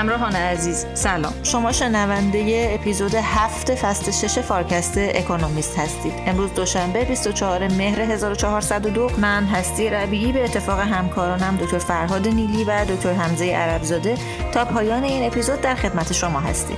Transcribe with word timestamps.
همراهان 0.00 0.36
عزیز 0.36 0.86
سلام. 0.94 1.32
شما 1.42 1.72
شنونده 1.72 2.70
اپیزود 2.80 3.14
هفت 3.14 3.74
فصل 3.74 4.10
شش 4.10 4.38
فارکست 4.38 4.98
اکونومیست 4.98 5.78
هستید. 5.78 6.12
امروز 6.26 6.54
دوشنبه 6.54 7.04
24 7.04 7.68
مهر 7.68 8.00
1402 8.00 9.10
من 9.18 9.44
هستی 9.44 9.90
ربیعی 9.90 10.32
به 10.32 10.44
اتفاق 10.44 10.80
همکارانم 10.80 11.56
دکتر 11.56 11.78
فرهاد 11.78 12.28
نیلی 12.28 12.64
و 12.64 12.84
دکتر 12.84 13.12
حمزه 13.12 13.44
عربزاده 13.44 14.14
تا 14.52 14.64
پایان 14.64 15.04
این 15.04 15.26
اپیزود 15.26 15.60
در 15.60 15.74
خدمت 15.74 16.12
شما 16.12 16.40
هستیم. 16.40 16.76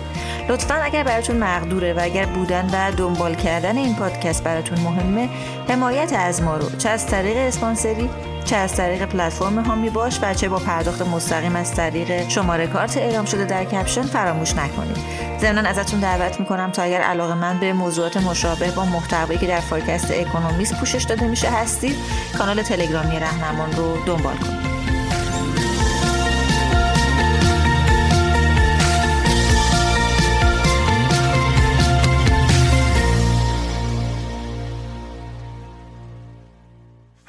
لطفا 0.48 0.74
اگر 0.74 1.02
براتون 1.02 1.36
مقدوره 1.36 1.94
و 1.94 2.00
اگر 2.02 2.26
بودن 2.26 2.70
و 2.72 2.92
دنبال 2.96 3.34
کردن 3.34 3.78
این 3.78 3.96
پادکست 3.96 4.44
براتون 4.44 4.80
مهمه 4.80 5.28
حمایت 5.68 6.12
از 6.12 6.42
ما 6.42 6.56
رو 6.56 6.76
چه 6.78 6.88
از 6.88 7.06
طریق 7.06 7.36
اسپانسری 7.36 8.10
چه 8.44 8.56
از 8.56 8.76
طریق 8.76 9.04
پلتفرم 9.04 9.58
هامی 9.58 9.90
باش 9.90 10.18
و 10.22 10.34
چه 10.34 10.48
با 10.48 10.58
پرداخت 10.58 11.02
مستقیم 11.02 11.56
از 11.56 11.74
طریق 11.74 12.28
شماره 12.28 12.66
کارت 12.66 12.96
اعلام 12.96 13.24
شده 13.24 13.44
در 13.44 13.64
کپشن 13.64 14.02
فراموش 14.02 14.56
نکنید. 14.56 14.96
ضمنا 15.40 15.68
ازتون 15.68 16.00
دعوت 16.00 16.40
می‌کنم 16.40 16.70
تا 16.70 16.82
اگر 16.82 17.00
علاقه 17.00 17.34
من 17.34 17.60
به 17.60 17.72
موضوعات 17.72 18.16
مشابه 18.16 18.70
با 18.70 18.84
محتوایی 18.84 19.38
که 19.38 19.46
در 19.46 19.60
فارکست 19.60 20.10
اکونومیست 20.10 20.80
پوشش 20.80 21.02
داده 21.02 21.26
میشه 21.26 21.50
هستید 21.50 21.96
کانال 22.38 22.62
تلگرامی 22.62 23.18
رهنمان 23.20 23.72
رو 23.72 24.04
دنبال 24.06 24.36
کنید. 24.36 24.71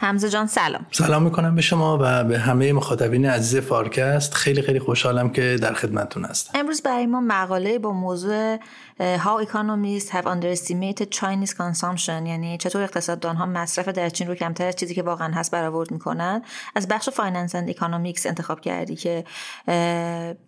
حمزه 0.03 0.29
جان 0.29 0.47
سلام. 0.47 0.85
سلام 0.91 1.23
می‌کنم 1.23 1.55
به 1.55 1.61
شما 1.61 1.97
و 2.01 2.23
به 2.23 2.39
همه 2.39 2.73
مخاطبین 2.73 3.25
عزیز 3.25 3.61
فارکست. 3.61 4.33
خیلی 4.33 4.61
خیلی 4.61 4.79
خوشحالم 4.79 5.29
که 5.29 5.57
در 5.61 5.73
خدمتتون 5.73 6.25
هستم. 6.25 6.59
امروز 6.59 6.81
برای 6.81 7.05
ما 7.05 7.21
مقاله 7.21 7.79
با 7.79 7.91
موضوع 7.91 8.57
How 8.99 9.45
economists 9.45 10.09
have 10.09 10.25
underestimated 10.25 11.07
Chinese 11.19 11.51
consumption 11.51 12.09
یعنی 12.09 12.57
چطور 12.57 12.81
اقتصاددان 12.81 13.35
ها 13.35 13.45
مصرف 13.45 13.87
در 13.87 14.09
چین 14.09 14.27
رو 14.27 14.35
کمتر 14.35 14.67
از 14.67 14.75
چیزی 14.75 14.95
که 14.95 15.03
واقعا 15.03 15.33
هست 15.33 15.51
برآورد 15.51 15.91
می‌کنن. 15.91 16.41
از 16.75 16.87
بخش 16.87 17.09
Finance 17.09 17.55
and 17.55 17.69
Economics 17.69 18.25
انتخاب 18.25 18.61
کردی 18.61 18.95
که 18.95 19.23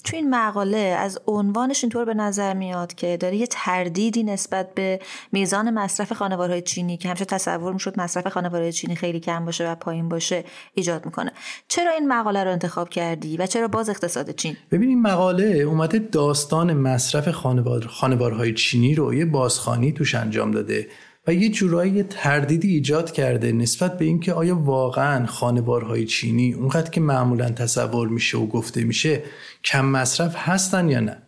تو 0.03 0.16
این 0.16 0.30
مقاله 0.30 0.78
از 0.78 1.19
عنوانش 1.28 1.84
اینطور 1.84 2.06
به 2.06 2.14
نظر 2.14 2.53
میاد 2.53 2.94
که 2.94 3.17
داره 3.17 3.36
یه 3.36 3.47
تردیدی 3.47 4.23
نسبت 4.23 4.73
به 4.73 5.00
میزان 5.31 5.73
مصرف 5.73 6.14
خانوارهای 6.14 6.62
چینی 6.62 6.97
که 6.97 7.09
همیشه 7.09 7.25
تصور 7.25 7.73
می‌شد 7.73 8.00
مصرف 8.00 8.28
خانوارهای 8.28 8.73
چینی 8.73 8.95
خیلی 8.95 9.19
کم 9.19 9.45
باشه 9.46 9.72
و 9.72 9.76
پایین 9.76 10.10
باشه 10.10 10.44
ایجاد 10.74 11.06
می‌کنه. 11.06 11.32
چرا 11.68 11.92
این 11.92 12.08
مقاله 12.08 12.44
رو 12.44 12.52
انتخاب 12.52 12.90
کردی 12.90 13.38
و 13.38 13.46
چرا 13.46 13.68
باز 13.68 13.90
اقتصاد 13.90 14.36
چین؟ 14.36 14.58
ببین 14.72 14.90
این 14.90 15.02
مقاله 15.02 15.46
اومده 15.46 16.00
داستان 16.00 16.74
مصرف 16.74 17.30
خانوار 17.30 17.88
خانوارهای 17.88 18.54
چینی 18.54 18.96
رو 18.96 19.14
یه 19.14 19.26
بازخانی 19.26 19.92
توش 19.92 20.16
انجام 20.16 20.52
داده 20.52 20.88
و 21.28 21.34
یه 21.34 21.50
جورایی 21.50 22.04
تردیدی 22.04 22.68
ایجاد 22.68 23.12
کرده 23.12 23.52
نسبت 23.52 23.98
به 23.98 24.06
اینکه 24.06 24.34
آیا 24.34 24.56
واقعا 24.56 25.26
خانوارهای 25.26 26.06
چینی 26.06 26.54
اونقدر 26.54 26.90
که 26.90 27.02
معمولا 27.02 27.50
تصور 27.50 28.08
میشه 28.08 28.38
و 28.38 28.48
گفته 28.48 28.84
میشه 28.84 29.24
کم 29.64 29.86
مصرف 29.86 30.36
هستن 30.38 30.90
یا 30.90 31.00
نه؟ 31.00 31.22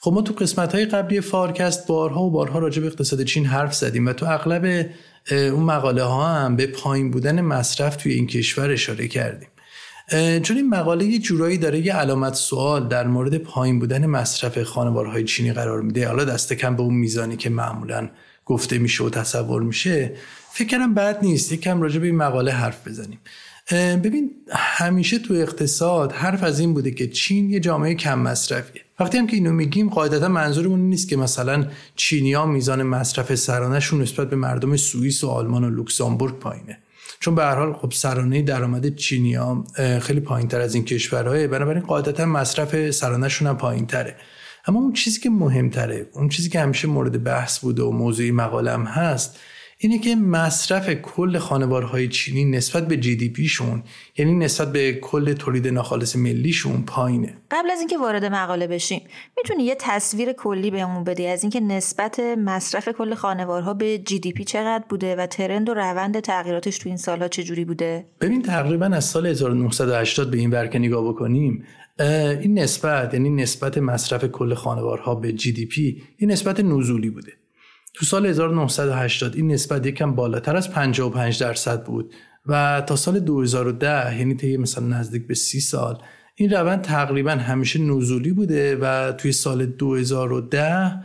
خب 0.00 0.12
ما 0.12 0.22
تو 0.22 0.32
قسمت 0.32 0.74
های 0.74 0.84
قبلی 0.84 1.20
فارکست 1.20 1.86
بارها 1.86 2.22
و 2.22 2.30
بارها 2.30 2.58
راجع 2.58 2.80
به 2.80 2.86
اقتصاد 2.86 3.22
چین 3.22 3.46
حرف 3.46 3.74
زدیم 3.74 4.06
و 4.06 4.12
تو 4.12 4.26
اغلب 4.26 4.86
اون 5.30 5.64
مقاله 5.64 6.02
ها 6.02 6.26
هم 6.26 6.56
به 6.56 6.66
پایین 6.66 7.10
بودن 7.10 7.40
مصرف 7.40 7.96
توی 7.96 8.12
این 8.12 8.26
کشور 8.26 8.70
اشاره 8.70 9.08
کردیم. 9.08 9.48
چون 10.42 10.56
این 10.56 10.68
مقاله 10.68 11.04
یه 11.04 11.18
جورایی 11.18 11.58
داره 11.58 11.86
یه 11.86 11.94
علامت 11.94 12.34
سوال 12.34 12.88
در 12.88 13.06
مورد 13.06 13.38
پایین 13.38 13.78
بودن 13.78 14.06
مصرف 14.06 14.62
خانوارهای 14.62 15.24
چینی 15.24 15.52
قرار 15.52 15.82
میده. 15.82 16.08
حالا 16.08 16.24
دست 16.24 16.52
کم 16.52 16.76
به 16.76 16.82
اون 16.82 16.94
میزانی 16.94 17.36
که 17.36 17.50
معمولا 17.50 18.10
گفته 18.44 18.78
میشه 18.78 19.04
و 19.04 19.10
تصور 19.10 19.62
میشه. 19.62 20.12
فکر 20.52 20.68
کنم 20.68 20.94
بد 20.94 21.18
نیست. 21.22 21.52
یکم 21.52 21.82
راجع 21.82 21.98
به 21.98 22.06
این 22.06 22.16
مقاله 22.16 22.52
حرف 22.52 22.88
بزنیم. 22.88 23.18
ببین 24.02 24.30
همیشه 24.52 25.18
تو 25.18 25.34
اقتصاد 25.34 26.12
حرف 26.12 26.42
از 26.42 26.60
این 26.60 26.74
بوده 26.74 26.90
که 26.90 27.08
چین 27.08 27.50
یه 27.50 27.60
جامعه 27.60 27.94
کم 27.94 28.18
مصرفیه. 28.18 28.82
وقتی 29.00 29.18
هم 29.18 29.26
که 29.26 29.36
اینو 29.36 29.52
میگیم 29.52 29.90
قاعدتا 29.90 30.28
منظورمون 30.28 30.80
نیست 30.80 31.08
که 31.08 31.16
مثلا 31.16 31.66
چینیا 31.96 32.46
میزان 32.46 32.82
مصرف 32.82 33.34
سرانهشون 33.34 34.02
نسبت 34.02 34.30
به 34.30 34.36
مردم 34.36 34.76
سوئیس 34.76 35.24
و 35.24 35.28
آلمان 35.28 35.64
و 35.64 35.70
لوکزامبورگ 35.70 36.38
پایینه. 36.38 36.78
چون 37.20 37.34
به 37.34 37.42
هر 37.42 37.54
حال 37.54 37.72
خب 37.72 37.92
سرانه 37.92 38.42
درآمد 38.42 38.94
چینیا 38.94 39.64
خیلی 40.00 40.20
پایینتر 40.20 40.60
از 40.60 40.74
این 40.74 40.84
کشورهای 40.84 41.46
بنابراین 41.46 41.82
قاعدتا 41.82 42.26
مصرف 42.26 42.90
سرانهشون 42.90 43.48
هم 43.48 43.56
پایینتره. 43.56 44.16
اما 44.66 44.80
اون 44.80 44.92
چیزی 44.92 45.20
که 45.20 45.30
مهمتره 45.30 46.06
اون 46.12 46.28
چیزی 46.28 46.48
که 46.48 46.60
همیشه 46.60 46.88
مورد 46.88 47.24
بحث 47.24 47.58
بوده 47.58 47.82
و 47.82 47.90
موضوعی 47.90 48.30
مقالم 48.30 48.84
هست 48.84 49.38
اینه 49.78 49.98
که 49.98 50.14
مصرف 50.14 50.90
کل 50.90 51.38
خانوارهای 51.38 52.08
چینی 52.08 52.44
نسبت 52.44 52.88
به 52.88 52.96
جی 52.96 53.16
دی 53.16 53.28
پیشون 53.28 53.82
یعنی 54.18 54.34
نسبت 54.34 54.72
به 54.72 54.92
کل 54.92 55.32
تولید 55.32 55.68
ناخالص 55.68 56.16
ملیشون 56.16 56.82
پایینه. 56.82 57.36
قبل 57.50 57.70
از 57.70 57.78
اینکه 57.78 57.98
وارد 57.98 58.24
مقاله 58.24 58.66
بشیم 58.66 59.00
می‌تونی 59.36 59.64
یه 59.64 59.76
تصویر 59.80 60.32
کلی 60.32 60.70
بهمون 60.70 61.04
بدی؟ 61.04 61.26
از 61.26 61.42
اینکه 61.42 61.60
نسبت 61.60 62.20
مصرف 62.20 62.88
کل 62.88 63.14
خانوارها 63.14 63.74
به 63.74 63.98
GDP 63.98 64.44
چقدر 64.44 64.84
بوده 64.88 65.16
و 65.16 65.26
trend 65.26 65.68
و 65.68 65.74
روند 65.74 66.20
تغییراتش 66.20 66.78
تو 66.78 66.88
این 66.88 66.98
سالها 66.98 67.28
چجوری 67.28 67.64
بوده؟ 67.64 68.06
ببین 68.20 68.42
تقریبا 68.42 68.86
از 68.86 69.04
سال 69.04 69.26
1980 69.26 70.30
به 70.30 70.38
این 70.38 70.50
ور 70.50 70.61
که 70.61 70.78
نگاه 70.78 71.08
بکنیم 71.08 71.64
این 72.00 72.58
نسبت 72.58 73.14
یعنی 73.14 73.30
نسبت 73.30 73.78
مصرف 73.78 74.24
کل 74.24 74.54
خانوارها 74.54 75.14
به 75.14 75.32
GDP 75.32 76.02
این 76.16 76.30
نسبت 76.30 76.60
نزولی 76.60 77.10
بوده. 77.10 77.32
تو 77.96 78.06
سال 78.06 78.26
1980 78.26 79.36
این 79.36 79.52
نسبت 79.52 79.86
یکم 79.86 80.14
بالاتر 80.14 80.56
از 80.56 80.70
55 80.70 81.40
درصد 81.40 81.84
بود. 81.84 82.14
و 82.46 82.82
تا 82.86 82.96
سال 82.96 83.20
2010 83.20 84.18
یعنی 84.18 84.34
طی 84.34 84.56
مثلا 84.56 84.86
نزدیک 84.86 85.26
به 85.26 85.34
30 85.34 85.60
سال 85.60 85.98
این 86.34 86.50
روند 86.50 86.82
تقریبا 86.82 87.30
همیشه 87.30 87.80
نزولی 87.80 88.32
بوده 88.32 88.76
و 88.76 89.12
توی 89.12 89.32
سال 89.32 89.66
2010 89.66 91.04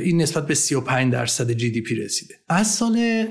این 0.00 0.22
نسبت 0.22 0.46
به 0.46 0.54
35 0.54 1.12
درصد 1.12 1.50
جی 1.50 1.70
دی 1.70 1.80
پی 1.80 1.94
رسیده. 1.94 2.34
از 2.48 2.66
سال 2.66 3.26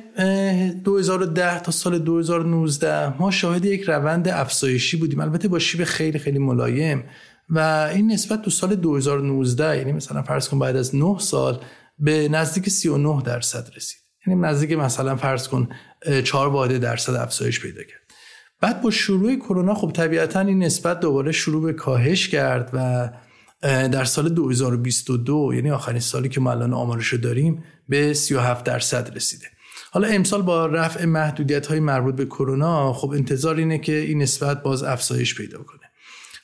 2010 0.84 1.60
تا 1.60 1.72
سال 1.72 2.00
2019 2.00 3.22
ما 3.22 3.32
شاهد 3.32 3.66
یک 3.66 3.82
روند 3.82 4.28
افزایشی 4.28 4.98
بودیم. 4.98 5.20
البته 5.20 5.48
با 5.48 5.60
شیب 5.60 5.84
خیلی 5.84 6.20
خیلی 6.20 6.40
ملایم. 6.40 7.04
و 7.50 7.90
این 7.94 8.12
نسبت 8.12 8.42
تو 8.42 8.52
سال 8.52 8.76
2019 8.76 9.78
یعنی 9.78 9.92
مثلا 9.92 10.22
فرض 10.24 10.50
کن 10.50 10.60
بعد 10.60 10.76
از 10.76 10.96
9 10.96 11.16
سال 11.20 11.60
به 12.00 12.30
نزدیک 12.30 12.70
39 12.70 13.22
درصد 13.22 13.70
رسید. 13.76 14.00
یعنی 14.28 14.42
نزدیک 14.42 14.72
مثلا 14.72 15.16
فرض 15.16 15.48
کن 15.48 15.70
4 16.24 16.48
واحد 16.48 16.78
درصد 16.78 17.14
افزایش 17.14 17.62
پیدا 17.62 17.84
کرد. 17.84 18.02
بعد 18.62 18.82
با 18.82 18.92
شروع 18.92 19.36
کرونا 19.36 19.76
خب 19.76 19.92
طبیعتا 19.92 20.40
این 20.40 20.64
نسبت 20.64 21.00
دوباره 21.00 21.32
شروع 21.32 21.64
به 21.64 21.74
کاهش 21.74 22.28
کرد 22.28 22.70
و 22.74 23.10
در 23.62 24.06
سال 24.06 24.30
2022 24.30 25.52
یعنی 25.54 25.72
آخرین 25.72 26.00
سالی 26.00 26.30
که 26.30 26.40
ما 26.40 26.52
الان 26.52 26.74
آمارش 26.74 27.14
داریم 27.14 27.64
به 27.90 28.14
37 28.14 28.66
درصد 28.66 29.16
رسیده. 29.16 29.46
حالا 29.92 30.08
امسال 30.08 30.42
با 30.42 30.66
رفع 30.66 31.06
محدودیت 31.06 31.68
های 31.68 31.80
مربوط 31.80 32.16
به 32.16 32.26
کرونا 32.26 32.94
خب 32.94 33.10
انتظار 33.10 33.56
اینه 33.56 33.78
که 33.78 33.96
این 33.96 34.22
نسبت 34.22 34.64
باز 34.64 34.84
افزایش 34.84 35.36
پیدا 35.36 35.64
کنه. 35.64 35.80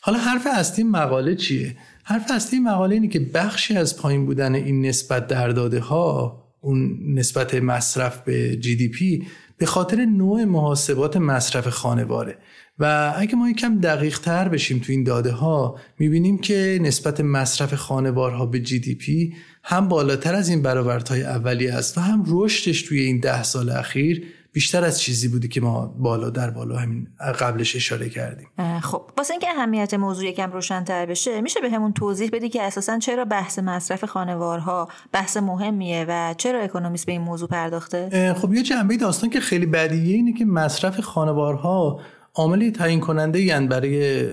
حالا 0.01 0.17
حرف 0.19 0.47
اصلی 0.55 0.83
مقاله 0.83 1.35
چیه؟ 1.35 1.77
حرف 2.03 2.31
اصلی 2.31 2.59
مقاله 2.59 2.93
اینه 2.93 3.07
که 3.07 3.19
بخشی 3.19 3.75
از 3.77 3.97
پایین 3.97 4.25
بودن 4.25 4.55
این 4.55 4.85
نسبت 4.85 5.27
در 5.27 5.49
داده 5.49 5.79
ها 5.79 6.39
اون 6.61 6.99
نسبت 7.13 7.55
مصرف 7.55 8.21
به 8.21 8.55
جی 8.55 8.75
دی 8.75 8.87
پی 8.87 9.27
به 9.57 9.65
خاطر 9.65 10.05
نوع 10.05 10.43
محاسبات 10.43 11.17
مصرف 11.17 11.67
خانواره. 11.67 12.37
و 12.79 13.13
اگه 13.17 13.35
ما 13.35 13.49
یکم 13.49 13.79
دقیق 13.79 14.19
تر 14.19 14.49
بشیم 14.49 14.79
تو 14.79 14.91
این 14.91 15.03
داده 15.03 15.31
ها 15.31 15.79
می‌بینیم 15.99 16.37
که 16.37 16.79
نسبت 16.81 17.21
مصرف 17.21 17.73
خانوارها 17.73 18.45
به 18.45 18.59
جی 18.59 18.79
دی 18.79 18.95
پی 18.95 19.33
هم 19.63 19.87
بالاتر 19.87 20.35
از 20.35 20.49
این 20.49 20.61
برآوردهای 20.61 21.23
اولیه 21.23 21.73
است 21.73 21.97
و 21.97 22.01
هم 22.01 22.23
رشدش 22.27 22.81
توی 22.81 22.99
این 22.99 23.19
ده 23.19 23.43
سال 23.43 23.69
اخیر 23.69 24.23
بیشتر 24.53 24.83
از 24.83 25.01
چیزی 25.01 25.27
بودی 25.27 25.47
که 25.47 25.61
ما 25.61 25.85
بالا 25.85 26.29
در 26.29 26.49
بالا 26.49 26.75
همین 26.75 27.07
قبلش 27.39 27.75
اشاره 27.75 28.09
کردیم. 28.09 28.47
خب 28.81 29.11
واسه 29.17 29.33
اینکه 29.33 29.49
اهمیت 29.49 29.93
موضوع 29.93 30.25
یکم 30.25 30.51
روشنتر 30.51 31.05
بشه 31.05 31.41
میشه 31.41 31.59
به 31.61 31.69
همون 31.69 31.93
توضیح 31.93 32.29
بدی 32.33 32.49
که 32.49 32.63
اساسا 32.63 32.99
چرا 32.99 33.25
بحث 33.25 33.59
مصرف 33.59 34.03
خانوارها 34.03 34.89
بحث 35.11 35.37
مهمیه 35.37 36.05
و 36.09 36.33
چرا 36.37 36.59
اکونومیست 36.59 37.05
به 37.05 37.11
این 37.11 37.21
موضوع 37.21 37.49
پرداخته؟ 37.49 38.33
خب 38.37 38.53
یه 38.53 38.63
جنبه 38.63 38.97
داستان 38.97 39.29
که 39.29 39.39
خیلی 39.39 39.65
بدیه 39.65 40.15
اینه 40.15 40.33
که 40.33 40.45
مصرف 40.45 40.99
خانوارها 40.99 41.99
عاملی 42.35 42.71
تعیین 42.71 42.99
کننده 42.99 43.41
یعنی 43.41 43.67
برای 43.67 44.23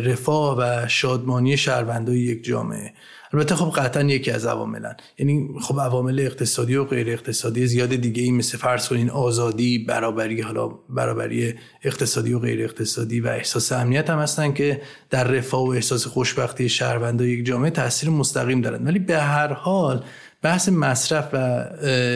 رفاه 0.00 0.58
و 0.58 0.88
شادمانی 0.88 1.56
شهروندای 1.56 2.18
یک 2.18 2.44
جامعه. 2.44 2.92
البته 3.34 3.54
خب 3.54 3.70
قطعا 3.80 4.02
یکی 4.02 4.30
از 4.30 4.46
عواملن. 4.46 4.96
یعنی 5.18 5.48
خب 5.60 5.80
عوامل 5.80 6.20
اقتصادی 6.20 6.76
و 6.76 6.84
غیر 6.84 7.10
اقتصادی 7.10 7.66
زیاد 7.66 7.94
دیگه 7.96 8.22
این 8.22 8.36
مثل 8.36 8.58
فرض 8.58 8.88
کنین 8.88 9.10
آزادی 9.10 9.78
برابری 9.78 10.40
حالا 10.40 10.68
برابری 10.68 11.54
اقتصادی 11.82 12.32
و 12.32 12.38
غیر 12.38 12.64
اقتصادی 12.64 13.20
و 13.20 13.26
احساس 13.26 13.72
امنیت 13.72 14.10
هم 14.10 14.18
هستن 14.18 14.52
که 14.52 14.82
در 15.10 15.24
رفاه 15.24 15.66
و 15.66 15.68
احساس 15.68 16.06
خوشبختی 16.06 16.68
شهروندای 16.68 17.30
یک 17.30 17.46
جامعه 17.46 17.70
تاثیر 17.70 18.10
مستقیم 18.10 18.60
دارن. 18.60 18.84
ولی 18.84 18.98
به 18.98 19.18
هر 19.18 19.52
حال 19.52 20.04
بحث 20.42 20.68
مصرف 20.68 21.28
و 21.32 21.36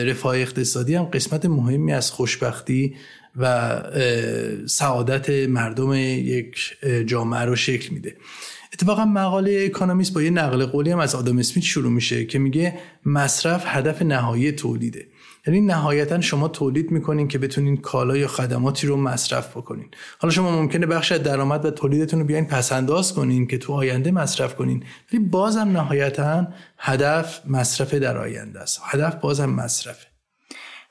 رفاه 0.09 0.37
اقتصادی 0.37 0.95
هم 0.95 1.03
قسمت 1.03 1.45
مهمی 1.45 1.93
از 1.93 2.11
خوشبختی 2.11 2.95
و 3.35 3.75
سعادت 4.67 5.29
مردم 5.29 5.93
یک 5.93 6.55
جامعه 7.05 7.41
رو 7.41 7.55
شکل 7.55 7.93
میده. 7.93 8.15
اتفاقا 8.73 9.05
مقاله 9.05 9.63
اکانومیست 9.65 10.13
با 10.13 10.21
یه 10.21 10.29
نقل 10.29 10.65
قولی 10.65 10.91
هم 10.91 10.99
از 10.99 11.15
آدم 11.15 11.37
اسمیت 11.37 11.65
شروع 11.65 11.91
میشه 11.91 12.25
که 12.25 12.39
میگه 12.39 12.79
مصرف 13.05 13.63
هدف 13.67 14.01
نهایی 14.01 14.51
تولیده. 14.51 15.07
یعنی 15.47 15.61
نهایتا 15.61 16.21
شما 16.21 16.47
تولید 16.47 16.91
می‌کنین 16.91 17.27
که 17.27 17.37
بتونین 17.37 17.77
کالا 17.77 18.17
یا 18.17 18.27
خدماتی 18.27 18.87
رو 18.87 18.97
مصرف 18.97 19.57
بکنین. 19.57 19.87
حالا 20.19 20.33
شما 20.33 20.51
ممکنه 20.51 20.85
بخش 20.85 21.11
از 21.11 21.23
درآمد 21.23 21.65
و 21.65 21.71
تولیدتون 21.71 22.19
رو 22.19 22.25
بیاین 22.25 22.45
پس 22.45 22.71
انداز 22.71 23.13
کنین 23.13 23.47
که 23.47 23.57
تو 23.57 23.73
آینده 23.73 24.11
مصرف 24.11 24.55
کنین. 24.55 24.83
ولی 25.13 25.23
بازم 25.23 25.59
نهایتا 25.59 26.47
هدف 26.77 27.41
مصرف 27.47 27.93
در 27.93 28.17
آینده 28.17 28.59
است. 28.59 28.81
هدف 28.83 29.15
بازم 29.15 29.49
مصرفه. 29.49 30.08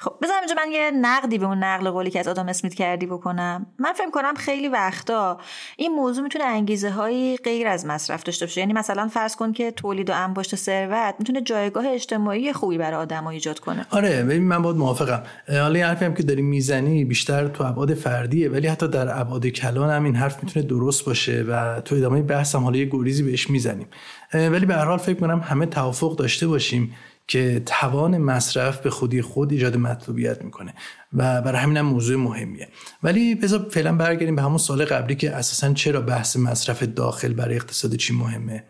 خب 0.01 0.13
بذار 0.23 0.37
اینجا 0.39 0.55
من 0.55 0.73
یه 0.73 0.91
نقدی 0.91 1.39
به 1.39 1.47
اون 1.47 1.59
نقل 1.59 1.91
قولی 1.91 2.11
که 2.11 2.21
از 2.21 2.29
آدم 2.29 2.49
اسمیت 2.49 2.75
کردی 2.75 3.07
بکنم. 3.07 3.67
من 3.79 3.93
فکر 3.93 4.11
کنم 4.11 4.35
خیلی 4.35 4.69
وقتا 4.69 5.39
این 5.77 5.93
موضوع 5.93 6.25
می‌تونه 6.25 6.45
انگیزه 6.45 6.91
هایی 6.91 7.37
غیر 7.37 7.69
از 7.69 7.87
مصرف 7.87 8.23
داشته 8.23 8.47
باشه. 8.47 8.61
یعنی 8.61 8.73
مثلا 8.73 9.09
فرض 9.09 9.37
کن 9.37 9.53
که 9.53 9.71
تولید 9.71 10.11
و 10.11 10.13
انباشت 10.17 10.57
ثروت 10.57 11.15
می‌تونه 11.19 11.41
جایگاه 11.41 11.87
اجتماعی 11.87 12.53
خوبی 12.53 12.79
برای 12.79 12.97
آدم 12.97 13.27
ایجاد 13.27 13.59
کنه. 13.59 13.87
آره 13.91 14.23
ببین 14.23 14.43
من 14.43 14.63
باید 14.63 14.77
موافقم. 14.77 15.23
حالا 15.49 15.87
حرفی 15.87 16.05
هم 16.05 16.15
که 16.15 16.23
داری 16.23 16.43
می‌زنی 16.43 17.05
بیشتر 17.05 17.49
تو 17.49 17.65
ابعاد 17.65 17.95
فردیه 17.95 18.49
ولی 18.49 18.67
حتی 18.67 18.89
در 18.89 19.21
ابعاد 19.21 19.47
کلان 19.47 19.91
هم 19.91 20.05
این 20.05 20.17
حرف 20.17 20.43
می‌تونه 20.45 20.67
درست 20.67 21.05
باشه 21.05 21.45
و 21.49 21.81
تو 21.81 21.95
ادامه 21.95 22.23
بحثم 22.23 22.59
حالا 22.59 22.77
یه 22.77 22.85
گریزی 22.85 23.23
بهش 23.23 23.51
می‌زنیم. 23.51 23.89
ولی 24.35 24.67
به 24.67 24.75
هر 24.75 24.85
حال 24.85 24.99
فکر 24.99 25.21
کنم 25.21 25.41
همه 25.41 25.67
توافق 25.67 26.17
داشته 26.17 26.47
باشیم 26.47 26.95
که 27.29 27.63
توان 27.67 28.19
مصرف 28.19 28.81
به 28.81 28.91
خودی 28.91 29.23
خود 29.23 29.53
ایجاد 29.53 29.77
مطلوبیت 29.77 30.45
می‌کنه. 30.45 30.75
و 31.13 31.43
برای 31.43 31.59
همین 31.59 31.77
هم 31.77 31.87
موضوع 31.87 32.17
مهمیه. 32.17 32.69
ولی 33.03 33.35
بذار 33.35 33.67
فعلا 33.71 33.97
برگردیم 33.97 34.37
به 34.37 34.43
همون 34.43 34.59
سال 34.59 34.85
قبلی 34.85 35.15
که 35.15 35.31
اساسا 35.31 35.73
چرا 35.73 36.01
بحث 36.01 36.37
مصرف 36.37 36.83
داخل 36.83 37.33
برای 37.33 37.57
اقتصاد 37.57 37.95
چین 37.95 38.17
مهمه؟ 38.17 38.65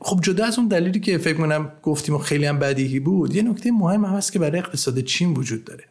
خب 0.00 0.20
جدا 0.22 0.44
از 0.46 0.58
اون 0.58 0.68
دلیلی 0.68 1.00
که 1.00 1.18
فکر 1.18 1.36
کنم 1.36 1.72
گفتیم 1.82 2.14
و 2.14 2.18
خیلی 2.18 2.46
هم 2.46 2.58
بدیهی 2.58 3.00
بود 3.00 3.34
یه 3.34 3.42
نکته 3.42 3.70
مهم 3.70 4.04
هم 4.04 4.14
هست 4.14 4.32
که 4.32 4.38
برای 4.38 4.58
اقتصاد 4.58 5.00
چین 5.00 5.34
وجود 5.34 5.64
داره. 5.64 5.84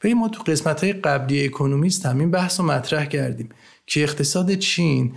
به 0.00 0.14
ما 0.14 0.28
تو 0.28 0.42
قسمت 0.42 0.84
های 0.84 0.92
قبلی 0.92 1.44
اکونومیست 1.44 2.06
هم 2.06 2.18
این 2.18 2.30
بحث 2.30 2.60
رو 2.60 2.66
مطرح 2.66 3.04
کردیم 3.04 3.48
که 3.86 4.02
اقتصاد 4.02 4.54
چین 4.54 5.14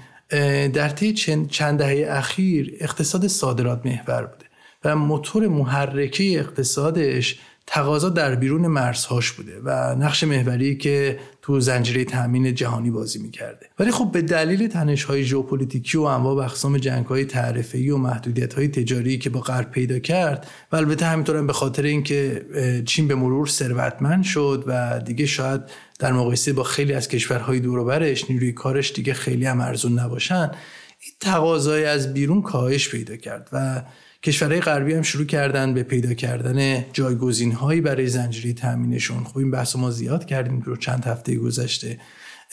در 0.74 0.90
طی 0.90 1.14
چند 1.50 1.80
دهه 1.80 2.06
اخیر 2.10 2.78
اقتصاد 2.80 3.28
صادرات 3.28 3.86
محور 3.86 4.26
بوده 4.26 4.41
و 4.86 4.96
موتور 4.96 5.48
محرکه 5.48 6.40
اقتصادش 6.40 7.40
تقاضا 7.68 8.10
در 8.10 8.36
بیرون 8.36 8.68
مرزهاش 8.68 9.32
بوده 9.32 9.60
و 9.64 9.96
نقش 9.96 10.24
محوری 10.24 10.78
که 10.78 11.20
تو 11.42 11.60
زنجیره 11.60 12.06
تامین 12.06 12.56
جهانی 12.56 12.92
بازی 12.92 13.20
می‌کرده. 13.20 13.66
ولی 13.80 13.92
خب 13.92 14.12
به 14.12 14.22
دلیل 14.22 14.68
تنش 14.68 15.04
های 15.04 15.24
ژئوپلیتیکی 15.24 15.98
و 15.98 16.02
انواع 16.02 16.36
و 16.36 16.40
اقسام 16.40 16.78
جنگ 16.78 17.06
های 17.06 17.26
تعرفه‌ای 17.26 17.90
و 17.90 17.98
محدودیت 17.98 18.54
های 18.54 18.68
تجاری 18.68 19.18
که 19.18 19.30
با 19.30 19.40
غرب 19.40 19.72
پیدا 19.72 20.00
کرد 20.00 20.48
و 20.72 20.76
البته 20.76 21.06
همینطور 21.06 21.42
به 21.42 21.54
خاطر 21.54 21.84
اینکه 21.84 22.46
چین 22.86 23.08
به 23.08 23.16
مرور 23.16 23.48
ثروتمند 23.48 24.24
شد 24.24 24.64
و 24.68 25.00
دیگه 25.00 25.26
شاید 25.26 25.62
در 26.00 26.12
مقایسه 26.12 26.54
با 26.54 26.64
خیلی 26.64 26.94
از 26.94 27.08
کشورهای 27.08 27.60
دور 27.60 27.84
برش 27.84 28.30
نیروی 28.30 28.52
کارش 28.52 28.94
دیگه 28.94 29.14
خیلی 29.14 29.46
هم 29.46 29.62
ارزون 29.62 30.00
نباشن 30.00 30.52
این 31.00 31.14
تقاضای 31.20 31.86
از 31.86 32.14
بیرون 32.14 32.42
کاهش 32.42 32.90
پیدا 32.90 33.16
کرد 33.16 33.50
و 33.54 33.82
کشورهای 34.24 34.62
غربی 34.62 34.94
هم 34.94 35.02
شروع 35.02 35.26
کردن 35.26 35.74
به 35.74 35.84
پیدا 35.84 36.14
کردن 36.14 36.86
جایگزین 36.94 37.52
هایی 37.52 37.82
برای 37.82 38.08
زنجیره 38.08 38.54
تامینشون. 38.54 39.24
خب 39.24 39.38
این 39.38 39.52
بحث 39.52 39.76
ما 39.76 39.92
زیاد 39.92 40.26
کردیم 40.26 40.62
رو 40.62 40.76
چند 40.76 41.06
هفته 41.06 41.36
گذشته. 41.36 42.00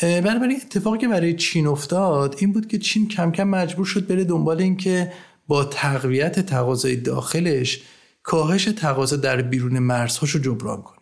بنابراین 0.00 0.56
اتفاقی 0.56 0.98
که 0.98 1.08
برای 1.08 1.34
چین 1.34 1.66
افتاد 1.66 2.36
این 2.38 2.52
بود 2.52 2.68
که 2.68 2.78
چین 2.78 3.08
کم 3.08 3.32
کم 3.32 3.44
مجبور 3.44 3.86
شد 3.86 4.06
بره 4.06 4.24
دنبال 4.24 4.60
اینکه 4.60 5.12
با 5.46 5.64
تقویت 5.64 6.40
تقاضای 6.40 6.96
داخلش 6.96 7.80
کاهش 8.22 8.64
تقاضا 8.64 9.16
در 9.16 9.42
بیرون 9.42 9.78
مرزهاش 9.78 10.30
رو 10.30 10.40
جبران 10.40 10.82
کنه. 10.82 10.97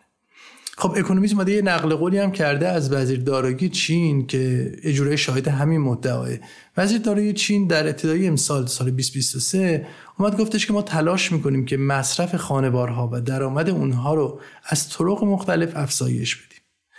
خب 0.79 0.93
اکونومیست 0.97 1.35
ماده 1.35 1.51
یه 1.51 1.61
نقل 1.61 1.95
قولی 1.95 2.17
هم 2.17 2.31
کرده 2.31 2.67
از 2.67 2.93
وزیر 2.93 3.19
دارایی 3.19 3.69
چین 3.69 4.27
که 4.27 4.71
اجرای 4.83 5.17
شاهد 5.17 5.47
همین 5.47 5.81
مدعاه 5.81 6.29
وزیر 6.77 6.97
دارایی 6.97 7.33
چین 7.33 7.67
در 7.67 7.87
ابتدای 7.87 8.27
امسال 8.27 8.65
سال 8.65 8.89
2023 8.89 9.87
اومد 10.19 10.37
گفتش 10.37 10.67
که 10.67 10.73
ما 10.73 10.81
تلاش 10.81 11.31
می‌کنیم 11.31 11.65
که 11.65 11.77
مصرف 11.77 12.35
خانوارها 12.35 13.09
و 13.13 13.21
درآمد 13.21 13.69
اونها 13.69 14.13
رو 14.13 14.39
از 14.65 14.89
طرق 14.89 15.23
مختلف 15.23 15.71
افزایش 15.75 16.35
بدیم. 16.35 16.57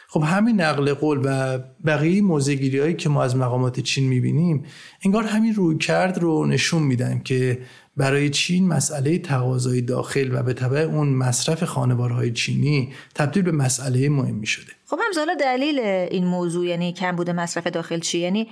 خب 0.08 0.22
همین 0.26 0.60
نقل 0.60 0.94
قول 0.94 1.20
و 1.25 1.58
بقیه 1.86 2.22
موزگیری 2.22 2.78
هایی 2.78 2.94
که 2.94 3.08
ما 3.08 3.22
از 3.22 3.36
مقامات 3.36 3.80
چین 3.80 4.08
می‌بینیم 4.08 4.64
انگار 5.04 5.25
همین 5.25 5.54
روی 5.54 5.78
کرد 5.78 6.19
رو 6.19 6.46
نشون 6.46 6.82
میدن 6.82 7.20
که 7.25 7.58
برای 7.98 8.30
چین 8.30 8.68
مسئله 8.68 9.18
تقاضای 9.18 9.80
داخل 9.80 10.30
و 10.32 10.42
به 10.42 10.52
طبع 10.52 10.78
اون 10.78 11.08
مصرف 11.08 11.64
خانوارهای 11.64 12.32
چینی 12.32 12.92
تبدیل 13.14 13.42
به 13.42 13.52
مسئله 13.52 14.08
مهمی 14.08 14.46
شده 14.46 14.72
خب 14.86 14.98
هم 15.16 15.34
دلیل 15.40 15.78
این 15.80 16.26
موضوع 16.26 16.66
یعنی 16.66 16.92
کم 16.92 17.16
بوده 17.16 17.32
مصرف 17.32 17.66
داخل 17.66 17.98
چی؟ 17.98 18.18
یعنی 18.18 18.48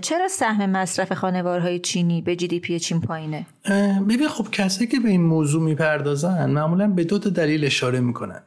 چرا 0.00 0.28
سهم 0.30 0.70
مصرف 0.70 1.12
خانوارهای 1.12 1.78
چینی 1.78 2.22
به 2.22 2.36
جی 2.36 2.48
دی 2.48 2.60
پی 2.60 2.78
چین 2.78 3.00
پایینه؟ 3.00 3.46
ببین 4.08 4.28
خب 4.28 4.50
کسایی 4.52 4.86
که 4.86 5.00
به 5.00 5.08
این 5.08 5.22
موضوع 5.22 5.62
می‌پردازن 5.62 6.50
معمولا 6.50 6.88
به 6.88 7.04
دو 7.04 7.18
تا 7.18 7.30
دلیل 7.30 7.64
اشاره 7.64 8.00
می‌کنن. 8.00 8.42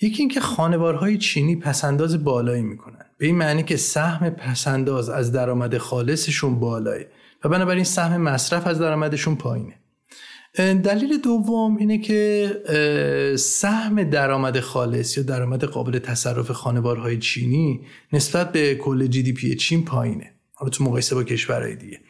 یکی 0.00 0.22
اینکه 0.22 0.40
خانوارهای 0.40 1.18
چینی 1.18 1.56
پسنداز 1.56 2.24
بالایی 2.24 2.62
می‌کنن. 2.62 3.04
به 3.18 3.26
این 3.26 3.36
معنی 3.36 3.62
که 3.62 3.76
سهم 3.76 4.30
پسنداز 4.30 5.08
از 5.08 5.32
درآمد 5.32 5.78
خالصشون 5.78 6.60
بالاه 6.60 6.96
و 7.44 7.48
بنابراین 7.48 7.84
سهم 7.84 8.20
مصرف 8.20 8.66
از 8.66 8.78
درآمدشون 8.78 9.36
پایینه. 9.36 9.74
دلیل 10.56 11.18
دوم 11.18 11.76
اینه 11.76 11.98
که 11.98 12.50
سهم 13.38 14.02
درآمد 14.02 14.60
خالص 14.60 15.16
یا 15.16 15.22
درآمد 15.22 15.64
قابل 15.64 15.98
تصرف 15.98 16.50
خانوارهای 16.50 17.18
چینی 17.18 17.80
نسبت 18.12 18.52
به 18.52 18.74
کل 18.74 19.06
GDP 19.06 19.54
چین 19.54 19.84
پایینه. 19.84 20.30
حالا 20.54 20.70
تو 20.70 20.84
مقایسه 20.84 21.14
با 21.14 21.24
کشورهای 21.24 21.76
دیگه. 21.76 22.00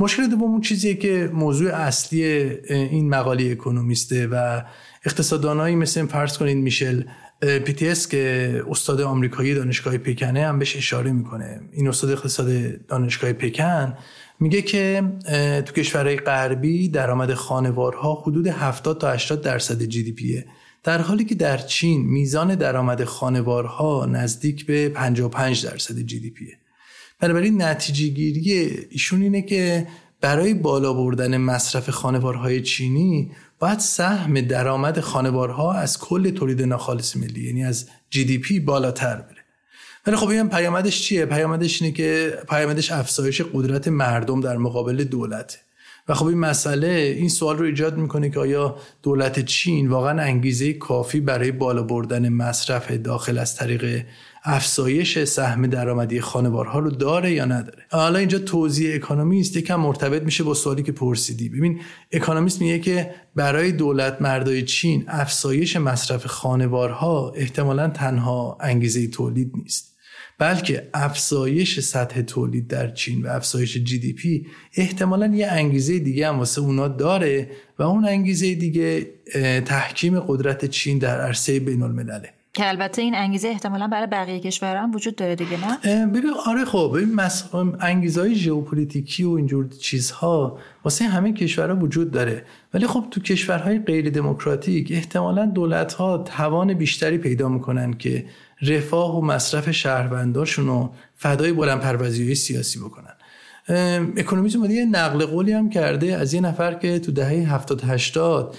مشکل 0.00 0.26
دوم 0.26 0.42
اون 0.42 0.60
چیزیه 0.60 0.94
که 0.94 1.30
موضوع 1.32 1.74
اصلی 1.74 2.22
این 2.70 3.08
مقاله 3.08 3.50
اکونومیسته 3.50 4.26
و 4.26 4.62
اقتصاددانایی 5.04 5.76
مثل 5.76 6.06
فرض 6.06 6.38
کنید 6.38 6.56
میشل 6.56 7.02
پیتیس 7.40 8.08
که 8.08 8.62
استاد 8.70 9.00
آمریکایی 9.00 9.54
دانشگاه 9.54 9.98
پکنه 9.98 10.46
هم 10.46 10.58
بهش 10.58 10.76
اشاره 10.76 11.12
می‌کنه. 11.12 11.60
این 11.72 11.88
استاد 11.88 12.10
اقتصاد 12.10 12.48
دانشگاه 12.86 13.32
پکن 13.32 13.94
میگه 14.40 14.62
که 14.62 15.12
تو 15.66 15.72
کشورهای 15.72 16.16
غربی 16.16 16.88
درآمد 16.88 17.34
خانوارها 17.34 18.14
حدود 18.14 18.46
70 18.46 19.00
تا 19.00 19.12
80 19.12 19.42
درصد 19.42 19.82
GDP 19.82 20.12
ه 20.12 20.46
در 20.84 21.00
حالی 21.00 21.24
که 21.24 21.34
در 21.34 21.58
چین 21.58 22.06
میزان 22.06 22.54
درآمد 22.54 23.04
خانوارها 23.04 24.06
نزدیک 24.06 24.66
به 24.66 24.88
55 24.88 25.66
درصد 25.66 25.98
جی 25.98 26.20
دی 26.20 26.30
پیه 26.30 26.58
بنابراین 27.20 27.62
نتیجه 27.62 28.08
گیری 28.08 28.52
ایشون 28.90 29.22
اینه 29.22 29.42
که 29.42 29.86
برای 30.20 30.54
بالا 30.54 30.92
بردن 30.92 31.36
مصرف 31.36 31.90
خانوارهای 31.90 32.62
چینی 32.62 33.32
باید 33.58 33.78
سهم 33.78 34.40
درآمد 34.40 35.00
خانوارها 35.00 35.72
از 35.72 35.98
کل 35.98 36.30
تولید 36.30 36.62
ناخالص 36.62 37.16
ملی 37.16 37.46
یعنی 37.46 37.64
از 37.64 37.88
جی 38.10 38.24
دی 38.24 38.38
پی 38.38 38.60
بالاتر 38.60 39.16
بره. 39.16 39.37
ولی 40.08 40.16
خب 40.16 40.28
این 40.28 40.48
پیامدش 40.48 41.02
چیه؟ 41.02 41.26
پیامدش 41.26 41.82
اینه 41.82 41.94
که 41.94 42.38
پیامدش 42.48 42.92
افزایش 42.92 43.42
قدرت 43.54 43.88
مردم 43.88 44.40
در 44.40 44.56
مقابل 44.56 45.04
دولت. 45.04 45.58
و 46.08 46.14
خب 46.14 46.26
این 46.26 46.38
مسئله 46.38 46.88
این 47.18 47.28
سوال 47.28 47.58
رو 47.58 47.64
ایجاد 47.64 47.96
می‌کنه 47.96 48.30
که 48.30 48.40
آیا 48.40 48.76
دولت 49.02 49.44
چین 49.44 49.88
واقعا 49.88 50.22
انگیزه 50.22 50.72
کافی 50.72 51.20
برای 51.20 51.52
بالا 51.52 51.82
بردن 51.82 52.28
مصرف 52.28 52.92
داخل 52.92 53.38
از 53.38 53.56
طریق 53.56 54.04
افزایش 54.44 55.24
سهم 55.24 55.66
درآمدی 55.66 56.20
خانوارها 56.20 56.78
رو 56.78 56.90
داره 56.90 57.32
یا 57.32 57.44
نداره؟ 57.44 57.82
حالا 57.90 58.18
اینجا 58.18 58.38
توضیح 58.38 58.94
اکونومیست 58.94 59.56
یکم 59.56 59.76
مرتبط 59.76 60.22
میشه 60.22 60.44
با 60.44 60.54
سوالی 60.54 60.82
که 60.82 60.92
پرسیدی. 60.92 61.48
ببین 61.48 61.80
اکونومیست 62.12 62.60
میگه 62.60 62.78
که 62.78 63.14
برای 63.36 63.72
دولت 63.72 64.22
مردای 64.22 64.62
چین 64.62 65.04
افزایش 65.08 65.76
مصرف 65.76 66.26
خانوارها 66.26 67.32
احتمالا 67.36 67.88
تنها 67.88 68.58
انگیزه 68.60 69.06
تولید 69.06 69.52
نیست. 69.54 69.87
بلکه 70.38 70.88
افزایش 70.94 71.80
سطح 71.80 72.22
تولید 72.22 72.68
در 72.68 72.90
چین 72.90 73.22
و 73.22 73.28
افزایش 73.28 73.76
GDP 73.76 74.46
احتمالا 74.76 75.26
یه 75.26 75.46
انگیزه 75.46 75.98
دیگه 75.98 76.28
هم 76.28 76.38
واسه 76.38 76.60
اونا 76.60 76.88
داره 76.88 77.50
و 77.78 77.82
اون 77.82 78.04
انگیزه 78.04 78.54
دیگه 78.54 79.06
تحکیم 79.60 80.20
قدرت 80.20 80.64
چین 80.64 80.98
در 80.98 81.20
عرصه 81.20 81.60
بین 81.60 81.82
الملله 81.82 82.32
که 82.58 82.68
البته 82.68 83.02
این 83.02 83.14
انگیزه 83.14 83.48
احتمالا 83.48 83.86
برای 83.86 84.06
بقیه 84.06 84.40
کشورها 84.40 84.82
هم 84.82 84.94
وجود 84.94 85.16
داره 85.16 85.34
دیگه 85.34 85.58
نه؟ 85.66 86.06
ببین 86.06 86.30
آره 86.46 86.64
خب 86.64 86.92
ببین 86.94 87.20
انگیزه 87.80 88.20
های 88.20 88.34
ژئوپلیتیکی 88.34 89.24
و 89.24 89.30
اینجور 89.30 89.68
چیزها 89.68 90.58
واسه 90.84 91.04
همه 91.04 91.32
کشورها 91.32 91.76
وجود 91.76 92.10
داره. 92.10 92.44
ولی 92.74 92.86
خب 92.86 93.04
تو 93.10 93.20
کشورهای 93.20 93.78
غیر 93.78 94.10
دموکراتیک 94.10 94.92
احتمالا 94.92 95.46
دولت 95.46 95.92
ها 95.92 96.18
توان 96.18 96.74
بیشتری 96.74 97.18
پیدا 97.18 97.48
می‌کنن 97.48 97.92
که 97.92 98.24
رفاه 98.62 99.18
و 99.18 99.24
مصرف 99.24 99.70
شهرونداشون 99.70 100.66
رو 100.66 100.94
فدای 101.16 101.52
بلند 101.52 101.80
پروازی 101.80 102.34
سیاسی 102.34 102.78
بکنن. 102.78 103.14
اکونومیست 104.16 104.56
اومده 104.56 104.74
یه 104.74 104.84
نقل 104.84 105.24
قولی 105.24 105.52
هم 105.52 105.70
کرده 105.70 106.16
از 106.16 106.34
یه 106.34 106.40
نفر 106.40 106.74
که 106.74 106.98
تو 106.98 107.12
دهه 107.12 107.52
70 107.54 107.82
80 107.84 108.56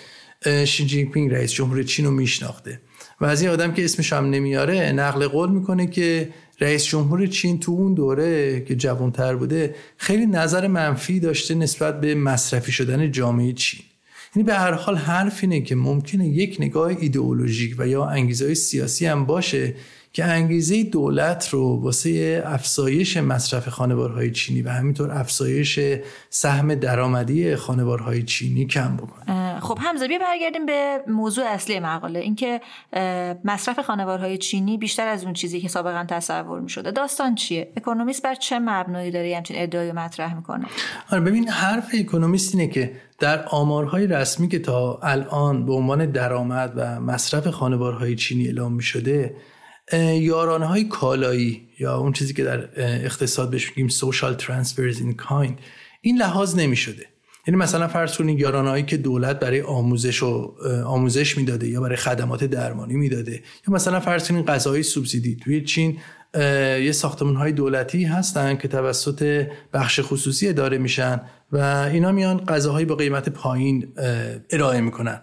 شی 0.65 1.05
پینگ 1.05 1.33
رئیس 1.33 1.51
جمهور 1.51 1.83
چین 1.83 2.05
رو 2.05 2.11
میشناخته. 2.11 2.81
و 3.21 3.25
از 3.25 3.41
این 3.41 3.49
آدم 3.49 3.73
که 3.73 3.85
اسمش 3.85 4.13
هم 4.13 4.29
نمیاره 4.29 4.91
نقل 4.91 5.27
قول 5.27 5.49
می‌کنه 5.49 5.87
که 5.87 6.29
رئیس 6.61 6.85
جمهور 6.85 7.27
چین 7.27 7.59
تو 7.59 7.71
اون 7.71 7.93
دوره 7.93 8.61
که 8.61 8.75
جوانتر 8.75 9.35
بوده 9.35 9.75
خیلی 9.97 10.25
نظر 10.25 10.67
منفی 10.67 11.19
داشته 11.19 11.55
نسبت 11.55 12.01
به 12.01 12.15
مصرفی 12.15 12.71
شدن 12.71 13.11
جامعه 13.11 13.53
چین. 13.53 13.81
یعنی 14.35 14.45
به 14.45 14.53
هر 14.53 14.71
حال 14.71 14.95
حرف 14.95 15.39
اینه 15.41 15.61
که 15.61 15.75
ممکنه 15.75 16.27
یک 16.27 16.57
نگاه 16.59 16.87
ایدئولوژیک 16.87 17.75
و 17.77 17.87
یا 17.87 18.05
انگیزه 18.05 18.53
سیاسی 18.53 19.05
هم 19.05 19.25
باشه 19.25 19.75
که 20.13 20.25
انگیزه 20.25 20.83
دولت 20.83 21.49
رو 21.49 21.81
واسه 21.81 22.43
افزایش 22.45 23.17
مصرف 23.17 23.69
خانوارهای 23.69 24.31
چینی 24.31 24.61
و 24.61 24.69
همینطور 24.69 25.11
افزایش 25.11 25.79
سهم 26.29 26.75
درآمدی 26.75 27.55
خانوارهای 27.55 28.23
چینی 28.23 28.65
کم 28.65 28.97
بکنه. 28.97 29.59
خب 29.59 29.77
همزه 29.81 30.07
بیا 30.07 30.17
برگردیم 30.19 30.65
به 30.65 30.99
موضوع 31.07 31.45
اصلی 31.45 31.79
مقاله. 31.79 32.19
اینکه 32.19 32.61
مصرف 33.43 33.79
خانوارهای 33.79 34.37
چینی 34.37 34.77
بیشتر 34.77 35.07
از 35.07 35.23
اون 35.23 35.33
چیزی 35.33 35.61
که 35.61 35.67
سابقا 35.67 36.05
تصور 36.07 36.59
می 36.59 36.69
شده 36.69 36.91
داستان 36.91 37.35
چیه؟ 37.35 37.71
اکونومیست 37.77 38.23
بر 38.23 38.35
چه 38.35 38.59
مبنایی 38.59 39.11
داره 39.11 39.37
همچین 39.37 39.55
ادعای 39.59 39.91
مطرح 39.91 40.35
می‌کنه؟ 40.35 40.65
آره 41.11 41.21
ببین 41.21 41.49
حرف 41.49 41.95
اکونومیست 41.99 42.55
اینه 42.55 42.67
که 42.67 42.91
در 43.19 43.45
آمارهای 43.45 44.07
رسمی 44.07 44.47
که 44.47 44.59
تا 44.59 44.99
الان 45.03 45.65
به 45.65 45.73
عنوان 45.73 46.05
درآمد 46.05 46.73
و 46.75 46.99
مصرف 46.99 47.47
خانوارهای 47.47 48.15
چینی 48.15 48.45
اعلام 48.45 48.73
می 48.73 48.83
شده 48.83 49.35
یارانه 49.97 50.65
های 50.65 50.83
کالایی 50.83 51.67
یا 51.79 51.97
اون 51.97 52.13
چیزی 52.13 52.33
که 52.33 52.43
در 52.43 52.69
اقتصاد 52.77 53.49
بهش 53.49 53.69
میگیم 53.69 53.89
social 53.89 54.41
transfers 54.41 54.97
in 54.97 55.29
kind 55.29 55.53
این 56.01 56.17
لحاظ 56.17 56.55
نمی 56.55 56.75
شده 56.75 57.05
یعنی 57.47 57.57
مثلا 57.57 57.87
فرض 57.87 58.17
کنید 58.17 58.39
یارانه 58.39 58.69
هایی 58.69 58.83
که 58.83 58.97
دولت 58.97 59.39
برای 59.39 59.61
آموزش 59.61 60.23
و 60.23 60.55
آموزش 60.85 61.37
می‌داده 61.37 61.67
یا 61.67 61.81
برای 61.81 61.95
خدمات 61.95 62.43
درمانی 62.43 62.95
می‌داده. 62.95 63.31
یا 63.31 63.73
مثلا 63.73 63.99
فرض 63.99 64.27
کنید 64.27 64.45
غذاهای 64.45 64.83
سوبسیدی. 64.83 65.35
توی 65.35 65.61
چین 65.61 65.97
یه 66.83 66.91
ساختمان 66.91 67.35
های 67.35 67.51
دولتی 67.51 68.03
هستن 68.03 68.55
که 68.55 68.67
توسط 68.67 69.47
بخش 69.73 69.99
خصوصی 70.03 70.47
اداره 70.47 70.77
میشن 70.77 71.21
و 71.51 71.57
اینا 71.93 72.11
میان 72.11 72.45
غذاهایی 72.45 72.85
با 72.85 72.95
قیمت 72.95 73.29
پایین 73.29 73.87
ارائه 74.49 74.81
می‌کنن. 74.81 75.21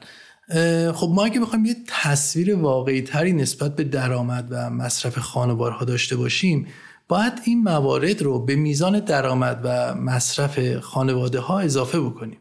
خب 0.94 1.10
ما 1.14 1.24
اگه 1.24 1.40
بخوایم 1.40 1.64
یه 1.64 1.76
تصویر 1.86 2.56
واقعی 2.56 3.02
تری 3.02 3.32
نسبت 3.32 3.76
به 3.76 3.84
درآمد 3.84 4.48
و 4.50 4.70
مصرف 4.70 5.18
خانوارها 5.18 5.84
داشته 5.84 6.16
باشیم 6.16 6.66
باید 7.08 7.32
این 7.44 7.62
موارد 7.62 8.22
رو 8.22 8.44
به 8.44 8.56
میزان 8.56 9.00
درآمد 9.00 9.60
و 9.64 9.94
مصرف 9.94 10.78
خانواده 10.78 11.40
ها 11.40 11.60
اضافه 11.60 12.00
بکنیم. 12.00 12.38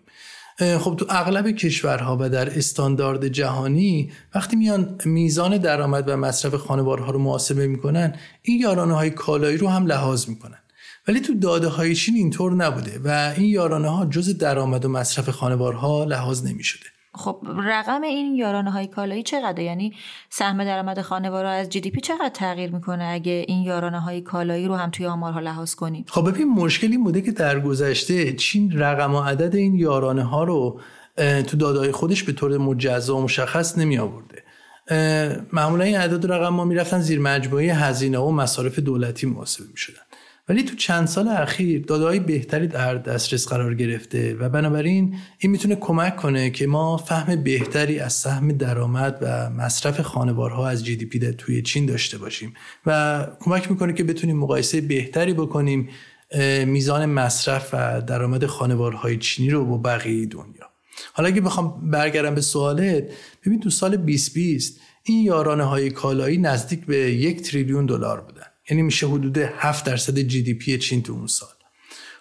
خب 0.80 0.96
تو 0.96 1.06
اغلب 1.10 1.52
کشورها 1.52 2.18
و 2.22 2.30
در 2.30 2.58
استاندارد 2.58 3.28
جهانی 3.28 4.12
وقتی 4.36 4.56
میان 4.56 4.96
میزان 5.06 5.58
درآمد 5.58 6.10
و 6.10 6.18
مصرف 6.18 6.56
خانوارها 6.56 7.12
رو 7.12 7.20
محاسبه 7.20 7.68
می‌کنن 7.68 8.16
این 8.42 8.62
یارانه 8.62 8.94
های 8.94 9.10
کالایی 9.10 9.58
رو 9.58 9.68
هم 9.68 9.86
لحاظ 9.86 10.30
می‌کنن. 10.30 10.60
ولی 11.08 11.20
تو 11.20 11.34
داده 11.34 11.68
های 11.68 11.96
چین 11.96 12.16
اینطور 12.16 12.54
نبوده 12.54 13.00
و 13.04 13.34
این 13.38 13.50
یارانه 13.50 13.90
ها 13.90 14.06
جز 14.06 14.38
درآمد 14.38 14.86
و 14.86 14.90
مصرف 14.90 15.30
خانوارها 15.30 16.04
لحاظ 16.04 16.46
نمی‌شده. 16.46 16.95
خب 17.18 17.38
رقم 17.58 18.02
این 18.02 18.36
یارانه 18.36 18.72
های 18.72 18.88
کالایی 18.88 19.24
چقدر 19.24 19.62
یعنی 19.62 19.94
سهم 20.30 20.64
درآمد 20.64 21.02
خانوار 21.02 21.46
از 21.46 21.70
GDP 21.70 22.02
چقدر 22.02 22.30
تغییر 22.34 22.72
می‌کنه 22.72 23.06
اگه 23.06 23.46
این 23.48 23.64
یارانه 23.64 24.00
های 24.00 24.22
کالایی 24.22 24.68
رو 24.68 24.76
هم 24.76 24.90
توی 24.90 25.06
آمارها 25.06 25.40
لحاظ 25.40 25.76
کنیم؟ 25.76 26.06
خب 26.08 26.30
ببین 26.32 26.48
مشکل 26.48 26.92
این 26.92 27.04
بوده 27.04 27.22
که 27.22 27.32
در 27.32 27.60
گذشته 27.60 28.34
چین 28.34 28.80
رقم 28.80 29.16
و 29.16 29.22
عدد 29.22 29.56
این 29.56 29.76
یارانه 29.76 30.24
ها 30.24 30.44
رو 30.44 30.80
تو 31.18 31.58
دادای 31.58 31.92
خودش 31.92 32.24
به 32.24 32.32
طور 32.32 32.58
مجزا 32.58 33.18
و 33.18 33.22
مشخص 33.22 33.78
نمی 33.78 33.98
آورده 33.98 34.44
معمولا 35.54 35.84
این 35.84 35.98
عدد 35.98 36.32
رقما 36.32 36.66
می‌رفتن 36.66 37.00
زیر 37.00 37.20
مجموعه 37.20 37.74
هزینه 37.74 38.18
و 38.18 38.32
مصارف 38.32 38.80
دولتی 38.80 39.28
محاسبه 39.28 39.66
می 39.72 39.78
شدن. 39.78 40.05
ولی 40.50 40.64
تو 40.64 40.76
چند 40.76 41.08
سال 41.08 41.28
اخیر 41.28 41.86
دادههای 41.86 42.20
بهتری 42.20 42.68
در 42.68 42.96
دسترس 42.96 43.48
قرار 43.48 43.76
گرفته 43.76 44.36
و 44.36 44.50
بنابراین 44.50 45.16
این 45.38 45.52
می‌تونه 45.52 45.76
کمک 45.76 46.16
کنه 46.16 46.50
که 46.50 46.68
ما 46.68 46.98
فهم 46.98 47.44
بهتری 47.44 48.00
از 48.00 48.14
سهم 48.14 48.52
درآمد 48.52 49.18
و 49.22 49.50
مصرف 49.50 50.02
خانوارها 50.02 50.68
از 50.68 50.86
GDP 50.86 51.20
توی 51.20 51.62
چین 51.62 51.86
داشته 51.86 52.18
باشیم 52.18 52.54
و 52.86 53.28
کمک 53.40 53.72
می‌کنه 53.72 53.94
که 53.94 54.04
بتونیم 54.04 54.38
مقایسه 54.38 54.82
بهتری 54.82 55.34
بکنیم 55.34 55.90
میزان 56.66 57.06
مصرف 57.06 57.70
و 57.74 58.02
درآمد 58.02 58.46
خانوارهای 58.46 59.18
چینی 59.18 59.50
رو 59.50 59.66
با 59.66 59.78
بقیه 59.78 60.26
دنیا. 60.26 60.70
حالا 61.14 61.30
اگه 61.30 61.42
بخوام 61.42 61.90
برگردم 61.92 62.36
به 62.36 62.42
سوالت 62.42 63.04
ببین 63.46 63.60
تو 63.60 63.70
سال 63.70 63.98
2020 63.98 64.80
این 65.04 65.26
یارانه 65.26 65.64
های 65.64 65.90
کالایی 65.90 66.38
نزدیک 66.38 66.86
به 66.86 66.98
یک 66.98 67.42
تریلیون 67.42 67.86
دلار 67.86 68.22
بودن 68.22 68.35
یعنی 68.70 68.82
میشه 68.82 69.08
حدود 69.08 69.38
7 69.38 69.86
درصد 69.86 70.20
GDP 70.20 70.78
چین 70.78 71.04
تو 71.04 71.14
اون 71.14 71.28
سال. 71.28 71.50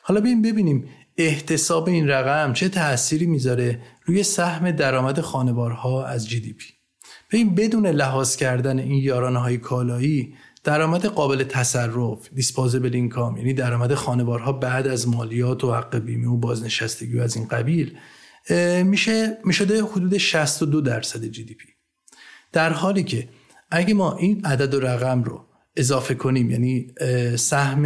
حالا 0.03 0.21
ببین 0.21 0.43
ببینیم 0.43 0.89
احتساب 1.17 1.89
این 1.89 2.09
رقم 2.09 2.53
چه 2.53 2.69
تأثیری 2.69 3.27
می‌ذاره 3.27 3.81
روی 4.05 4.23
سهم 4.23 4.71
درآمد 4.71 5.21
خانوارها 5.21 6.07
از 6.07 6.29
GDP 6.28 6.66
ببین 7.33 7.55
بدون 7.55 7.87
لحاظ 7.87 8.37
کردن 8.37 8.79
این 8.79 9.03
یارانه 9.03 9.39
های 9.39 9.59
کالایی 9.59 10.35
درآمد 10.65 11.07
قابل 11.07 11.45
تصرف 11.45 12.29
disposable 12.35 12.95
income 12.95 13.37
یعنی 13.37 13.53
درآمد 13.53 13.95
خانوارها 13.95 14.53
بعد 14.53 14.87
از 14.87 15.09
مالیات 15.09 15.65
و 15.65 15.73
حق 15.73 15.99
بیمه 15.99 16.29
و 16.29 16.37
بازنشستگی 16.37 17.19
و 17.19 17.23
از 17.23 17.37
این 17.37 17.49
قبیل 17.49 17.99
میشه 18.85 19.39
می‌شده 19.45 19.85
حدود 19.85 20.17
62 20.17 20.81
درصد 20.81 21.25
GDP 21.25 21.69
در 22.53 22.73
حالی 22.73 23.05
که 23.05 23.29
اگه 23.71 23.95
ما 23.95 24.17
این 24.17 24.45
عدد 24.45 24.75
و 24.75 24.81
رقم 24.81 25.23
رو 25.23 25.47
اضافه 25.76 26.14
کنیم. 26.14 26.50
یعنی 26.50 26.87
سهم 27.37 27.85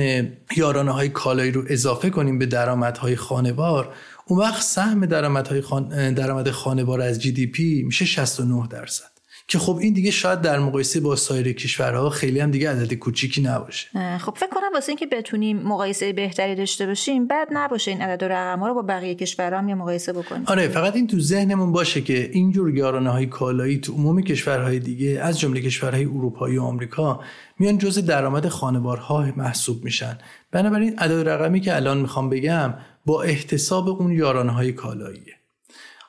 یارانه 0.56 0.92
های 0.92 1.08
کالایی 1.08 1.50
رو 1.50 1.64
اضافه 1.68 2.10
کنیم 2.10 2.38
به 2.38 2.46
درآمدهای 2.46 3.16
خانوار 3.16 3.94
اون 4.26 4.40
وقت 4.40 4.62
سهم 4.62 5.06
درآمدهای 5.06 5.60
خان... 5.60 6.14
درآمد 6.14 6.50
خانوار 6.50 7.00
از 7.00 7.22
GDP 7.22 7.82
میشه 7.82 8.04
69 8.04 8.68
درصد. 8.70 9.17
که 9.48 9.58
خب 9.58 9.76
این 9.76 9.92
دیگه 9.92 10.10
شاید 10.10 10.40
در 10.40 10.58
مقایسه 10.58 11.00
با 11.00 11.16
سایر 11.16 11.52
کشورها 11.52 12.10
خیلی 12.10 12.40
هم 12.40 12.50
دیگه 12.50 12.70
عدد 12.70 12.94
کوچیکی 12.94 13.42
نباشه. 13.42 14.18
خب 14.18 14.34
فکر 14.36 14.48
کنم 14.50 14.72
واسه 14.74 14.88
اینکه 14.88 15.06
بتونیم 15.06 15.58
مقایسه 15.58 16.12
بهتری 16.12 16.54
داشته 16.54 16.86
باشیم 16.86 17.26
بعد 17.26 17.48
نباشه 17.50 17.90
این 17.90 18.02
عدد 18.02 18.22
و 18.22 18.28
رقم 18.28 18.60
ها 18.60 18.68
رو 18.68 18.74
با 18.74 18.82
بقیه 18.82 19.14
کشورها 19.14 19.58
هم 19.58 19.74
مقایسه 19.74 20.12
بکنیم. 20.12 20.44
آره 20.46 20.68
فقط 20.68 20.96
این 20.96 21.06
تو 21.06 21.20
ذهنمون 21.20 21.72
باشه 21.72 22.00
که 22.00 22.30
اینجور 22.32 22.76
یارانه 22.76 23.10
های 23.10 23.26
کالایی 23.26 23.78
تو 23.78 23.92
عموم 23.92 24.22
کشورهای 24.22 24.78
دیگه 24.78 25.20
از 25.22 25.40
جمله 25.40 25.60
کشورهای 25.60 26.04
اروپایی 26.04 26.58
و 26.58 26.62
آمریکا 26.62 27.20
میان 27.58 27.78
جزء 27.78 28.00
درآمد 28.00 28.48
خانوارها 28.48 29.32
محسوب 29.36 29.84
میشن. 29.84 30.18
بنابراین 30.52 30.98
عدد 30.98 31.28
رقمی 31.28 31.60
که 31.60 31.76
الان 31.76 31.98
می‌خوام 31.98 32.30
بگم 32.30 32.74
با 33.06 33.22
احتساب 33.22 33.88
اون 33.88 34.12
یارانه 34.12 34.52
های 34.52 34.72
کالاییه. 34.72 35.34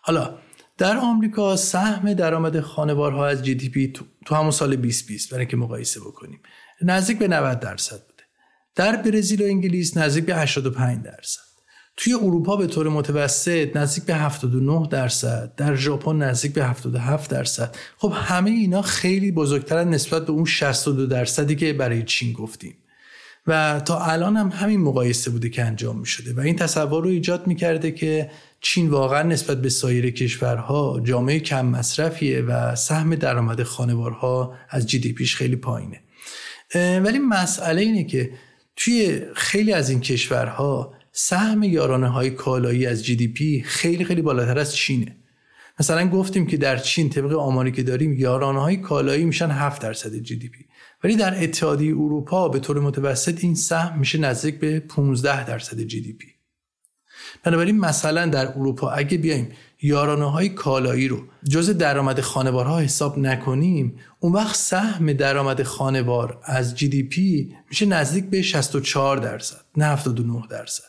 حالا 0.01 0.33
در 0.79 0.97
آمریکا 0.97 1.55
سهم 1.55 2.13
درآمد 2.13 2.59
خانوارها 2.59 3.27
از 3.27 3.43
جی 3.43 3.55
دی 3.55 3.69
پی 3.69 3.93
تو, 4.25 4.35
همون 4.35 4.51
سال 4.51 4.75
2020 4.75 5.33
برای 5.33 5.45
که 5.45 5.57
مقایسه 5.57 5.99
بکنیم 5.99 6.39
نزدیک 6.81 7.19
به 7.19 7.27
90 7.27 7.59
درصد 7.59 7.95
بوده. 8.07 8.23
در 8.75 8.95
برزیل 8.95 9.41
و 9.41 9.45
انگلیس 9.45 9.97
نزدیک 9.97 10.25
به 10.25 10.35
85 10.35 11.05
درصد. 11.05 11.41
توی 11.97 12.13
اروپا 12.13 12.55
به 12.55 12.67
طور 12.67 12.89
متوسط 12.89 13.75
نزدیک 13.75 14.03
به 14.03 14.15
79 14.15 14.87
درصد. 14.87 15.55
در 15.57 15.75
ژاپن 15.75 16.15
نزدیک 16.15 16.53
به 16.53 16.65
77 16.65 17.31
درصد. 17.31 17.75
خب 17.97 18.13
همه 18.15 18.51
اینا 18.51 18.81
خیلی 18.81 19.31
بزرگترن 19.31 19.89
نسبت 19.89 20.25
به 20.25 20.31
اون 20.31 20.45
62 20.45 21.05
درصدی 21.05 21.55
که 21.55 21.73
برای 21.73 22.03
چین 22.03 22.33
گفتیم. 22.33 22.75
و 23.47 23.81
تا 23.85 24.05
الان 24.05 24.37
هم 24.37 24.49
همین 24.49 24.81
مقایسه 24.81 25.31
بوده 25.31 25.49
که 25.49 25.63
انجام 25.63 25.99
می 25.99 26.05
شده 26.05 26.33
و 26.33 26.39
این 26.39 26.55
تصور 26.55 27.03
رو 27.03 27.09
ایجاد 27.09 27.47
می 27.47 27.55
کرده 27.55 27.91
که 27.91 28.31
چین 28.61 28.89
واقعا 28.89 29.23
نسبت 29.23 29.61
به 29.61 29.69
سایر 29.69 30.11
کشورها 30.11 31.01
جامعه 31.03 31.39
کم 31.39 31.65
مصرفیه 31.65 32.41
و 32.41 32.75
سهم 32.75 33.15
درآمد 33.15 33.63
خانوارها 33.63 34.53
از 34.69 34.87
GDP 34.87 35.13
ش 35.13 35.35
خیلی 35.35 35.55
پایینه. 35.55 36.01
ولی 36.75 37.19
مسئله 37.19 37.81
اینه 37.81 38.03
که 38.03 38.31
توی 38.75 39.21
خیلی 39.35 39.73
از 39.73 39.89
این 39.89 39.99
کشورها 39.99 40.93
سهم 41.11 41.63
یارانه 41.63 42.07
های 42.07 42.29
کالایی 42.29 42.85
از 42.85 43.05
GDP 43.05 43.61
خیلی 43.61 44.05
خیلی 44.05 44.21
بالاتر 44.21 44.59
از 44.59 44.75
چینه. 44.75 45.15
مثلا 45.79 46.09
گفتیم 46.09 46.47
که 46.47 46.57
در 46.57 46.77
چین 46.77 47.09
طبق 47.09 47.33
آماری 47.33 47.71
که 47.71 47.83
داریم 47.83 48.13
یارانه 48.13 48.61
های 48.61 48.77
کالایی 48.77 49.25
میشن 49.25 49.49
7 49.49 49.81
درصد 49.81 50.15
GDP. 50.15 50.65
ولی 51.03 51.15
در 51.15 51.43
اتحادیه 51.43 51.93
اروپا 51.93 52.49
به 52.49 52.59
طور 52.59 52.79
متوسط 52.79 53.43
این 53.43 53.55
سهم 53.55 53.99
میشه 53.99 54.17
نزدیک 54.17 54.59
به 54.59 54.79
15 54.79 55.45
درصد 55.45 55.81
GDP. 55.81 56.38
بنابراین 57.43 57.79
مثلا 57.79 58.25
در 58.25 58.47
اروپا 58.47 58.89
اگه 58.89 59.17
بیایم 59.17 59.51
یارانه 59.81 60.31
های 60.31 60.49
کالایی 60.49 61.07
رو 61.07 61.23
جز 61.49 61.69
درآمد 61.69 62.21
خانوارها 62.21 62.79
حساب 62.79 63.19
نکنیم 63.19 63.95
اون 64.19 64.33
وقت 64.33 64.55
سهم 64.55 65.13
درآمد 65.13 65.63
خانوار 65.63 66.39
از 66.43 66.75
جی 66.75 66.87
دی 66.87 67.03
پی 67.03 67.55
میشه 67.69 67.85
نزدیک 67.85 68.29
به 68.29 68.41
64 68.41 69.17
درصد 69.17 69.61
نه 69.77 69.85
79 69.85 70.41
درصد. 70.49 70.88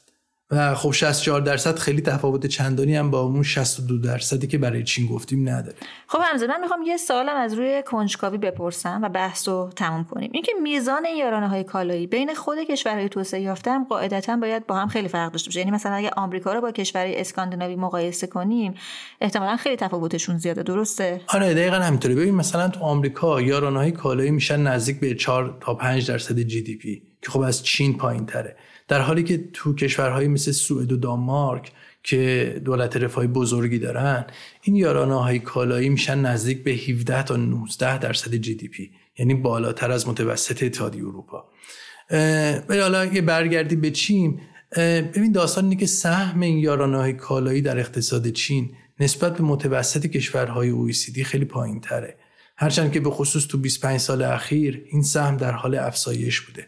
و 0.51 0.75
خب 0.75 0.91
64 0.91 1.41
درصد 1.41 1.79
خیلی 1.79 2.03
تفاوت 2.03 2.47
چندانی 2.47 2.97
هم 2.97 3.11
با 3.11 3.21
اون 3.21 3.43
62 3.43 3.99
درصدی 3.99 4.47
که 4.47 4.59
برای 4.59 4.85
چین 4.85 5.07
گفتیم 5.07 5.49
نداره. 5.49 5.77
خب 6.07 6.19
همزه 6.23 6.47
من 6.47 6.61
می‌خوام 6.61 6.83
یه 6.83 6.97
سوالم 6.97 7.37
از 7.37 7.55
روی 7.55 7.83
کنجکاوی 7.87 8.39
بپرسم 8.39 9.01
و 9.03 9.09
بحث 9.09 9.49
رو 9.49 9.71
تموم 9.77 10.05
کنیم. 10.05 10.31
اینکه 10.35 10.53
میزان 10.63 11.07
این 11.07 11.17
یارانه 11.17 11.49
های 11.49 11.65
کالایی 11.65 12.07
بین 12.07 12.35
خود 12.35 12.59
کشورهای 12.59 13.09
توسعه 13.09 13.41
یافته 13.41 13.71
هم 13.71 13.85
قاعدتا 13.85 14.37
باید 14.37 14.67
با 14.67 14.77
هم 14.77 14.89
خیلی 14.89 15.09
فرق 15.09 15.33
داشته 15.33 15.49
باشه. 15.49 15.61
یعنی 15.61 15.71
مثلا 15.71 15.93
اگه 15.93 16.11
آمریکا 16.17 16.53
رو 16.53 16.61
با 16.61 16.73
کشورهای 16.73 17.21
اسکاندیناوی 17.21 17.77
مقایسه 17.77 18.27
کنیم 18.27 18.75
احتمالا 19.21 19.57
خیلی 19.57 19.77
تفاوتشون 19.77 20.39
زیاده. 20.39 20.63
درسته؟ 20.63 21.21
آره 21.29 21.55
دقیقا 21.55 21.77
همینطوری. 21.77 22.15
ببین 22.15 22.35
مثلا 22.35 22.69
تو 22.69 22.81
آمریکا 22.81 23.41
یارانه 23.41 23.79
های 23.79 23.93
کالایی 23.93 24.31
میشن 24.31 24.61
نزدیک 24.61 25.01
به 25.01 25.15
4 25.15 25.59
تا 25.61 25.75
5 25.75 26.09
درصد 26.09 26.39
GDP 26.39 27.03
که 27.23 27.31
خب 27.31 27.41
از 27.41 27.63
چین 27.63 27.97
پایین 27.99 28.27
تره 28.27 28.57
در 28.91 29.01
حالی 29.01 29.23
که 29.23 29.49
تو 29.53 29.75
کشورهایی 29.75 30.29
مثل 30.29 30.53
سوئد 30.53 30.93
و 30.93 30.97
دانمارک 30.97 31.73
که 32.03 32.63
دولت 32.65 32.97
رفاهی 32.97 33.29
بزرگی 33.29 33.79
دارن 33.79 34.27
این 34.63 34.77
یارانه 34.77 35.23
های 35.23 35.39
کالایی 35.39 35.89
میشن 35.89 36.19
نزدیک 36.19 36.65
به 36.65 36.71
17 36.71 37.23
تا 37.23 37.37
19 37.37 37.99
درصد 37.99 38.35
GDP 38.35 38.91
یعنی 39.19 39.35
بالاتر 39.35 39.91
از 39.91 40.09
متوسط 40.09 40.63
اتحادیه 40.63 41.03
اروپا. 41.03 41.45
ولی 42.69 42.81
حالا 42.81 43.01
اگه 43.01 43.21
برگردی 43.21 43.77
به 43.77 43.91
چین. 43.91 44.41
ببین 44.77 45.33
داستان 45.33 45.65
اینه 45.65 45.77
که 45.77 45.87
سهم 45.87 46.41
این 46.41 46.59
یارانه 46.59 46.97
های 46.97 47.13
کالایی 47.13 47.63
در 47.63 47.79
اقتصاد 47.79 48.29
چین 48.29 48.71
نسبت 49.01 49.37
به 49.37 49.45
متوسط 49.45 50.07
کشورهای 50.07 50.73
OECD 50.73 51.23
خیلی 51.23 51.45
پایین 51.45 51.81
تره 51.81 52.17
هرچند 52.57 52.93
که 52.93 53.01
به 53.01 53.11
خصوص 53.11 53.47
تو 53.47 53.59
25 53.59 54.01
سال 54.01 54.23
اخیر 54.23 54.85
این 54.91 55.03
سهم 55.03 55.37
در 55.37 55.53
حال 55.53 55.75
افزایش 55.75 56.41
بوده. 56.41 56.67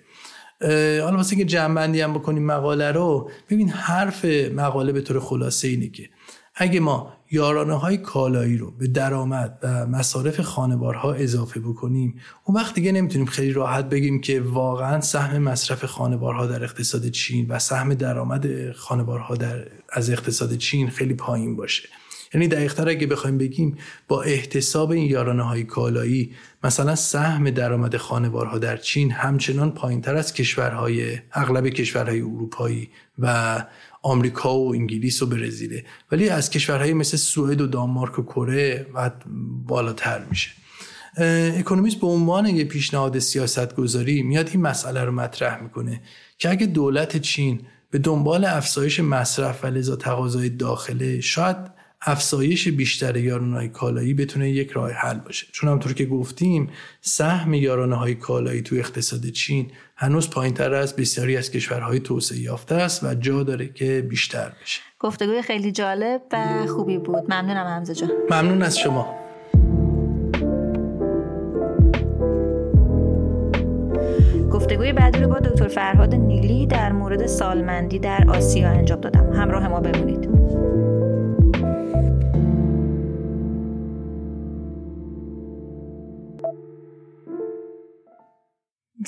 حالا 1.02 1.16
واسه 1.16 1.36
که 1.36 1.44
جمع 1.44 1.82
هم 1.82 2.12
بکنیم 2.12 2.46
مقاله 2.46 2.92
رو 2.92 3.30
ببین 3.50 3.68
حرف 3.68 4.24
مقاله 4.54 4.92
به 4.92 5.00
طور 5.00 5.20
خلاصه 5.20 5.68
اینه 5.68 5.88
که 5.88 6.08
اگه 6.54 6.80
ما 6.80 7.12
یارانه 7.30 7.74
های 7.74 7.96
کالایی 7.96 8.56
رو 8.56 8.70
به 8.70 8.86
درآمد 8.86 9.58
و 9.62 9.86
مصارف 9.86 10.40
خانوارها 10.40 11.12
اضافه 11.12 11.60
بکنیم 11.60 12.20
اون 12.44 12.56
وقت 12.56 12.74
دیگه 12.74 12.92
نمی‌تونیم 12.92 13.26
خیلی 13.26 13.52
راحت 13.52 13.88
بگیم 13.88 14.20
که 14.20 14.40
واقعا 14.40 15.00
سهم 15.00 15.38
مصرف 15.38 15.84
خانوارها 15.84 16.46
در 16.46 16.64
اقتصاد 16.64 17.08
چین 17.08 17.46
و 17.48 17.58
سهم 17.58 17.94
درآمد 17.94 18.72
خانوارها 18.72 19.34
در 19.34 19.66
از 19.92 20.10
اقتصاد 20.10 20.56
چین 20.56 20.90
خیلی 20.90 21.14
پایین 21.14 21.56
باشه. 21.56 21.88
یعنی 22.34 22.48
دقیقتر 22.48 22.88
اگه 22.88 23.06
بخوایم 23.06 23.38
بگیم 23.38 23.78
با 24.08 24.22
احتساب 24.22 24.90
این 24.90 25.10
یارانه 25.10 25.42
های 25.42 25.64
کالایی 25.64 26.32
مثلا 26.64 26.94
سهم 26.94 27.50
درآمد 27.50 27.96
خانوارها 27.96 28.58
در 28.58 28.76
چین 28.76 29.10
همچنان 29.10 29.70
پایینتر 29.70 30.16
از 30.16 30.32
کشورهای 30.32 31.18
اغلب 31.32 31.68
کشورهای 31.68 32.20
اروپایی 32.20 32.90
و 33.18 33.58
آمریکا 34.02 34.58
و 34.58 34.74
انگلیس 34.74 35.22
و 35.22 35.26
برزیله 35.26 35.84
ولی 36.12 36.28
از 36.28 36.50
کشورهای 36.50 36.92
مثل 36.92 37.16
سوئد 37.16 37.60
و 37.60 37.66
دانمارک 37.66 38.18
و 38.18 38.22
کره 38.22 38.86
و 38.94 39.10
بالاتر 39.66 40.24
میشه. 40.30 40.50
اکونومیست 41.58 42.00
به 42.00 42.06
عنوان 42.06 42.46
یه 42.46 42.64
پیشنهاد 42.64 43.18
سیاست 43.18 43.74
گذاری 43.76 44.22
میاد 44.22 44.48
این 44.48 44.60
مسئله 44.60 45.04
رو 45.04 45.12
مطرح 45.12 45.62
می‌کنه 45.62 46.00
که 46.38 46.50
اگه 46.50 46.66
دولت 46.66 47.16
چین 47.16 47.60
به 47.90 47.98
دنبال 47.98 48.44
افزایش 48.44 49.00
مصرف 49.00 49.64
و 49.64 49.66
لذا 49.66 49.96
تقاضای 49.96 50.48
داخله 50.48 51.20
شاید 51.20 51.56
افزایش 52.06 52.68
بیشتر 52.68 53.16
یارانه 53.16 53.56
های 53.56 53.68
کالایی 53.68 54.14
بتونه 54.14 54.50
یک 54.50 54.70
راه 54.70 54.90
حل 54.92 55.18
باشه. 55.18 55.46
چون 55.52 55.70
همطور 55.70 55.92
که 55.92 56.06
گفتیم 56.06 56.70
سهم 57.00 57.54
یارانه 57.54 57.96
های 57.96 58.14
کالایی 58.14 58.62
تو 58.62 58.76
اقتصاد 58.76 59.26
چین 59.26 59.70
هنوز 59.96 60.30
پایین 60.30 60.54
تر 60.54 60.74
از 60.74 60.96
بسیاری 60.96 61.36
از 61.36 61.50
کشورهای 61.50 62.00
توسعه 62.00 62.38
یافته 62.38 62.74
است 62.74 63.04
و 63.04 63.14
جا 63.14 63.42
داره 63.42 63.68
که 63.68 64.06
بیشتر 64.10 64.52
بشه. 64.62 64.80
گفتگوی 64.98 65.42
خیلی 65.42 65.72
جالب 65.72 66.22
و 66.32 66.66
خوبی 66.66 66.98
بود. 66.98 67.24
ممنونم 67.24 67.66
حمزه 67.66 67.94
جان. 67.94 68.10
ممنون 68.30 68.62
از 68.62 68.78
شما. 68.78 69.18
گفتگوی 74.52 74.92
بعدی 74.92 75.18
رو 75.18 75.28
با 75.28 75.38
دکتر 75.38 75.68
فرهاد 75.68 76.14
نیلی 76.14 76.66
در 76.66 76.92
مورد 76.92 77.26
سالمندی 77.26 77.98
در 77.98 78.24
آسیا 78.28 78.68
انجام 78.68 79.00
دادم. 79.00 79.32
همراه 79.32 79.68
ما 79.68 79.80
بمونید. 79.80 80.28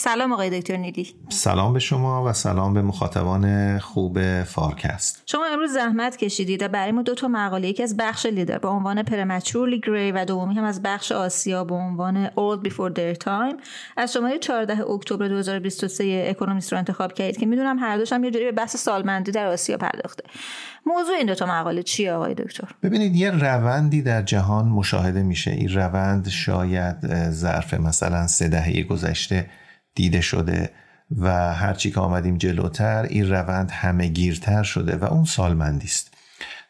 سلام 0.05 0.33
آقای 0.33 0.61
دکتر 0.61 0.77
نیلی. 0.77 1.14
سلام 1.29 1.73
به 1.73 1.79
شما 1.79 2.25
و 2.25 2.33
سلام 2.33 2.75
به 2.75 2.83
مخاطبان 2.83 3.79
خوب 3.79 4.43
فارکست. 4.43 5.23
شما 5.27 5.45
امروز 5.53 5.71
زحمت 5.71 6.17
کشیدید 6.17 6.62
و 6.62 6.69
برای 6.69 6.93
ما 6.93 7.03
دو 7.03 7.14
تا 7.14 7.29
مقاله 7.29 7.69
یکی 7.69 7.83
از 7.83 7.97
بخش 7.97 8.27
لیدر 8.27 8.59
با 8.59 8.69
عنوان 8.69 9.03
پرمچورلی 9.03 9.81
گری 9.81 10.12
و 10.12 10.25
دومی 10.25 10.55
هم 10.55 10.64
از 10.64 10.83
بخش 10.83 11.12
آسیا 11.12 11.64
با 11.64 11.77
عنوان 11.77 12.27
Old 12.27 12.69
Before 12.69 12.93
Their 12.97 13.25
Time. 13.25 13.62
از 13.97 14.12
شماره 14.12 14.38
14 14.38 14.90
اکتبر 14.90 15.29
2023 15.29 16.27
اکونومیست 16.31 16.73
رو 16.73 16.79
انتخاب 16.79 17.12
کردید 17.12 17.37
که 17.37 17.47
می‌دونم 17.47 17.79
هر 17.79 17.97
دوش 17.97 18.12
هم 18.12 18.25
یه 18.25 18.31
جوری 18.31 18.45
به 18.45 18.53
بحث 18.53 18.77
سالمندی 18.77 19.33
در 19.33 19.47
آسیا 19.47 19.77
پرداخته. 19.77 20.25
موضوع 20.87 21.14
این 21.17 21.27
دو 21.27 21.35
تا 21.35 21.47
مقاله 21.47 21.83
چیه 21.83 22.12
آقای 22.12 22.35
دکتر؟ 22.35 22.69
ببینید 22.83 23.17
یه 23.17 23.31
روندی 23.31 24.03
در 24.03 24.23
جهان 24.23 24.69
مشاهده 24.69 25.23
میشه. 25.23 25.51
این 25.51 25.75
روند 25.75 26.29
شاید 26.29 27.31
ظرف 27.31 27.75
مثلا 27.75 28.27
سه 28.27 28.49
دهه 28.49 28.83
گذشته 28.83 29.47
دیده 29.94 30.20
شده 30.20 30.70
و 31.18 31.54
هرچی 31.54 31.90
که 31.90 32.00
آمدیم 32.00 32.38
جلوتر 32.38 33.02
این 33.02 33.30
روند 33.30 33.70
همه 33.70 34.07
گیرتر 34.07 34.62
شده 34.62 34.96
و 34.96 35.04
اون 35.04 35.24
سالمندی 35.24 35.87
است. 35.87 36.14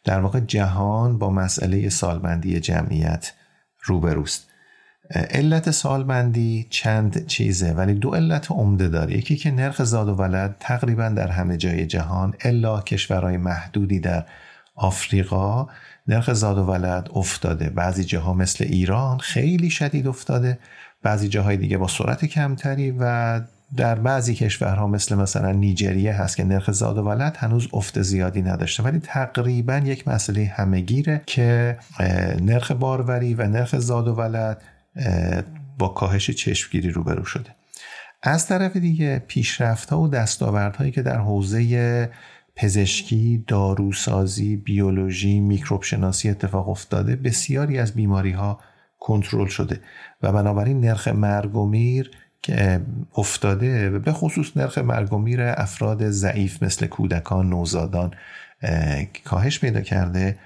در 0.04 0.20
واقع 0.20 0.40
جهان 0.40 1.18
با 1.18 1.30
مسئله 1.30 1.88
سالمندی 1.88 2.60
جمعیت 2.60 3.32
روبروست. 3.82 4.50
علت 5.10 5.70
سالمندی 5.70 6.66
چند 6.70 7.26
چیزه 7.26 7.72
ولی 7.72 7.94
دو 7.94 8.10
علت 8.10 8.50
عمده 8.50 8.88
داره. 8.88 9.16
یکی 9.16 9.36
که 9.36 9.50
نرخ 9.50 9.82
زاد 9.82 10.08
و 10.08 10.14
ولد 10.14 10.56
تقریبا 10.60 11.08
در 11.08 11.28
همه 11.28 11.56
جای 11.56 11.86
جهان 11.86 12.34
الا 12.40 12.80
کشورهای 12.80 13.36
محدودی 13.36 14.00
در 14.00 14.24
آفریقا 14.74 15.66
نرخ 16.06 16.32
زاد 16.32 16.58
و 16.58 16.64
ولد 16.64 17.08
افتاده. 17.14 17.70
بعضی 17.70 18.04
جاها 18.04 18.34
مثل 18.34 18.64
ایران 18.64 19.18
خیلی 19.18 19.70
شدید 19.70 20.06
افتاده 20.06 20.58
بعضی 21.04 21.28
جاهای 21.28 21.56
دیگه 21.56 21.78
با 21.78 21.88
سرعت 21.88 22.24
کمتری 22.24 22.94
و 23.00 23.40
در 23.76 23.94
بعضی 23.94 24.34
کشورها 24.34 24.86
مثل 24.86 25.14
مثلا 25.14 25.52
نیجریه 25.52 26.12
هست 26.12 26.36
که 26.36 26.44
نرخ 26.44 26.70
زاد 26.70 26.98
و 26.98 27.02
ولد 27.02 27.36
هنوز 27.36 27.68
افت 27.72 28.02
زیادی 28.02 28.42
نداشته. 28.42 28.82
ولی 28.82 28.98
تقریبا 28.98 29.76
یک 29.76 30.08
مسئله 30.08 30.44
همهگیره 30.44 31.22
که 31.26 31.78
نرخ 32.40 32.70
باروری 32.70 33.34
و 33.34 33.46
نرخ 33.46 33.78
زاد 33.78 34.08
و 34.08 34.14
ولد 34.14 34.62
با 35.78 35.88
کاهش 35.88 36.30
چشمگیری 36.30 36.90
روبرو 36.90 37.24
شده. 37.24 37.50
از 38.22 38.46
طرف 38.46 38.76
دیگه 38.76 39.22
پیشرفت 39.28 39.90
ها 39.90 40.00
و 40.00 40.08
دستاوردهایی 40.08 40.90
که 40.90 41.02
در 41.02 41.18
حوزه 41.18 42.10
پزشکی، 42.56 43.44
داروسازی، 43.46 44.56
بیولوژی، 44.56 45.40
میکروب 45.40 45.82
شناسی 45.82 46.30
اتفاق 46.30 46.68
افتاده 46.68 47.16
بسیاری 47.16 47.78
از 47.78 47.92
بیماری 47.92 48.32
ها 48.32 48.60
کنترل 48.98 49.46
شده. 49.46 49.80
و 50.24 50.32
بنابراین 50.32 50.80
نرخ 50.80 51.08
مرگ 51.08 51.56
و 51.56 51.66
میر 51.66 52.10
که 52.42 52.80
افتاده 53.16 53.90
به 53.90 54.12
خصوص 54.12 54.56
نرخ 54.56 54.78
مرگ 54.78 55.12
و 55.12 55.18
میر 55.18 55.42
افراد 55.42 56.10
ضعیف 56.10 56.62
مثل 56.62 56.86
کودکان 56.86 57.48
نوزادان 57.48 58.10
کاهش 59.24 59.60
پیدا 59.60 59.80
کرده. 59.80 60.38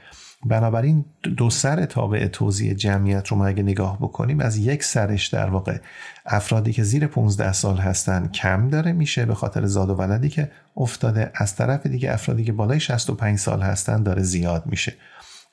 بنابراین 0.47 1.05
دو 1.37 1.51
سر 1.51 1.85
تابع 1.85 2.27
توزیع 2.27 2.75
جمعیت 2.75 3.29
رو 3.29 3.37
ما 3.37 3.47
اگه 3.47 3.63
نگاه 3.63 3.99
بکنیم 3.99 4.41
از 4.41 4.57
یک 4.57 4.85
سرش 4.85 5.27
در 5.27 5.51
واقع 5.51 5.79
افرادی 6.27 6.73
که 6.73 6.83
زیر 6.83 7.07
15 7.07 7.53
سال 7.53 7.77
هستن 7.77 8.29
کم 8.29 8.69
داره 8.69 8.93
میشه 8.93 9.27
به 9.27 9.35
خاطر 9.35 9.67
زاد 9.67 9.91
و 9.91 9.95
ولدی 9.95 10.29
که 10.29 10.51
افتاده. 10.77 11.31
از 11.35 11.57
طرف 11.57 11.87
دیگه 11.87 12.13
افرادی 12.13 12.45
که 12.45 12.53
بالای 12.53 12.81
65 12.81 13.39
سال 13.39 13.63
هستن 13.63 14.03
داره 14.03 14.23
زیاد 14.23 14.63
میشه. 14.67 14.93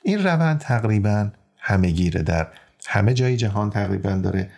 این 0.03 0.23
روند 0.23 0.59
تقریبا 0.59 1.29
همه 1.57 1.89
گیره 1.89 2.23
در 2.23 2.47
همه 2.87 3.13
جای 3.13 3.37
جهان 3.37 3.69
تقریبا 3.69 4.11
داره 4.11 4.49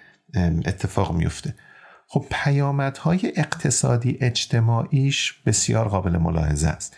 اتفاق 0.65 1.15
میفته. 1.15 1.53
خب 2.07 2.25
پیامدهای 2.31 3.33
اقتصادی 3.35 4.17
اجتماعیش 4.21 5.33
بسیار 5.45 5.87
قابل 5.87 6.17
ملاحظه 6.17 6.67
است. 6.67 6.97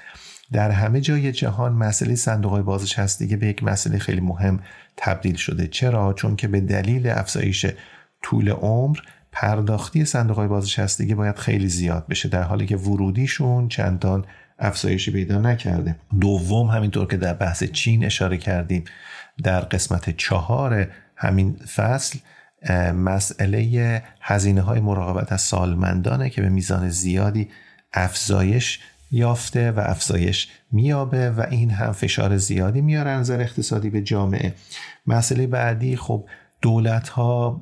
در 0.52 0.72
همه 0.72 1.02
جای 1.02 1.32
جهان 1.32 1.74
مسئله 1.74 2.15
صندوق 2.15 2.52
های 2.52 2.62
بازنشستگی 2.62 3.36
به 3.36 3.48
یک 3.48 3.63
مسئله 3.63 3.98
خیلی 3.98 4.22
مهم 4.22 4.60
تبدیل 4.98 5.36
شده. 5.36 5.68
چرا؟ 5.68 6.13
چون 6.13 6.36
که 6.36 6.48
به 6.48 6.62
دلیل 6.62 7.10
افزایش 7.10 7.65
طول 8.22 8.50
عمر 8.50 8.98
پرداختی 9.32 10.06
صندوق 10.06 10.38
های 10.38 10.48
بازنشستگی 10.48 11.15
باید 11.15 11.36
خیلی 11.36 11.68
زیاد 11.68 12.08
بشه 12.08 12.30
در 12.30 12.44
حالی 12.44 12.65
که 12.65 12.78
ورودیشون 12.78 13.68
چندان 13.68 14.26
افزایشی 14.60 15.12
پیدا 15.12 15.38
نکرده. 15.38 15.96
دوم 16.20 16.68
همینطور 16.68 17.08
که 17.08 17.18
در 17.18 17.34
بحث 17.34 17.63
چین 17.63 18.06
اشاره 18.06 18.38
کردیم 18.38 18.84
در 19.44 19.60
قسمت 19.60 20.18
چهار 20.18 20.88
همین 21.19 21.55
فصل 21.75 22.19
مسئله 22.95 24.03
هزینه 24.21 24.62
های 24.62 24.79
مراقبت 24.79 25.32
از 25.32 25.41
سالمندانه 25.41 26.29
که 26.29 26.41
به 26.41 26.49
میزان 26.49 26.89
زیادی 26.89 27.49
افزایش 27.93 28.79
یافته 29.12 29.71
و 29.71 29.79
افزایش 29.79 30.47
میابه 30.71 31.32
و 31.32 31.45
این 31.49 31.69
هم 31.69 31.91
فشار 31.91 32.38
زیادی 32.38 32.82
میاره 32.82 33.12
نظر 33.12 33.41
اقتصادی 33.41 33.89
به 33.89 34.01
جامعه. 34.01 34.53
مسئله 35.08 35.47
بعدی 35.47 35.95
خب 35.95 36.25
دولت 36.62 37.10
ها 37.10 37.62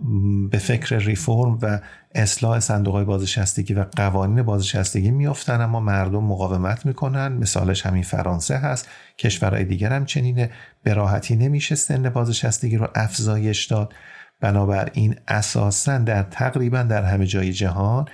به 0.52 0.58
فکر 0.58 0.98
ریفرم 0.98 1.60
و 1.62 1.80
اصلاح 2.18 2.60
صندوق 2.60 2.96
های 2.96 3.06
بازنشستگی 3.06 3.74
و 3.74 3.86
قوانین 3.96 4.44
بازنشستگی 4.44 5.12
میافتن 5.12 5.62
اما 5.62 5.80
مردم 5.80 6.24
مقاومت 6.24 6.86
می‌کنن. 6.86 7.28
مثالش 7.28 7.86
همین 7.86 8.04
فرانسه 8.04 8.58
هست. 8.58 8.88
کشورهای 9.18 9.66
دیگر 9.66 9.94
هم 9.94 10.06
چنینه. 10.06 10.50
به 10.84 10.94
راحتی 10.94 11.36
نمیشه 11.36 11.76
سن 11.76 12.10
بازنشستگی 12.10 12.78
رو 12.78 12.88
افزایش 12.96 13.66
داد. 13.66 13.94
بنابراین 14.40 15.16
اساسا 15.28 15.98
در 15.98 16.24
تقریبا 16.24 16.84
در 16.84 17.04
همه 17.04 17.26
جای 17.26 17.54
جهان 17.54 18.06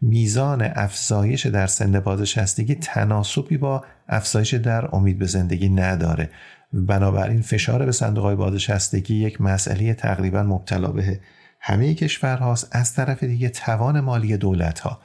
میزان 0.00 0.62
افزایش 0.74 1.46
در 1.46 1.66
سن 1.66 2.00
بازنشستگی 2.00 2.74
تناسبی 2.74 3.56
با 3.56 3.84
افزایش 4.08 4.54
در 4.54 4.94
امید 4.94 5.18
به 5.18 5.26
زندگی 5.26 5.68
نداره. 5.68 6.30
بنابراین 6.72 7.42
فشار 7.42 7.86
به 7.86 7.92
صندوق 7.92 8.24
های 8.24 8.36
بازنشستگی 8.36 9.14
یک 9.14 9.40
مسئله 9.40 9.94
تقریبا 9.94 10.42
مبتلا 10.42 10.88
به 10.88 11.20
همه 11.60 11.94
کشورهاست 11.94 12.68
از 12.72 12.94
طرف 12.94 13.24
دیگه 13.24 13.48
توان 13.48 14.00
مالی 14.00 14.36
دولت 14.36 14.80
ها 14.80 15.00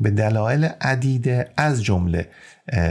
به 0.00 0.10
دلایل 0.10 0.64
عدیده 0.64 1.50
از 1.56 1.84
جمله 1.84 2.28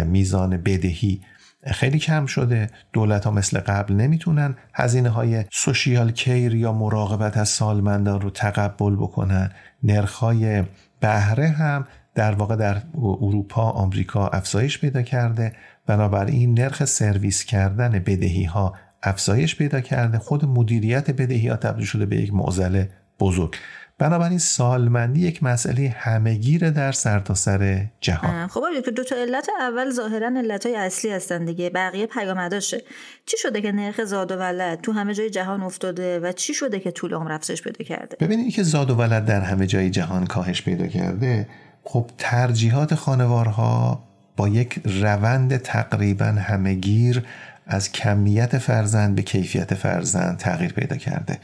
میزان 0.05 0.57
بدهی 0.57 1.21
خیلی 1.65 1.99
کم 1.99 2.25
شده. 2.25 2.69
دولت 2.93 3.25
ها 3.25 3.31
مثل 3.31 3.59
قبل 3.59 3.93
نمی‌تونن 3.93 4.55
هزینه 4.73 5.09
های 5.09 5.45
سوشیال 5.51 6.11
کیر 6.11 6.55
یا 6.55 6.73
مراقبت 6.73 7.37
از 7.37 7.49
سالمندان 7.49 8.21
رو 8.21 8.29
تقبل 8.29 8.95
بکنن. 8.95 9.51
نرخ 9.83 10.13
های 10.13 10.63
بهره 10.99 11.47
هم 11.47 11.87
در 12.15 12.31
واقع 12.31 12.55
در 12.55 12.81
اروپا 12.97 13.69
آمریکا 13.69 14.27
افزایش 14.27 14.79
پیدا 14.79 15.01
کرده. 15.01 15.53
بنابراین 15.87 16.59
نرخ 16.59 16.85
سرویس 16.85 17.45
کردن 17.45 17.91
بدهی 17.91 18.43
ها 18.43 18.73
افزایش 19.03 19.55
پیدا 19.55 19.81
کرده 19.81 20.17
خود 20.17 20.45
مدیریت 20.45 21.11
بدهی 21.11 21.47
ها 21.47 21.55
تبدیل 21.55 21.85
شده 21.85 22.05
به 22.05 22.15
یک 22.15 22.33
معضل 22.33 22.85
بزرگ. 23.19 23.55
بنابراین 23.97 24.37
سالمندی 24.37 25.19
یک 25.19 25.43
مسئله 25.43 25.95
همهگیر 25.97 26.69
در 26.69 26.91
سرتاسر 26.91 27.57
سر 27.57 27.85
جهان. 28.01 28.47
خب 28.47 28.61
که 28.85 28.91
دو 28.91 29.03
تا 29.03 29.15
علت 29.15 29.49
اول 29.59 29.89
ظاهرا 29.89 30.27
علت 30.37 30.65
های 30.65 30.75
اصلی 30.75 31.11
هستن 31.11 31.45
دیگه. 31.45 31.69
بقیه 31.69 32.05
پیامداشه. 32.05 32.81
چی 33.25 33.37
شده 33.37 33.61
که 33.61 33.71
نرخ 33.71 34.03
زاد 34.03 34.31
و 34.31 34.35
ولد 34.35 34.81
تو 34.81 34.91
همه 34.91 35.13
جای 35.13 35.29
جهان 35.29 35.61
افتاده 35.61 36.19
و 36.19 36.31
چی 36.31 36.53
شده 36.53 36.79
که 36.79 36.91
طول 36.91 37.13
عمر 37.13 37.31
افزایش 37.31 37.61
پیدا 37.61 37.85
کرده؟ 37.85 38.17
ببینید 38.19 38.53
که 38.53 38.63
زاد 38.63 38.91
و 38.91 38.95
ولد 38.95 39.25
در 39.25 39.41
همه 39.41 39.67
جای 39.67 39.89
جهان 39.89 40.25
کاهش 40.25 40.61
پیدا 40.61 40.87
کرده. 40.87 41.47
خب 41.83 42.09
ترجیحات 42.17 42.95
خانوارها 42.95 44.03
با 44.37 44.47
یک 44.47 44.79
روند 44.85 45.57
تقریبا 45.57 46.25
همهگیر 46.25 47.23
از 47.67 47.91
کمیت 47.91 48.57
فرزند 48.57 49.15
به 49.15 49.21
کیفیت 49.21 49.73
فرزند 49.73 50.37
تغییر 50.37 50.73
پیدا 50.73 50.95
کرده. 50.97 51.37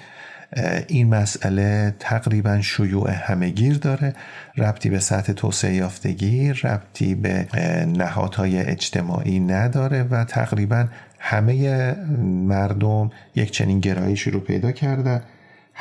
این 0.88 1.08
مسئله 1.16 1.96
تقریبا 2.00 2.62
شیوع 2.62 3.12
همهگیر 3.12 3.78
داره. 3.78 4.14
ربطی 4.58 4.90
به 4.90 5.00
سطح 5.00 5.34
توسعه 5.34 5.74
یافتگی 5.74 6.54
ربطی 6.54 7.16
به 7.16 7.48
نهادهای 7.98 8.60
اجتماعی 8.60 9.40
نداره 9.40 10.04
و 10.04 10.24
تقریبا 10.24 10.86
همه 11.20 11.94
مردم 12.24 13.12
یک 13.36 13.52
چنین 13.52 13.80
گرایشی 13.80 14.32
رو 14.32 14.40
پیدا 14.40 14.72
کرده. 14.72 15.22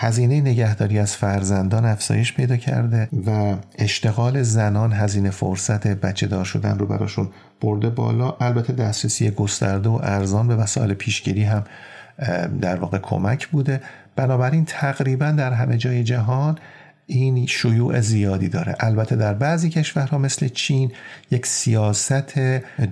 هزینه 0.00 0.40
نگهداری 0.40 0.98
از 0.98 1.16
فرزندان 1.16 1.84
افزایش 1.84 2.34
پیدا 2.34 2.56
کرده 2.56 3.08
و 3.26 3.56
اشتغال 3.78 4.42
زنان 4.42 4.92
هزینه 4.92 5.30
فرصت 5.30 5.86
بچه 5.86 6.26
دار 6.26 6.44
شدن 6.44 6.78
رو 6.78 6.86
براشون 6.86 7.28
برده 7.60 7.90
بالا. 7.90 8.36
البته 8.40 8.72
دسترسی 8.72 9.30
گسترده 9.30 9.88
و 9.88 10.00
ارزان 10.02 10.48
به 10.48 10.56
وسایل 10.56 10.94
پیشگیری 10.94 11.44
هم 11.44 11.64
در 12.60 12.76
واقع 12.76 12.98
کمک 12.98 13.48
بوده. 13.48 13.80
بنابراین 14.16 14.64
تقریبا 14.64 15.30
در 15.30 15.52
همه 15.52 15.76
جای 15.76 16.04
جهان 16.04 16.58
این 17.10 17.46
شیوع 17.46 18.00
زیادی 18.00 18.48
داره. 18.48 18.76
البته 18.80 19.16
در 19.16 19.34
بعضی 19.34 19.70
کشورها 19.70 20.18
مثل 20.18 20.48
چین 20.48 20.92
یک 21.30 21.46
سیاست 21.46 22.38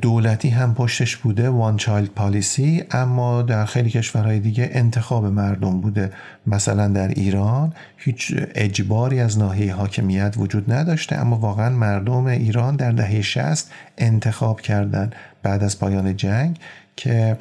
دولتی 0.01 0.49
هم 0.49 0.75
پشتش 0.75 1.17
بوده 1.17 1.51
one 1.51 1.77
child 1.77 2.09
policy 2.09 2.85
اما 2.91 3.43
در 3.43 3.65
خیلی 3.65 3.91
کشورهای 3.91 4.41
دیگه 4.41 4.71
انتخاب 4.73 5.27
مردم 5.27 5.81
بوده. 5.81 6.13
مثلا 6.47 6.89
در 6.89 7.09
ایران 7.09 7.73
هیچ 7.97 8.35
اجباری 8.55 9.21
از 9.21 9.39
ناحیه 9.39 9.75
حاکمیت 9.75 10.35
وجود 10.37 10.73
نداشته 10.73 11.17
اما 11.17 11.39
واقعا 11.39 11.71
مردم 11.71 12.27
ایران 12.27 12.77
در 12.77 12.93
دهه 12.93 13.23
60 13.23 13.71
انتخاب 13.99 14.61
کردن 14.61 15.11
بعد 15.43 15.65
از 15.65 15.79
پایان 15.79 16.17
جنگ 16.17 16.59
که 16.97 17.37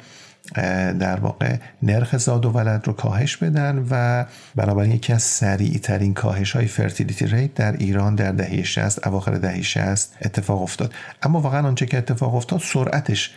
در 1.00 1.20
واقع 1.20 1.56
نرخ 1.82 2.16
زاد 2.16 2.46
و 2.46 2.50
ولد 2.50 2.86
رو 2.86 2.92
کاهش 2.92 3.36
بدن 3.36 3.86
و 3.90 4.24
بنابراین 4.54 4.92
یکی 4.92 5.12
از 5.12 5.22
سریع 5.22 5.78
ترین 5.78 6.14
کاهش 6.14 6.52
های 6.52 6.66
fertility 6.66 7.26
rate 7.26 7.54
در 7.54 7.72
ایران 7.72 8.14
در 8.14 8.32
دهه 8.32 8.62
60 8.62 9.06
اواخر 9.06 9.32
دهه 9.32 9.62
60 9.62 10.16
اتفاق 10.22 10.62
افتاد. 10.62 10.92
اما 11.22 11.40
واقعا 11.40 11.66
آنچه 11.66 11.86
که 11.86 11.98
اتفاق 11.98 12.34
افتاد 12.34 12.60
سرعتش 12.60 13.34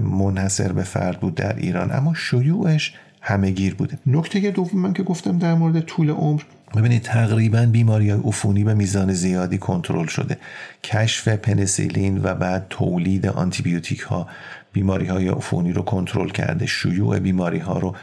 منحصر 0.00 0.72
به 0.72 0.82
فرد 0.82 1.20
بود 1.20 1.34
در 1.34 1.56
ایران. 1.56 1.92
اما 1.92 2.14
شیوعش 2.14 2.94
همه 3.20 3.50
گیر 3.50 3.74
بوده. 3.74 3.98
نکته 4.06 4.50
دوم 4.50 4.80
من 4.80 4.92
که 4.92 5.02
گفتم 5.02 5.38
در 5.38 5.54
مورد 5.54 5.80
طول 5.80 6.10
عمر 6.10 6.42
ببینید 6.76 7.02
تقریبا 7.02 7.66
بیماری 7.66 8.10
های 8.10 8.20
عفونی 8.24 8.64
به 8.64 8.74
میزان 8.74 9.12
زیادی 9.12 9.58
کنترل 9.58 10.06
شده. 10.06 10.38
کشف 10.84 11.28
پنسیلین 11.28 12.20
و 12.22 12.34
بعد 12.34 12.66
تولید 12.70 13.26
آنتیبیوتیک 13.26 14.00
ها 14.00 14.28
بیماری 14.72 15.06
های 15.06 15.28
عفونی 15.28 15.72
رو 15.72 15.82
کنترل 15.82 16.30
کرده 16.30 16.66
شیوع 16.66 17.18
بیماری 17.18 17.58
ها 17.58 17.78
رو 17.78 17.96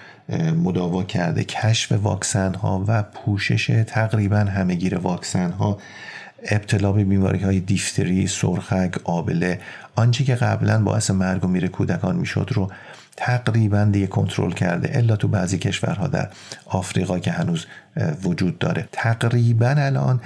مداوا 0.64 1.04
کرده 1.04 1.44
کشف 1.44 1.92
واکسن 1.92 2.54
ها 2.54 2.86
و 2.88 3.04
پوشش 3.04 3.84
تقریبا 3.88 4.38
همهگیر 4.38 4.98
واکسن 4.98 5.52
ها 5.52 5.78
ابتلا 6.52 6.92
به 6.92 7.04
بیماری 7.04 7.40
های 7.40 7.60
دیفتری، 7.60 8.28
سرخک، 8.28 8.96
آبله 9.04 9.60
آنچه 9.96 10.24
که 10.24 10.36
قبلا 10.36 10.84
باعث 10.84 11.12
مرگ 11.12 11.46
و 11.46 11.48
میر 11.48 11.68
کودکان 11.68 12.16
می‌شد 12.16 12.50
رو 12.54 12.72
تقریبا 13.18 13.84
دیگه 13.84 14.08
کنترل 14.08 14.52
کرده 14.52 14.98
الا 14.98 15.16
تو 15.16 15.28
بعضی 15.28 15.58
کشورها 15.58 16.08
در 16.08 16.30
آفریقا 16.66 17.20
که 17.20 17.32
هنوز 17.32 17.66
وجود 18.24 18.60
داره. 18.60 18.90
تقریبا 18.92 19.70
الان 19.70 20.22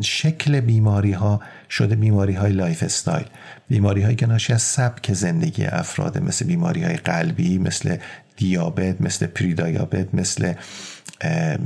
شکل 0.00 0.60
بیماری 0.60 1.12
ها 1.12 1.40
شده 1.70 1.96
بیماری 1.96 2.34
های 2.34 2.52
lifestyle. 2.52 3.26
بیماری 3.72 4.02
هایی 4.02 4.16
که 4.16 4.26
ناشی 4.26 4.52
از 4.52 4.62
سبک 4.62 5.12
زندگی 5.12 5.64
افراد 5.64 6.18
مثل 6.18 6.46
بیماری 6.46 6.84
های 6.84 6.96
قلبی 6.96 7.58
مثل 7.58 7.96
دیابت 8.36 9.00
مثل 9.00 9.26
پری‌دیابت 9.26 10.14
مثل 10.14 10.52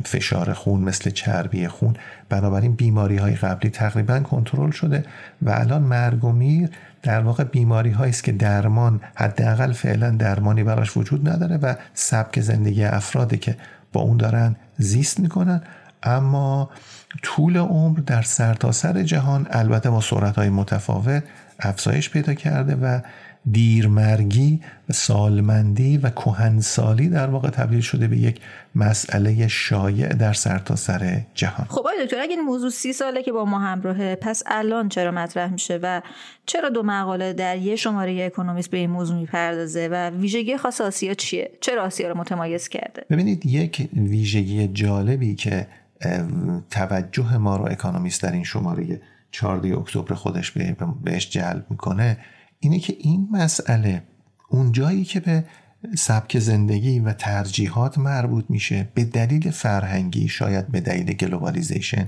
فشار 0.04 0.52
خون 0.52 0.80
مثل 0.80 1.10
چربی 1.10 1.68
خون. 1.68 1.96
بنابراین 2.28 2.74
بیماری 2.74 3.16
های 3.16 3.34
قبلی 3.34 3.70
تقریبا 3.70 4.20
کنترل 4.20 4.70
شده 4.70 5.04
و 5.42 5.50
الان 5.50 5.82
مرگ 5.82 6.24
و 6.24 6.32
میر 6.32 6.70
در 7.02 7.20
واقع 7.20 7.44
بیماری 7.44 7.90
هایی 7.90 8.10
است 8.10 8.24
که 8.24 8.32
درمان 8.32 9.00
حداقل 9.14 9.72
فعلا 9.72 10.10
درمانی 10.10 10.64
براش 10.64 10.96
وجود 10.96 11.28
نداره 11.28 11.56
و 11.56 11.74
سبک 11.94 12.40
زندگی 12.40 12.84
افرادی 12.84 13.38
که 13.38 13.56
با 13.92 14.00
اون 14.00 14.16
دارن 14.16 14.56
زیست 14.78 15.20
می‌کنن. 15.20 15.60
اما 16.02 16.70
طول 17.22 17.56
عمر 17.56 17.98
در 17.98 18.22
سرتاسر 18.22 18.92
سر 18.92 19.02
جهان 19.02 19.46
البته 19.50 19.90
با 19.90 20.00
سرعت 20.00 20.36
های 20.36 20.48
متفاوت 20.48 21.22
افزایش 21.58 22.10
پیدا 22.10 22.34
کرده 22.34 22.74
و 22.74 23.00
دیرمرگی 23.50 24.60
و 24.88 24.92
سالمندی 24.92 25.98
و 25.98 26.10
کهنسالی 26.10 27.08
در 27.08 27.26
واقع 27.26 27.50
تبدیل 27.50 27.80
شده 27.80 28.08
به 28.08 28.16
یک 28.16 28.40
مسئله 28.74 29.48
شایع 29.48 30.08
در 30.08 30.32
سرتاسر 30.32 30.98
سر 30.98 31.20
جهان. 31.34 31.66
خب 31.70 31.78
آقای 31.78 32.04
دکتر 32.04 32.20
اگه 32.20 32.30
این 32.30 32.40
موضوع 32.40 32.70
سی 32.70 32.92
ساله 32.92 33.22
که 33.22 33.32
با 33.32 33.44
ما 33.44 33.58
همراهه 33.58 34.14
پس 34.14 34.42
الان 34.46 34.88
چرا 34.88 35.10
مطرح 35.10 35.52
میشه 35.52 35.78
و 35.82 36.02
چرا 36.46 36.68
دو 36.68 36.82
مقاله 36.82 37.32
در 37.32 37.56
یه 37.56 37.76
شماره 37.76 38.24
اکونومیست 38.24 38.70
به 38.70 38.76
این 38.76 38.90
موضوع 38.90 39.16
می‌پردازه 39.16 39.88
و 39.92 40.10
ویژگی 40.10 40.56
خاص 40.56 40.80
آسیا 40.80 41.14
چیه؟ 41.14 41.50
چرا 41.60 41.82
آسیا 41.82 42.08
رو 42.08 42.18
متمایز 42.18 42.68
کرده؟ 42.68 43.04
ببینید 43.10 43.46
یک 43.46 43.88
ویژگی 43.96 44.68
جالبی 44.68 45.34
که 45.34 45.66
توجه 46.70 47.36
ما 47.36 47.56
رو 47.56 47.64
اکانومیست 47.70 48.22
در 48.22 48.32
این 48.32 48.44
شماره 48.44 49.00
14 49.36 49.76
اکتبر 49.78 50.14
خودش 50.14 50.52
بهش 51.02 51.30
جلب 51.30 51.66
می‌کنه 51.70 52.18
اینه 52.60 52.78
که 52.78 52.96
این 52.98 53.28
مسئله 53.32 54.02
اون 54.48 54.72
جایی 54.72 55.04
که 55.04 55.20
به 55.20 55.44
سبک 55.96 56.38
زندگی 56.38 57.00
و 57.00 57.12
ترجیحات 57.12 57.98
مربوط 57.98 58.44
میشه 58.48 58.88
به 58.94 59.04
دلیل 59.04 59.50
فرهنگی 59.50 60.28
شاید 60.28 60.68
به 60.68 60.80
دلیل 60.80 61.12
globalization 61.12 62.06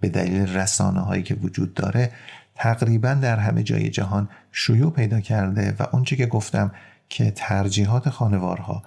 به 0.00 0.08
دلیل 0.08 0.56
رسانه 0.56 1.00
هایی 1.00 1.22
که 1.22 1.34
وجود 1.34 1.74
داره 1.74 2.12
تقریبا 2.54 3.14
در 3.14 3.36
همه 3.36 3.62
جای 3.62 3.90
جهان 3.90 4.28
شیوع 4.52 4.92
پیدا 4.92 5.20
کرده 5.20 5.76
و 5.78 5.86
اونچه 5.92 6.16
که 6.16 6.26
گفتم 6.26 6.72
که 7.08 7.30
ترجیحات 7.30 8.10
خانوارها 8.10 8.82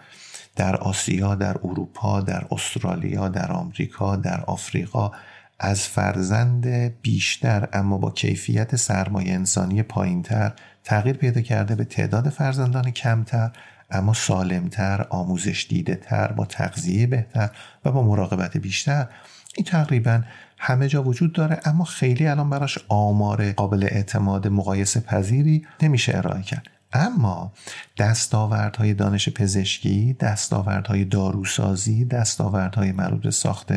در 0.56 0.76
آسیا، 0.76 1.36
در 1.36 1.58
اروپا، 1.64 2.22
در 2.22 2.46
استرالیا، 2.52 3.30
در 3.30 3.52
آمریکا، 3.52 4.16
در 4.16 4.42
آفریقا 4.42 5.12
از 5.60 5.82
فرزند 5.82 6.68
بیشتر 7.02 7.70
اما 7.74 7.98
با 7.98 8.12
کیفیت 8.12 8.76
سرمایه 8.76 9.34
انسانی 9.34 9.84
پایینتر 9.84 10.52
تغییر 10.84 11.18
پیدا 11.18 11.42
کرده 11.42 11.76
به 11.76 11.84
تعداد 11.84 12.30
فرزندان 12.30 12.92
کمتر 12.92 13.52
اما 13.92 14.14
سالمتر، 14.14 15.08
آموزش 15.10 15.66
دیده 15.70 15.96
تر، 15.96 16.32
با 16.32 16.46
تغذیه 16.46 17.08
بهتر 17.08 17.50
و 17.86 17.92
با 17.92 18.04
مراقبت 18.04 18.58
بیشتر. 18.58 19.08
این 19.56 19.66
تقریبا 19.66 20.22
همه 20.58 20.88
جا 20.88 21.04
وجود 21.04 21.34
داره 21.34 21.60
اما 21.66 21.84
خیلی 21.84 22.28
الان 22.28 22.50
براش 22.50 22.80
آمار 22.88 23.52
قابل 23.52 23.84
اعتماد 23.84 24.48
مقایسه 24.48 25.00
پذیری 25.00 25.68
نمیشه 25.82 26.18
ارائه 26.18 26.42
کرد. 26.42 26.68
اما 26.94 27.54
دستاوردهای 27.98 28.94
دانش 28.94 29.30
پزشکی، 29.30 30.14
دستاوردهای 30.20 31.06
داروسازی، 31.06 32.06
دستاوردهای 32.06 32.92
مربوط 32.92 33.30
ساخت 33.30 33.74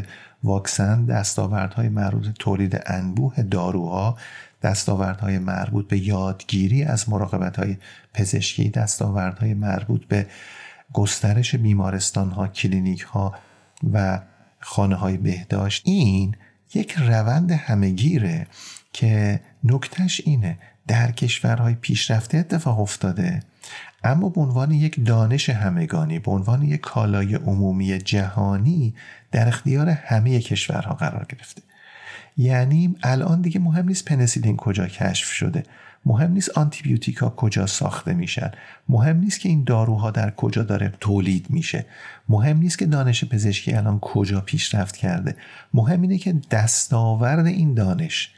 واکسن، 0.46 1.04
دستاوردهای 1.04 1.88
مربوط 1.88 2.26
تولید 2.38 2.82
انبوه 2.86 3.42
داروها، 3.42 4.18
دستاوردهای 4.62 5.38
مربوط 5.38 5.88
به 5.88 5.98
یادگیری 5.98 6.82
از 6.82 7.08
مراقبت 7.08 7.78
پزشکی، 8.14 8.68
دستاوردهای 8.68 9.54
مربوط 9.54 10.04
به 10.04 10.26
گسترش 10.92 11.54
بیمارستان 11.54 12.30
ها، 12.30 12.48
کلینیک 12.48 13.00
ها 13.00 13.34
و 13.92 14.20
خانه 14.60 14.94
های 14.94 15.16
بهداشت. 15.16 15.82
این 15.86 16.34
یک 16.74 16.92
روند 16.92 17.50
همهگیره 17.52 18.46
که 18.92 19.40
نکتش 19.64 20.20
اینه 20.24 20.58
در 20.86 21.10
کشورهای 21.10 21.74
پیشرفته 21.74 22.38
اتفاق 22.38 22.80
افتاده 22.80 23.42
اما 24.04 24.28
به 24.28 24.40
عنوان 24.40 24.70
یک 24.70 25.04
دانش 25.06 25.50
همگانی 25.50 26.18
به 26.18 26.30
عنوان 26.30 26.62
یک 26.62 26.80
کالای 26.80 27.34
عمومی 27.34 27.98
جهانی 27.98 28.94
در 29.32 29.48
اختیار 29.48 29.88
همه 29.88 30.40
کشورها 30.40 30.94
قرار 30.94 31.26
گرفته. 31.28 31.62
یعنی 32.36 32.96
الان 33.02 33.40
دیگه 33.40 33.60
مهم 33.60 33.88
نیست 33.88 34.04
پنسیلین 34.04 34.56
کجا 34.56 34.86
کشف 34.86 35.32
شده. 35.32 35.62
مهم 36.06 36.32
نیست 36.32 36.58
آنتیبیوتیکا 36.58 37.30
کجا 37.30 37.66
ساخته 37.66 38.14
میشن. 38.14 38.50
مهم 38.88 39.16
نیست 39.16 39.40
که 39.40 39.48
این 39.48 39.64
داروها 39.64 40.10
در 40.10 40.30
کجا 40.30 40.62
داره 40.62 40.92
تولید 41.00 41.46
میشه. 41.50 41.86
مهم 42.28 42.58
نیست 42.58 42.78
که 42.78 42.86
دانش 42.86 43.24
پزشکی 43.24 43.72
الان 43.72 44.00
کجا 44.00 44.40
پیشرفت 44.40 44.96
کرده. 44.96 45.36
مهم 45.74 46.02
اینه 46.02 46.18
که 46.18 46.34
دستاورد 46.50 47.46
این 47.46 47.74
دانش 47.74 48.30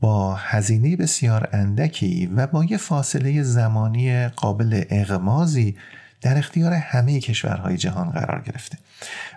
با 0.00 0.34
هزینه 0.34 0.96
بسیار 0.96 1.48
اندکی 1.52 2.26
و 2.26 2.46
با 2.46 2.64
یه 2.64 2.76
فاصله 2.76 3.42
زمانی 3.42 4.28
قابل 4.28 4.84
اغمازی 4.90 5.76
در 6.20 6.38
اختیار 6.38 6.72
همه 6.72 7.20
کشورهای 7.20 7.76
جهان 7.76 8.10
قرار 8.10 8.42
گرفته. 8.42 8.78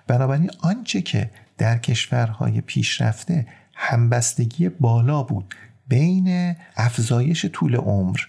بنابراین 0.08 0.52
آنچه 0.60 1.02
که 1.02 1.30
در 1.58 1.78
کشورهای 1.78 2.62
پیشرفته 2.62 3.48
همبستگی 3.74 4.70
بالا 4.70 5.24
بود 5.24 5.56
بین 5.88 6.56
افزایش 6.78 7.46
طول 7.46 7.76
عمر 7.76 8.20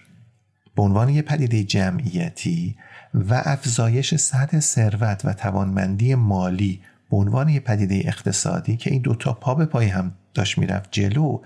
به 0.75 0.81
عنوان 0.81 1.09
یک 1.09 1.25
پدیده 1.25 1.63
جمعیتی 1.63 2.75
و 3.13 3.41
افزایش 3.45 4.15
سطح 4.15 4.59
ثروت 4.59 5.21
و 5.25 5.33
توانمندی 5.33 6.15
مالی 6.15 6.81
به 7.11 7.17
عنوان 7.17 7.49
یک 7.49 7.63
پدیده 7.63 8.01
اقتصادی 8.05 8.77
که 8.77 8.91
این 8.91 9.01
دوتا 9.01 9.33
پا 9.33 9.55
به 9.55 9.65
پای 9.65 9.87
هم 9.87 10.11
داشت 10.33 10.57
می‌رفت 10.57 10.91
جلو 10.91 11.39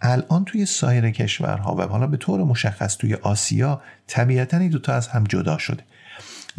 الان 0.00 0.44
توی 0.44 0.66
سایر 0.66 1.10
کشورها 1.10 1.74
و 1.74 1.82
حالا 1.82 2.06
به 2.06 2.16
طور 2.16 2.44
مشخص 2.44 2.96
توی 2.96 3.14
آسیا 3.14 3.82
طبیعتا 4.06 4.56
این 4.56 4.70
دوتا 4.70 4.94
از 4.94 5.08
هم 5.08 5.24
جدا 5.24 5.58
شده. 5.58 5.82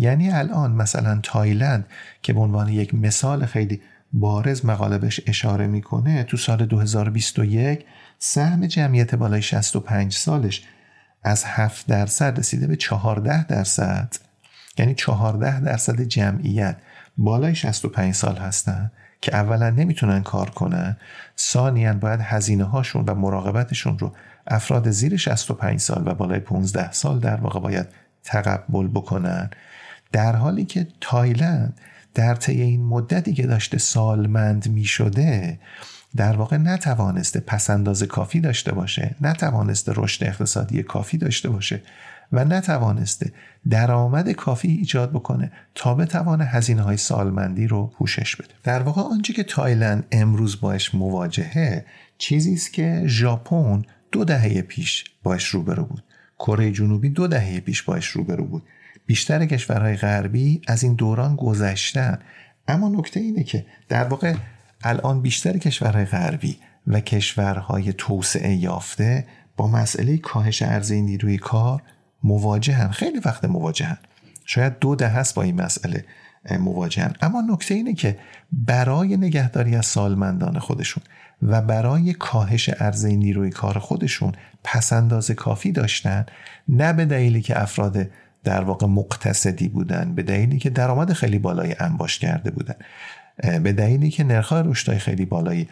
یعنی 0.02 0.32
الان 0.32 0.72
مثلا 0.72 1.20
تایلند 1.24 1.86
که 2.22 2.34
به 2.34 2.40
عنوان 2.40 2.70
یک 2.70 2.96
مثال 2.96 3.46
خیلی 3.46 3.82
بارز 4.14 4.66
مقاله 4.66 4.98
بهش 4.98 5.22
اشاره 5.28 5.68
می‌کنه 5.68 6.24
تو 6.24 6.38
سال 6.38 6.66
2021 6.66 7.86
سهم 8.20 8.68
جمعیت 8.68 9.16
بالای 9.16 9.42
65 9.42 10.14
سالش 10.14 10.64
از 11.24 11.44
7 11.46 11.88
درصد 11.88 12.40
رسیده 12.40 12.68
به 12.68 12.76
14 12.76 13.48
درصد. 13.48 14.16
یعنی 14.78 14.96
14 14.96 15.60
درصد 15.60 16.02
جمعیت 16.02 16.76
بالای 17.18 17.56
65 17.56 18.14
سال 18.14 18.38
هستن 18.38 18.92
که 19.22 19.36
اولا 19.36 19.70
نمی‌تونن 19.70 20.24
کار 20.24 20.50
کنن. 20.50 20.98
ثانیا 21.38 21.94
باید 21.94 22.20
هزینه 22.24 22.64
هاشون 22.64 23.06
و 23.06 23.16
مراقبتشون 23.16 24.00
رو 24.00 24.16
افراد 24.48 24.92
زیر 24.92 25.18
65 25.18 25.80
سال 25.80 26.04
و 26.06 26.14
بالای 26.14 26.40
15 26.40 26.92
سال 26.92 27.20
در 27.20 27.36
واقع 27.36 27.60
باید 27.60 27.88
تقبل 28.24 28.88
بکنن. 28.88 29.50
در 30.12 30.36
حالی 30.36 30.66
که 30.66 30.88
تایلند 31.02 31.80
در 32.14 32.36
طی 32.36 32.62
این 32.62 32.84
مدتی 32.84 33.34
که 33.34 33.48
داشته 33.48 33.78
سالمند 33.78 34.70
می 34.70 34.86
شده 34.86 35.60
در 36.16 36.36
واقع 36.36 36.58
نتوانسته 36.58 37.40
پس‌انداز 37.40 38.04
کافی 38.04 38.40
داشته 38.40 38.72
باشه 38.72 39.16
نتوانسته 39.22 39.92
رشد 39.96 40.24
اقتصادی 40.24 40.84
کافی 40.84 41.18
داشته 41.18 41.50
باشه 41.50 41.82
و 42.32 42.46
نتوانسته 42.46 43.32
درآمد 43.70 44.32
کافی 44.32 44.68
ایجاد 44.68 45.12
بکنه 45.12 45.52
تا 45.76 45.96
بتوانه 45.96 46.46
هزینه 46.46 46.82
های 46.82 46.98
سالمندی 46.98 47.68
رو 47.68 47.88
پوشش 47.88 48.36
بده. 48.36 48.50
در 48.64 48.82
واقع 48.84 49.02
آنچه 49.02 49.34
که 49.34 49.44
تایلند 49.44 50.04
امروز 50.12 50.62
باش 50.62 50.96
مواجهه 50.96 51.86
چیزی 52.18 52.54
است 52.54 52.74
که 52.74 53.04
ژاپن 53.06 53.82
دو 54.12 54.26
دهه 54.26 54.62
پیش 54.62 55.04
باش 55.24 55.46
روبرو 55.46 55.86
بود. 55.86 56.04
کره 56.40 56.72
جنوبی 56.72 57.10
دو 57.10 57.28
دهه 57.28 57.60
پیش 57.60 57.84
باش 57.84 58.08
روبرو 58.08 58.46
بود. 58.46 58.64
بیشتر 59.12 59.46
کشورهای 59.46 59.96
غربی 59.96 60.62
از 60.68 60.84
این 60.84 60.94
دوران 60.94 61.36
گذشتن. 61.36 62.20
اما 62.68 62.90
نکته 62.90 63.20
اینه 63.20 63.44
که 63.44 63.66
در 63.90 64.04
واقع 64.04 64.36
الان 64.84 65.22
بیشتر 65.22 65.58
کشورهای 65.58 66.06
غربی 66.06 66.58
و 66.88 67.00
کشورهای 67.00 67.94
توسعه 67.94 68.56
یافته 68.56 69.26
با 69.58 69.68
مسئله 69.68 70.18
کاهش 70.18 70.62
عرضه 70.62 71.02
نیروی 71.02 71.38
کار 71.38 71.82
مواجهن 72.24 72.92
خیلی 72.92 73.20
وقت 73.26 73.46
مواجهن. 73.46 73.98
شاید 74.46 74.80
دو 74.80 74.96
ده 74.96 75.08
هست 75.08 75.36
با 75.36 75.42
این 75.42 75.62
مسئله 75.62 76.06
مواجهن. 76.60 77.14
اما 77.22 77.42
نکته 77.42 77.74
اینه 77.74 77.94
که 77.94 78.20
برای 78.52 79.18
نگهداری 79.18 79.76
از 79.76 79.86
سالمندان 79.86 80.60
خودشون 80.60 81.04
و 81.42 81.62
برای 81.62 82.14
کاهش 82.14 82.70
عرضه 82.70 83.16
نیروی 83.16 83.50
کار 83.50 83.80
خودشون 83.80 84.32
پسنداز 84.64 85.32
کافی 85.32 85.72
داشتن 85.72 86.26
نه 86.68 86.94
به 86.94 87.06
دلیلی 87.06 87.42
که 87.42 87.62
افراد 87.62 88.08
در 88.44 88.64
واقع 88.64 88.88
مقتصدی 88.88 89.68
بودن 89.68 90.16
به 90.16 90.24
دلیلی 90.24 90.60
که 90.60 90.70
درآمد 90.70 91.14
خیلی 91.14 91.40
بالایی 91.40 91.76
انباش 91.80 92.20
کرده 92.20 92.52
بودن. 92.52 92.76
به 93.60 93.74
دلیلی 93.74 94.10
که 94.10 94.24
نرخ‌های 94.24 94.64
رشدهای 94.66 95.00
خیلی 95.00 95.26
بالایی 95.26 95.68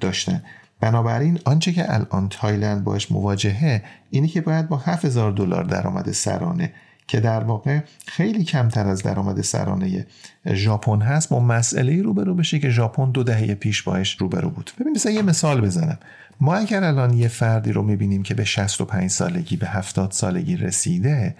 داشتن. 0.00 0.42
بنابراین 0.80 1.38
آنچه 1.44 1.72
که 1.72 1.94
الان 1.94 2.28
تایلند 2.28 2.84
باش 2.84 3.12
مواجهه 3.12 3.82
اینه 4.10 4.28
که 4.28 4.40
باید 4.40 4.68
با 4.68 4.76
7000 4.76 5.32
دلار 5.32 5.64
درآمد 5.64 6.12
سرانه 6.12 6.72
که 7.08 7.20
در 7.20 7.44
واقع 7.44 7.80
خیلی 8.06 8.44
کمتر 8.44 8.86
از 8.86 9.02
درآمد 9.02 9.40
سرانه 9.40 10.06
ژاپن 10.52 11.00
هست 11.00 11.28
با 11.28 11.40
مسئله 11.40 12.02
روبرو 12.02 12.34
بشه 12.34 12.58
که 12.58 12.70
ژاپن 12.70 13.10
دو 13.10 13.22
دهه 13.22 13.54
پیش 13.54 13.82
باش 13.82 14.16
روبرو 14.16 14.50
بود. 14.50 14.70
ببین 14.80 14.92
مثلا 14.92 15.12
یه 15.12 15.22
مثال 15.22 15.60
بزنم. 15.60 15.98
ما 16.40 16.54
اگر 16.54 16.84
الان 16.84 17.14
یه 17.14 17.28
فردی 17.28 17.72
رو 17.72 17.82
می‌بینیم 17.82 18.22
که 18.22 18.34
به 18.34 18.44
65 18.44 19.10
سالگی 19.10 19.56
به 19.56 19.66
70 19.66 20.12
سالگی 20.12 20.56
رسیده 20.56 21.36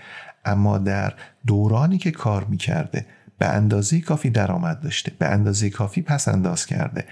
اما 0.46 0.78
در 0.78 1.14
دورانی 1.46 1.98
که 1.98 2.10
کار 2.10 2.44
می‌کرده 2.44 3.06
به 3.38 3.46
اندازه 3.46 4.00
کافی 4.00 4.30
درآمد 4.30 4.80
داشته 4.80 5.12
به 5.18 5.26
اندازه 5.26 5.70
کافی 5.70 6.02
پس 6.02 6.28
انداز 6.28 6.66
کرده 6.66 7.04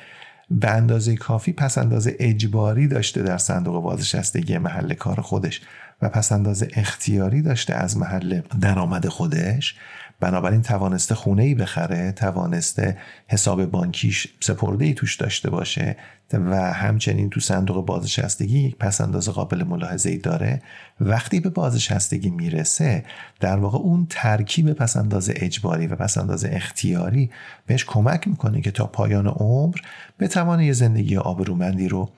به 0.51 0.71
اندازه 0.71 1.17
کافی 1.17 1.53
پس 1.53 1.79
اندازه 1.79 2.17
اجباری 2.19 2.89
داشته 2.89 3.23
در 3.23 3.39
صندوق 3.39 3.83
بازنشستگی 3.83 4.59
محل 4.59 4.95
کار 4.95 5.21
خودش 5.21 5.61
و 6.03 6.09
پسنداز 6.09 6.65
اختیاری 6.73 7.43
داشته 7.43 7.75
از 7.75 7.97
محل 7.97 8.41
درآمد 8.61 9.09
خودش. 9.09 9.77
بنابراین 10.21 10.63
توانسته 10.63 11.15
خونه 11.15 11.43
ای 11.43 11.55
بخره 11.55 12.13
توانسته 12.13 12.99
حساب 13.29 13.67
بانکیش 13.67 14.27
سپرده 14.41 14.85
ای 14.85 14.95
توش 14.95 15.17
داشته 15.17 15.51
باشه 15.51 15.97
و 16.33 16.73
همچنین 16.73 17.31
تو 17.31 17.41
صندوق 17.41 17.87
بازنشستگی 17.87 18.59
یک 18.59 18.77
پسنداز 18.77 19.29
قابل 19.29 19.65
ملاحظه 19.65 20.11
ای 20.11 20.19
داره. 20.19 20.63
وقتی 21.01 21.41
به 21.41 21.51
بازنشستگی 21.51 22.31
می‌رسه 22.31 23.05
در 23.41 23.57
واقع 23.57 23.79
اون 23.79 24.07
ترکیب 24.11 24.73
پسنداز 24.73 25.31
اجباری 25.37 25.87
و 25.87 25.97
پسنداز 25.97 26.45
اختیاری 26.45 27.31
بهش 27.67 27.85
کمک 27.85 28.29
می‌کنه 28.29 28.61
که 28.61 28.71
تا 28.71 28.87
پایان 28.87 29.27
عمر 29.27 29.77
بتوانه 30.21 30.67
یه 30.67 30.73
زندگی 30.73 31.17
آبرومندی 31.17 31.89
رو 31.89 32.11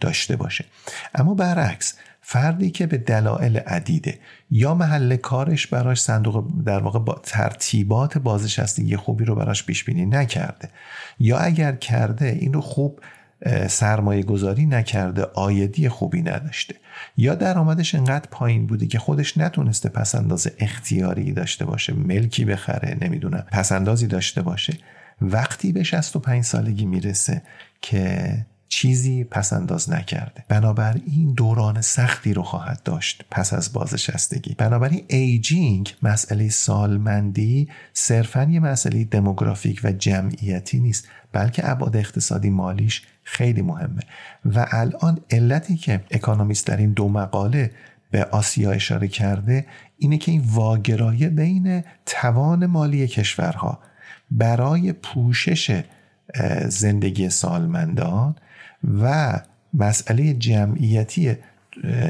داشته 0.00 0.36
باشه. 0.36 0.64
اما 1.14 1.34
برعکس 1.34 1.94
فردی 2.26 2.70
که 2.70 2.86
به 2.86 2.98
دلایل 2.98 3.56
عدیده. 3.56 4.18
یا 4.50 4.74
محل 4.74 5.16
کارش 5.16 5.66
براش 5.66 6.02
صندوق 6.02 6.44
در 6.66 6.78
واقع 6.78 6.98
با 6.98 7.20
ترتیبات 7.22 8.18
بازنشستگی 8.18 8.96
خوبی 8.96 9.24
رو 9.24 9.34
براش 9.34 9.64
پیش 9.64 9.84
بینی 9.84 10.06
نکرده. 10.06 10.68
یا 11.18 11.38
اگر 11.38 11.72
کرده 11.72 12.26
این 12.26 12.52
رو 12.52 12.60
خوب 12.60 13.00
سرمایه 13.68 14.22
گذاری 14.22 14.66
نکرده 14.66 15.22
آیدی 15.22 15.88
خوبی 15.88 16.22
نداشته. 16.22 16.74
یا 17.16 17.34
درآمدش 17.34 17.94
انقدر 17.94 18.28
پایین 18.30 18.66
بوده 18.66 18.86
که 18.86 18.98
خودش 18.98 19.38
نتونسته 19.38 19.88
پسنداز 19.88 20.48
اختیاری 20.58 21.32
داشته 21.32 21.64
باشه 21.64 21.92
ملکی 21.92 22.44
بخره 22.44 22.98
نمی‌دونم 23.00 23.46
پسندازی 23.52 24.06
داشته 24.06 24.42
باشه. 24.42 24.74
وقتی 25.20 25.72
به 25.72 25.82
65 25.82 26.44
سالگی 26.44 26.86
می‌رسه 26.86 27.42
که 27.80 28.36
چیزی 28.74 29.24
پس 29.24 29.52
انداز 29.52 29.90
نکرده. 29.90 30.44
بنابراین 30.48 31.34
دوران 31.36 31.80
سختی 31.80 32.34
رو 32.34 32.42
خواهد 32.42 32.82
داشت 32.84 33.24
پس 33.30 33.52
از 33.52 33.72
بازنشستگی. 33.72 34.54
بنابراین 34.54 35.04
ایجینگ 35.08 35.94
مسئله 36.02 36.48
سالمندی 36.48 37.68
صرفا 37.92 38.42
یه 38.42 38.60
مسئله 38.60 39.04
دموگرافیک 39.04 39.80
و 39.84 39.92
جمعیتی 39.92 40.80
نیست 40.80 41.08
بلکه 41.32 41.70
ابعاد 41.70 41.96
اقتصادی 41.96 42.50
مالیش 42.50 43.02
خیلی 43.22 43.62
مهمه. 43.62 44.02
و 44.44 44.66
الان 44.70 45.18
علتی 45.30 45.76
که 45.76 46.04
اکانومیست 46.10 46.66
در 46.66 46.76
این 46.76 46.92
دو 46.92 47.08
مقاله 47.08 47.70
به 48.10 48.24
آسیا 48.24 48.70
اشاره 48.70 49.08
کرده 49.08 49.66
اینه 49.98 50.18
که 50.18 50.32
این 50.32 50.42
واگرایه 50.46 51.28
بین 51.28 51.84
توان 52.06 52.66
مالی 52.66 53.08
کشورها 53.08 53.78
برای 54.30 54.92
پوشش 54.92 55.82
زندگی 56.68 57.30
سالمندان 57.30 58.36
و 59.02 59.32
مسئله 59.74 60.34
جمعیتی 60.34 61.36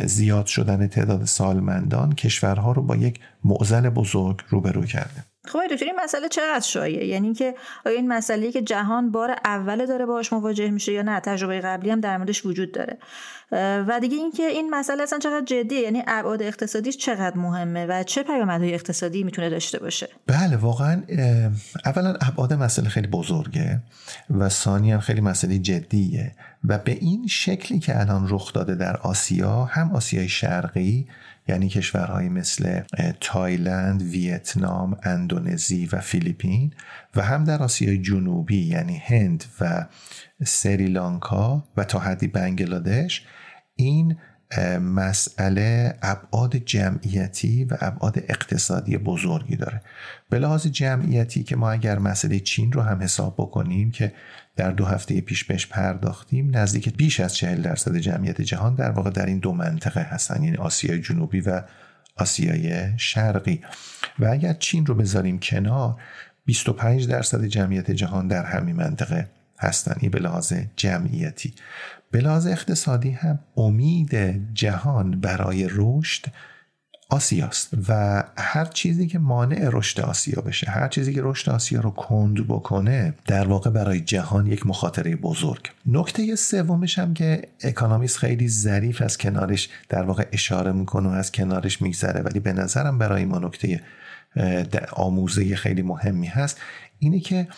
زیاد 0.05 0.47
شدن 0.47 0.87
تعداد 0.87 1.25
سالمندان 1.25 2.13
کشورها 2.13 2.73
رو 2.73 2.83
با 2.83 2.97
یک 2.97 3.21
معضل 3.45 3.89
بزرگ 3.89 4.41
روبرو 4.49 4.83
کرده. 4.83 5.25
خب 5.47 5.59
دکتر 5.71 5.87
این 5.87 6.01
مسئله 6.05 6.29
چقدر 6.29 6.61
شایعه؟ 6.61 7.07
یعنی 7.07 7.35
که 7.35 7.55
آیا 7.87 7.97
این 7.97 8.09
مسئله 8.09 8.53
که 8.53 8.63
جهان 8.63 9.11
بار 9.11 9.37
اول 9.45 9.87
داره 9.87 10.07
باهاش 10.07 10.33
مواجه 10.33 10.71
میشه 10.71 10.93
یا 10.93 11.03
نه؟ 11.03 11.21
تجربه 11.21 11.61
قبلی 11.61 11.91
هم 11.91 12.01
در 12.01 12.17
موردش 12.17 12.47
وجود 12.47 12.73
داره. 12.73 12.99
و 13.87 14.01
دیگه 14.01 14.17
اینکه 14.17 14.43
این 14.43 14.71
مسئله 14.71 15.03
اصلا 15.03 15.19
چقدر 15.19 15.45
جدیه؟ 15.45 15.81
یعنی 15.81 16.03
ابعاد 16.07 16.43
اقتصادیش 16.43 16.97
چقدر 16.97 17.37
مهمه 17.37 17.87
و 17.87 18.03
چه 18.03 18.23
پیامدهای 18.23 18.75
اقتصادی 18.75 19.25
می‌تونه 19.25 19.51
داشته 19.51 19.79
باشه؟ 19.79 20.09
بله 20.27 20.57
واقعا 20.57 21.03
اولا 21.85 22.15
ابعاد 22.21 22.53
مسئله 22.53 22.89
خیلی 22.89 23.07
بزرگه 23.07 23.81
و 24.31 24.49
ثانیا 24.49 25.01
خیلی 25.01 25.21
مسئله 25.21 25.59
جدیه 25.59 26.33
و 26.65 26.79
به 26.79 26.93
این 26.93 27.27
شکلی 27.27 27.79
که 27.79 28.01
الان 28.01 28.27
رخ 28.29 28.53
داده 28.53 28.75
در 28.75 28.97
آسیا 28.97 29.65
هم 29.65 29.93
آسیای 29.95 30.29
شرقی 30.29 31.07
یعنی 31.49 31.69
کشورهایی 31.69 32.29
مثل 32.29 32.81
تایلند، 33.21 34.03
ویتنام، 34.03 34.97
اندونزی 35.03 35.89
و 35.93 36.01
فیلیپین 36.01 36.75
و 37.17 37.23
هم 37.23 37.45
در 37.45 37.63
آسیای 37.63 37.99
جنوبی 37.99 38.61
یعنی 38.63 38.97
هند 38.97 39.45
و 39.61 39.87
سریلانکا 40.45 41.65
و 41.77 41.85
تا 41.85 41.99
حدی 41.99 42.27
بنگلادش. 42.27 43.27
این 43.77 44.17
مسئله 44.81 45.99
ابعاد 46.03 46.57
جمعیتی 46.57 47.65
و 47.65 47.77
ابعاد 47.81 48.19
اقتصادی 48.29 48.99
بزرگی 48.99 49.57
داره. 49.57 49.81
به 50.31 50.39
لحاظ 50.39 50.67
جمعیتی 50.67 51.43
که 51.43 51.57
ما 51.57 51.71
اگر 51.71 51.99
مسئله 51.99 52.41
چین 52.41 52.73
رو 52.73 52.83
هم 52.83 53.03
حساب 53.03 53.35
بکنیم 53.39 53.91
که 53.91 54.13
در 54.57 54.71
دو 54.71 54.85
هفته 54.85 55.21
پیش 55.21 55.45
بهش 55.45 55.67
پرداختیم 55.67 56.57
نزدیک 56.57 56.97
بیش 56.97 57.21
از 57.21 57.35
40 57.35 57.63
درصد 57.63 57.97
جمعیت 57.97 58.41
جهان 58.41 58.75
در 58.75 58.91
واقع 58.91 59.11
در 59.11 59.27
این 59.27 59.39
دو 59.39 59.53
منطقه 59.53 60.01
هستن 60.01 60.43
یعنی 60.43 60.57
آسیای 60.57 61.01
جنوبی 61.01 61.41
و 61.41 61.63
آسیای 62.17 62.99
شرقی. 62.99 63.61
و 64.19 64.27
اگر 64.27 64.53
چین 64.53 64.87
رو 64.87 64.95
بذاریم 64.95 65.39
کنار 65.39 65.97
25 66.45 67.09
درصد 67.09 67.45
جمعیت 67.45 67.91
جهان 67.91 68.29
در 68.29 68.45
همین 68.45 68.77
منطقه 68.77 69.29
هستن 69.59 69.97
این 70.01 70.11
به 70.11 70.19
لحاظ 70.19 70.53
جمعیتی. 70.77 71.55
به 72.15 72.21
لحاظ 72.21 72.47
اقتصادی 72.47 73.11
هم 73.11 73.39
امید 73.57 74.41
جهان 74.55 75.21
برای 75.21 75.69
رشد 75.71 76.27
آسیاست 77.11 77.69
و 77.89 78.23
هر 78.37 78.65
چیزی 78.65 79.07
که 79.07 79.19
مانع 79.19 79.69
رشد 79.73 80.01
آسیا 80.01 80.43
بشه 80.43 80.71
هر 80.71 80.89
چیزی 80.89 81.15
که 81.15 81.21
رشد 81.23 81.51
آسیا 81.51 81.81
رو 81.81 81.91
کند 81.91 82.49
بکنه 82.49 83.15
در 83.27 83.47
واقع 83.49 83.71
برای 83.71 84.01
جهان 84.01 84.47
یک 84.47 84.67
مخاطره 84.67 85.17
بزرگ. 85.17 85.71
نکته 85.87 86.37
سومش 86.37 86.99
هم 86.99 87.15
که 87.15 87.43
اکانومیست 87.61 88.17
خیلی 88.17 88.49
ظریف 88.49 89.03
از 89.03 89.19
کنارش 89.19 89.69
در 89.89 90.03
واقع 90.03 90.27
اشاره 90.33 90.73
می‌کنه 90.73 91.09
و 91.09 91.13
از 91.13 91.33
کنارش 91.33 91.83
میگذره 91.83 92.21
ولی 92.21 92.41
به 92.41 92.53
نظرم 92.53 92.99
برای 92.99 93.25
ما 93.25 93.39
نکته 93.39 93.81
آموزه 94.93 95.57
خیلی 95.57 95.83
مهمی 95.83 96.27
هست 96.27 96.61
اینه 96.99 97.21
که 97.21 97.49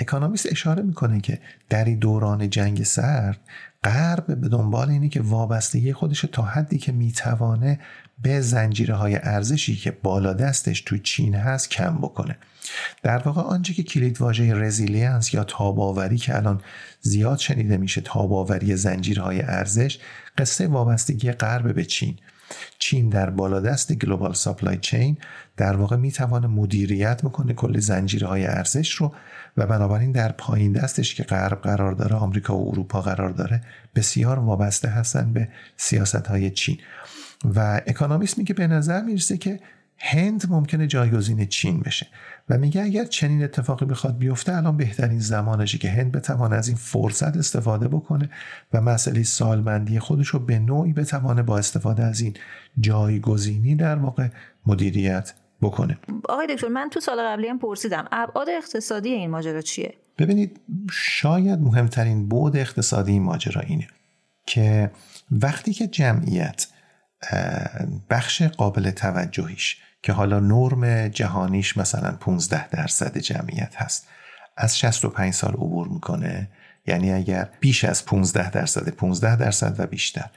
اکانومیست 0.00 0.46
اشاره 0.52 0.82
می‌کنه 0.82 1.20
که 1.20 1.38
در 1.68 1.84
این 1.84 1.98
دوران 1.98 2.50
جنگ 2.50 2.82
سرد 2.82 3.40
غرب 3.84 4.40
به 4.40 4.48
دنبال 4.48 4.90
اینه 4.90 5.08
که 5.08 5.20
وابستگی 5.20 5.92
خودش 5.92 6.20
تا 6.20 6.42
حدی 6.42 6.78
که 6.78 6.92
می‌توانه 6.92 7.80
به 8.22 8.40
زنجیره 8.40 8.94
های 8.94 9.18
ارزشی 9.22 9.76
که 9.76 9.90
بالا 9.90 10.32
دستش 10.32 10.80
تو 10.80 10.98
چین 10.98 11.34
هست 11.34 11.70
کم 11.70 11.98
بکنه. 11.98 12.38
در 13.02 13.18
واقع 13.18 13.42
آنچه 13.42 13.74
که 13.74 13.82
کلید 13.82 14.20
واژه 14.20 14.54
resilience 14.54 15.34
یا 15.34 15.44
تاب‌آوری 15.44 16.16
که 16.16 16.36
الان 16.36 16.60
زیاد 17.00 17.38
شنیده 17.38 17.76
میشه 17.76 18.00
تاب‌آوری 18.00 18.76
زنجیره‌های 18.76 19.42
ارزش 19.42 19.98
قصه 20.38 20.66
وابستگی 20.66 21.32
غرب 21.32 21.74
به 21.74 21.84
چین. 21.84 22.16
چین 22.78 23.08
در 23.08 23.30
بالادست 23.30 23.92
global 23.92 24.32
supply 24.32 24.78
chain 24.78 25.16
در 25.56 25.76
واقع 25.76 25.96
می‌توانه 25.96 26.46
مدیریت 26.46 27.22
بکنه 27.22 27.54
کل 27.54 27.78
زنجیره‌های 27.78 28.46
ارزش 28.46 28.90
رو 28.90 29.14
و 29.56 29.66
بنابراین 29.66 30.12
در 30.12 30.32
پایین 30.32 30.72
دستش 30.72 31.14
که 31.14 31.22
غرب 31.22 31.60
قرار 31.60 31.92
داره 31.92 32.16
آمریکا 32.16 32.56
و 32.56 32.68
اروپا 32.68 33.00
قرار 33.00 33.30
داره 33.30 33.62
بسیار 33.94 34.38
وابسته 34.38 34.88
هستن 34.88 35.32
به 35.32 35.48
سیاست 35.76 36.26
های 36.26 36.50
چین. 36.50 36.78
و 37.54 37.80
اکانومیست 37.86 38.38
میگه 38.38 38.54
به 38.54 38.66
نظر 38.66 39.02
می‌رسه 39.02 39.36
که 39.36 39.60
هند 39.98 40.44
ممکنه 40.50 40.86
جایگزین 40.86 41.46
چین 41.46 41.80
بشه. 41.80 42.06
و 42.48 42.58
میگه 42.58 42.82
اگر 42.82 43.04
چنین 43.04 43.44
اتفاقی 43.44 43.86
بخواد 43.86 44.18
بیفته 44.18 44.56
الان 44.56 44.76
بهترین 44.76 45.18
زمانشه 45.18 45.78
که 45.78 45.90
هند 45.90 46.12
بتوانه 46.12 46.56
از 46.56 46.68
این 46.68 46.76
فرصت 46.76 47.36
استفاده 47.36 47.88
بکنه 47.88 48.30
و 48.72 48.80
مسئله 48.80 49.22
سالمندی 49.22 49.98
خودش 49.98 50.28
رو 50.28 50.38
به 50.38 50.58
نوعی 50.58 50.92
بتوانه 50.92 51.42
با 51.42 51.58
استفاده 51.58 52.02
از 52.02 52.20
این 52.20 52.34
جایگزینی 52.80 53.74
در 53.74 53.96
واقع 53.96 54.28
مدیریت 54.66 55.32
بکنه. 55.62 55.98
آقای 56.28 56.46
دکتر 56.46 56.68
من 56.68 56.88
تو 56.88 57.00
سال 57.00 57.22
قبلی 57.22 57.48
هم 57.48 57.58
پرسیدم 57.58 58.08
ابعاد 58.12 58.48
اقتصادی 58.48 59.08
این 59.08 59.30
ماجرا 59.30 59.60
چیه؟ 59.60 59.94
ببینید 60.18 60.60
شاید 60.92 61.60
مهمترین 61.60 62.28
بود 62.28 62.56
اقتصادی 62.56 63.12
این 63.12 63.22
ماجرا 63.22 63.60
اینه 63.60 63.86
که 64.46 64.90
وقتی 65.30 65.72
که 65.72 65.86
جمعیت 65.86 66.66
بخش 68.10 68.42
قابل 68.42 68.90
توجهیش 68.90 69.76
که 70.02 70.12
حالا 70.12 70.40
نرم 70.40 71.08
جهانیش 71.08 71.76
مثلا 71.76 72.16
15 72.20 72.68
درصد 72.68 73.18
جمعیت 73.18 73.76
هست 73.76 74.08
از 74.56 74.78
65 74.78 75.32
سال 75.32 75.52
عبور 75.52 75.88
می‌کنه. 75.88 76.48
یعنی 76.86 77.12
اگر 77.12 77.48
بیش 77.60 77.84
از 77.84 78.04
15 78.04 78.50
درصد 78.50 78.88
15 78.88 79.36
درصد 79.36 79.74
و 79.78 79.86
بیشتر 79.86 80.30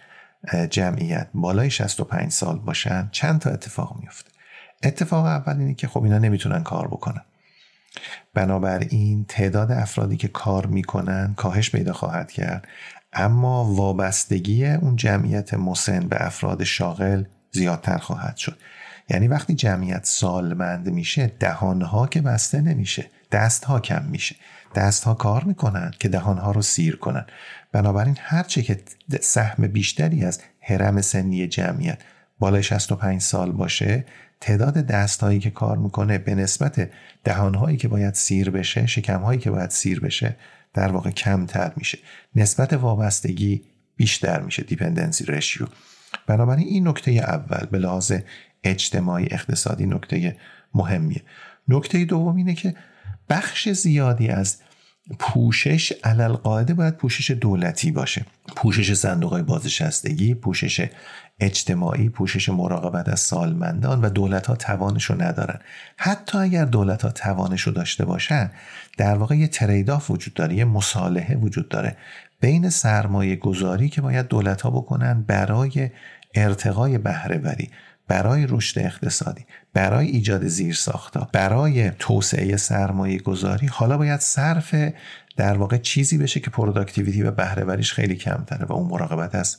جمعیت 0.69 1.27
بالای 1.33 1.69
65 1.69 2.31
سال 2.31 2.59
باشن 2.59 3.09
چند 3.11 3.39
تا 3.39 3.49
اتفاق 3.49 3.97
میفته 3.99 4.31
اتفاق 4.83 5.25
اول 5.25 5.59
اینه 5.59 5.73
که 5.73 5.87
خب 5.87 6.03
اینا 6.03 6.17
نمی‌تونن 6.17 6.63
کار 6.63 6.87
بکنن. 6.87 7.21
بنابراین 8.33 9.25
تعداد 9.27 9.71
افرادی 9.71 10.17
که 10.17 10.27
کار 10.27 10.65
می‌کنن 10.65 11.33
کاهش 11.37 11.69
پیدا 11.71 11.93
خواهد 11.93 12.31
کرد. 12.31 12.67
اما 13.13 13.73
وابستگی 13.73 14.65
اون 14.65 14.95
جمعیت 14.95 15.53
مسن 15.53 15.99
به 15.99 16.25
افراد 16.25 16.63
شاغل 16.63 17.23
زیادتر 17.51 17.97
خواهد 17.97 18.37
شد. 18.37 18.57
یعنی 19.09 19.27
وقتی 19.27 19.55
جمعیت 19.55 20.05
سالمند 20.05 20.89
میشه 20.89 21.27
دهانها 21.39 22.07
که 22.07 22.21
بسته 22.21 22.61
نمیشه 22.61 23.05
دستها 23.31 23.79
کم 23.79 24.05
میشه. 24.05 24.35
دستها 24.75 25.13
کار 25.13 25.43
می‌کنن 25.43 25.91
که 25.99 26.09
دهانها 26.09 26.51
رو 26.51 26.61
سیر 26.61 26.95
کنن. 26.95 27.25
بنابراین 27.71 28.17
هرچه 28.21 28.61
که 28.61 28.81
سهم 29.21 29.67
بیشتری 29.67 30.25
از 30.25 30.41
حرم 30.59 31.01
سنی 31.01 31.47
جمعیت 31.47 31.99
بالای 32.39 32.63
65 32.63 33.21
سال 33.21 33.51
باشه 33.51 34.05
تعداد 34.41 34.73
دستهایی 34.73 35.39
که 35.39 35.49
کار 35.49 35.77
می‌کنه 35.77 36.17
به 36.17 36.35
نسبت 36.35 36.89
دهانهایی 37.23 37.77
که 37.77 37.87
باید 37.87 38.13
سیر 38.13 38.49
بشه 38.49 38.85
شکمهایی 38.85 39.39
که 39.39 39.51
باید 39.51 39.69
سیر 39.69 39.99
بشه 39.99 40.35
در 40.73 40.91
واقع 40.91 41.09
کمتر 41.09 41.71
میشه. 41.75 41.97
نسبت 42.35 42.73
وابستگی 42.73 43.61
بیشتر 43.95 44.41
میشه 44.41 44.63
دیپندنسی 44.63 45.25
رشیو 45.25 45.67
بنابراین 46.27 46.67
این 46.67 46.87
نکته 46.87 47.11
اول 47.11 47.65
به 47.71 47.77
لحاظ 47.77 48.13
اجتماعی 48.63 49.27
اقتصادی 49.31 49.85
نکته 49.85 50.37
مهمیه. 50.73 51.21
نکته 51.67 52.05
دوم 52.05 52.35
اینه 52.35 52.53
که 52.53 52.75
بخش 53.29 53.69
زیادی 53.69 54.27
از 54.27 54.57
پوشش 55.19 55.91
علل 56.03 56.33
قاعده 56.33 56.73
باید 56.73 56.97
پوشش 56.97 57.31
دولتی 57.31 57.91
باشه. 57.91 58.25
پوشش 58.55 58.93
صندوق 58.93 59.31
های 59.31 59.43
بازنشستگی 59.43 60.33
پوشش 60.33 60.89
اجتماعی 61.39 62.09
پوشش 62.09 62.49
مراقبت 62.49 63.09
از 63.09 63.19
سالمندان 63.19 64.01
و 64.01 64.09
دولت 64.09 64.47
ها 64.47 64.55
توانش 64.55 65.05
رو 65.05 65.21
ندارن. 65.21 65.59
حتی 65.97 66.37
اگر 66.37 66.65
دولت 66.65 67.01
ها 67.01 67.09
توانش 67.09 67.61
رو 67.61 67.73
داشته 67.73 68.05
باشن 68.05 68.51
در 68.97 69.17
واقع 69.17 69.35
یه 69.35 69.47
تریداف 69.47 70.11
وجود 70.11 70.33
داره 70.33 70.55
یه 70.55 70.65
مصالحه 70.65 71.35
وجود 71.35 71.69
داره. 71.69 71.97
بین 72.39 72.69
سرمایه 72.69 73.35
گذاری 73.35 73.89
که 73.89 74.01
باید 74.01 74.27
دولت 74.27 74.61
ها 74.61 74.69
بکنن 74.69 75.23
برای 75.27 75.89
ارتقای 76.35 76.97
بهره‌وری 76.97 77.69
برای 78.07 78.45
رشد 78.49 78.79
اقتصادی 78.79 79.45
برای 79.73 80.07
ایجاد 80.07 80.47
زیرساختا 80.47 81.29
برای 81.33 81.91
توسعه 81.99 82.57
سرمایه 82.57 83.19
گذاری 83.19 83.67
حالا 83.67 83.97
باید 83.97 84.19
صرف 84.19 84.75
در 85.37 85.57
واقع 85.57 85.77
چیزی 85.77 86.17
بشه 86.17 86.39
که 86.39 86.49
productivity 86.49 87.23
و 87.23 87.31
بهره‌وریش 87.31 87.93
خیلی 87.93 88.15
کمتره 88.15 88.65
و 88.65 88.73
اون 88.73 88.87
مراقبت 88.87 89.35
از 89.35 89.57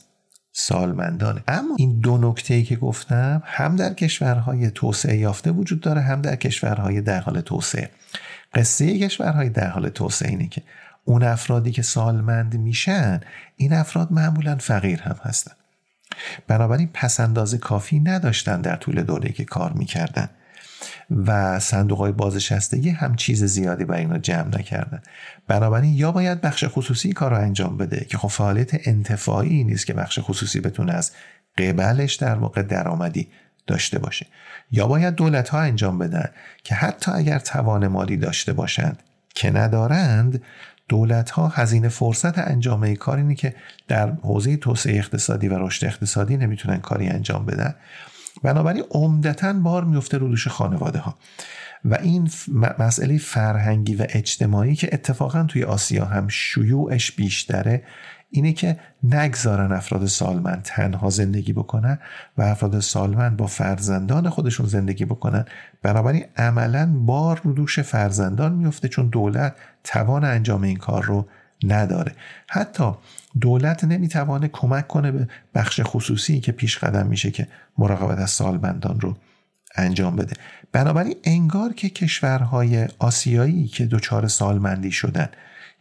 سالمندانه 0.59 1.43
اما 1.47 1.75
این 1.77 1.99
دو 1.99 2.17
نکته 2.17 2.53
ای 2.53 2.63
که 2.63 2.75
گفتم 2.75 3.43
هم 3.45 3.75
در 3.75 3.93
کشورهای 3.93 4.71
توسعه 4.71 5.17
یافته 5.17 5.51
وجود 5.51 5.81
داره 5.81 6.01
هم 6.01 6.21
در 6.21 6.35
کشورهای 6.35 7.01
در 7.01 7.19
حال 7.19 7.41
توسعه. 7.41 7.89
قصه 8.53 8.99
کشورهای 8.99 9.49
در 9.49 9.67
حال 9.67 9.89
توسعه 9.89 10.29
اینه 10.29 10.47
که 10.47 10.61
اون 11.05 11.23
افرادی 11.23 11.71
که 11.71 11.81
سالمند 11.81 12.55
میشن 12.55 13.21
این 13.55 13.73
افراد 13.73 14.11
معمولا 14.11 14.55
فقیر 14.55 15.01
هم 15.01 15.15
هستن. 15.23 15.51
بنابراین 16.47 16.89
پسنداز 16.93 17.55
کافی 17.55 17.99
نداشتن 17.99 18.61
در 18.61 18.75
طول 18.75 19.03
دوره 19.03 19.29
که 19.29 19.45
کار 19.45 19.73
می‌کردن. 19.73 20.29
و 21.11 21.59
صندوق 21.59 21.97
های 21.97 22.11
بازنشستگی 22.11 22.89
هم 22.89 23.15
چیز 23.15 23.43
زیادی 23.43 23.85
برای 23.85 24.01
اینا 24.01 24.17
جمع 24.17 24.59
نکردن. 24.59 25.01
بنابراین 25.47 25.93
یا 25.93 26.11
باید 26.11 26.41
بخش 26.41 26.65
خصوصی 26.67 27.13
کار 27.13 27.31
رو 27.31 27.37
انجام 27.37 27.77
بده 27.77 28.05
که 28.09 28.17
خب 28.17 28.27
فعالیت 28.27 28.87
انتفاعی 28.87 29.63
نیست 29.63 29.85
که 29.85 29.93
بخش 29.93 30.19
خصوصی 30.21 30.59
بتونه 30.59 30.93
از 30.93 31.11
قبلش 31.57 32.15
در 32.15 32.35
واقع 32.35 32.61
درآمدی 32.61 33.27
داشته 33.67 33.99
باشه. 33.99 34.25
یا 34.71 34.87
باید 34.87 35.15
دولت 35.15 35.49
ها 35.49 35.59
انجام 35.59 35.97
بدن 35.97 36.29
که 36.63 36.75
حتی 36.75 37.11
اگر 37.11 37.39
توان 37.39 37.87
مالی 37.87 38.17
داشته 38.17 38.53
باشند 38.53 39.03
که 39.35 39.51
ندارند 39.51 40.41
دولت 40.89 41.29
ها 41.29 41.47
هزینه 41.47 41.89
فرصت 41.89 42.37
انجام 42.37 42.83
ای 42.83 42.95
کار 42.95 43.17
اینه 43.17 43.35
که 43.35 43.55
در 43.87 44.11
حوزه 44.11 44.57
توسعه 44.57 44.97
اقتصادی 44.97 45.47
و 45.47 45.57
رشد 45.65 45.85
اقتصادی 45.85 46.37
نمی‌تونن 46.37 46.77
کاری 46.77 47.07
انجام 47.07 47.45
بدن. 47.45 47.75
بنابراین 48.43 48.83
عمدتا 48.91 49.53
بار 49.53 49.83
میفته 49.83 50.17
رو 50.17 50.27
دوش 50.27 50.47
خانواده 50.47 50.99
ها 50.99 51.17
و 51.85 51.95
این 51.95 52.29
مسئله 52.79 53.17
فرهنگی 53.17 53.95
و 53.95 54.05
اجتماعی 54.09 54.75
که 54.75 54.89
اتفاقا 54.91 55.43
توی 55.43 55.63
آسیا 55.63 56.05
هم 56.05 56.27
شیوعش 56.27 57.11
بیشتره 57.11 57.83
اینه 58.31 58.53
که 58.53 58.79
نگذارن 59.03 59.71
افراد 59.71 60.05
سالمند 60.05 60.61
تنها 60.63 61.09
زندگی 61.09 61.53
بکنن 61.53 61.99
و 62.37 62.41
افراد 62.41 62.79
سالمند 62.79 63.37
با 63.37 63.47
فرزندان 63.47 64.29
خودشون 64.29 64.65
زندگی 64.65 65.05
بکنن. 65.05 65.45
بنابراین 65.81 66.25
عملا 66.37 66.93
بار 67.05 67.41
رو 67.43 67.53
دوش 67.53 67.79
فرزندان 67.79 68.53
میفته 68.53 68.87
چون 68.87 69.07
دولت 69.07 69.55
توان 69.83 70.23
انجام 70.23 70.63
این 70.63 70.77
کار 70.77 71.03
رو 71.03 71.27
نداره. 71.63 72.11
حتی 72.47 72.93
دولت 73.41 73.83
نمی‌توانه 73.83 74.47
کمک 74.47 74.87
کنه 74.87 75.11
به 75.11 75.27
بخش 75.55 75.81
خصوصی 75.83 76.39
که 76.39 76.51
پیش 76.51 76.77
قدم 76.77 77.07
میشه 77.07 77.31
که 77.31 77.47
مراقبت 77.77 78.17
از 78.17 78.29
سالمندان 78.29 78.99
رو 78.99 79.17
انجام 79.75 80.15
بده. 80.15 80.33
بنابراین 80.71 81.15
انگار 81.23 81.73
که 81.73 81.89
کشورهای 81.89 82.87
آسیایی 82.99 83.67
که 83.67 83.85
دچار 83.85 84.27
سالمندی 84.27 84.91
شدن 84.91 85.29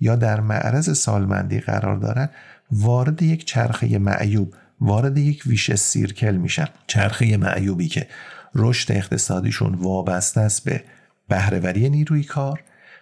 یا 0.00 0.16
در 0.16 0.40
معرض 0.40 0.98
سالمندی 0.98 1.60
قرار 1.60 1.96
دارن 1.96 2.28
وارد 2.70 3.22
یک 3.22 3.44
چرخه 3.44 3.98
معیوب 3.98 4.54
وارد 4.80 5.18
یک 5.18 5.42
ویش 5.46 5.74
سیرکل 5.74 6.36
میشن. 6.36 6.68
چرخه 6.86 7.36
معیوبی 7.36 7.88
که 7.88 8.08
رشد 8.54 8.92
اقتصادیشون 8.92 9.74
وابسته 9.74 10.40
است 10.40 10.64
به 10.64 10.84
بهرهوری 11.28 11.90
نیروی 11.90 12.24
کار 12.24 12.60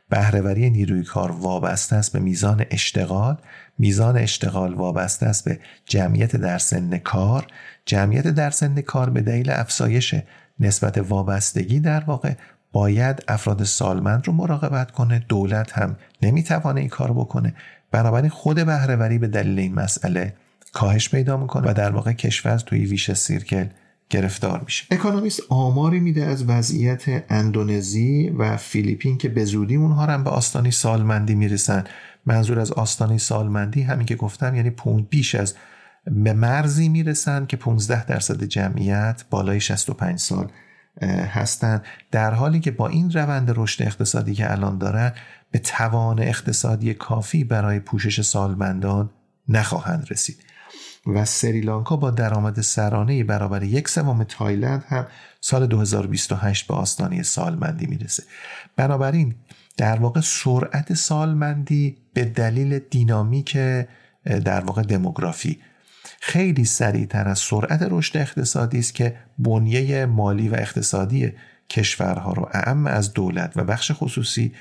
بهرهوری 0.09 0.71
نیروی 0.71 1.05
کار 1.05 1.33
وابسته 1.33 1.97
است 1.97 2.13
به 2.13 2.19
میزان 2.19 2.65
اشتغال. 2.71 3.37
میزان 3.79 4.17
اشتغال 4.17 4.75
وابسته 4.75 5.27
است 5.27 5.45
به 5.45 5.59
جمعیت 5.85 6.37
در 6.37 6.59
سن 6.59 6.99
کار. 6.99 7.47
جمعیت 7.87 8.27
در 8.27 8.51
سن 8.51 8.81
کار 8.81 9.11
به 9.11 9.21
دلیل 9.21 9.51
افزایش 9.51 10.15
نسبت 10.61 10.99
وابستگی 10.99 11.81
در 11.81 12.01
واقع 12.01 12.33
باید 12.73 13.25
افراد 13.29 13.65
سالمند 13.65 14.27
رو 14.27 14.33
مراقبت 14.33 14.91
کنه. 14.91 15.25
دولت 15.29 15.79
هم 15.79 15.97
نمی‌توانه 16.23 16.81
این 16.81 16.89
کار 16.89 17.13
بکنه. 17.13 17.55
بنابراین 17.91 18.31
خود 18.31 18.67
بهرهوری 18.67 19.19
به 19.19 19.29
دلیل 19.29 19.59
این 19.59 19.75
مسئله 19.75 20.35
کاهش 20.73 21.09
پیدا 21.09 21.37
می‌کنه 21.37 21.71
و 21.71 21.75
در 21.75 21.91
واقع 21.91 22.13
کشور 22.13 22.59
توی 22.59 22.87
ویش 22.87 23.13
سیرکل 23.13 23.67
گرفتار 24.11 24.63
میشه. 24.65 24.85
اکونومیست 24.91 25.41
آماری 25.49 26.01
میده 26.01 26.25
از 26.25 26.45
وضعیت 26.45 27.25
اندونزی 27.33 28.29
و 28.29 28.57
فیلیپین 28.57 29.19
که 29.19 29.29
به 29.29 29.45
زودی 29.45 29.77
اونها 29.77 30.07
هم 30.07 30.25
به 30.25 30.31
آستانی 30.31 30.71
سالمندی 30.71 31.35
می‌رسن. 31.35 31.85
منظور 32.27 32.61
از 32.61 32.73
آستانی 32.73 33.19
سالمندی 33.19 33.83
همین 33.83 34.07
که 34.07 34.17
گفتم 34.17 34.55
یعنی 34.55 34.73
بیش 35.11 35.35
از 35.35 35.55
به 36.07 36.33
مرزی 36.33 36.89
می‌رسن 36.89 37.47
که 37.47 37.57
15 37.57 38.07
درصد 38.07 38.45
جمعیت 38.45 39.25
بالای 39.31 39.61
65 39.61 40.19
سال 40.19 40.49
هستند 41.31 41.85
در 42.11 42.35
حالی 42.35 42.61
که 42.61 42.71
با 42.71 42.89
این 42.89 43.11
روند 43.11 43.53
رشد 43.57 43.83
اقتصادی 43.83 44.35
که 44.35 44.53
الان 44.53 44.79
دارن 44.79 45.13
به 45.51 45.59
توان 45.59 46.23
اقتصادی 46.23 46.95
کافی 46.95 47.45
برای 47.45 47.81
پوشش 47.81 48.21
سالمندان 48.21 49.11
نخواهند 49.49 50.07
رسید. 50.11 50.37
و 51.07 51.25
سریلانکا 51.25 51.97
با 51.97 52.11
درآمد 52.11 52.61
سرانه 52.61 53.25
برابر 53.25 53.63
یک 53.63 53.89
سوم 53.89 54.25
تایلند 54.25 54.85
هم 54.89 55.07
سال 55.41 55.67
2028 55.67 56.67
به 56.67 56.75
آستانه 56.75 57.23
سالمندی 57.23 57.87
می‌رسه. 57.87 58.23
بنابراین 58.77 59.35
در 59.77 59.97
واقع 59.99 60.21
سرعت 60.21 60.95
سالمندی 60.95 61.97
به 62.15 62.25
دلیل 62.25 62.79
دینامیک 62.79 63.57
در 64.45 64.61
واقع 64.61 64.83
دموگرافی 64.83 65.59
خیلی 66.21 66.65
سریعتر 66.65 67.29
از 67.29 67.39
سرعت 67.39 67.87
رشد 67.91 68.17
اقتصادی 68.17 68.79
است 68.79 68.95
که 68.95 69.17
بنیه 69.39 70.07
مالی 70.07 70.49
و 70.49 70.55
اقتصادی 70.55 71.33
کشورها 71.71 72.33
رو 72.33 72.49
اعم 72.53 72.87
از 72.87 73.13
دولت 73.13 73.53
و 73.57 73.65
بخش 73.65 73.93
خصوصی 73.95 74.53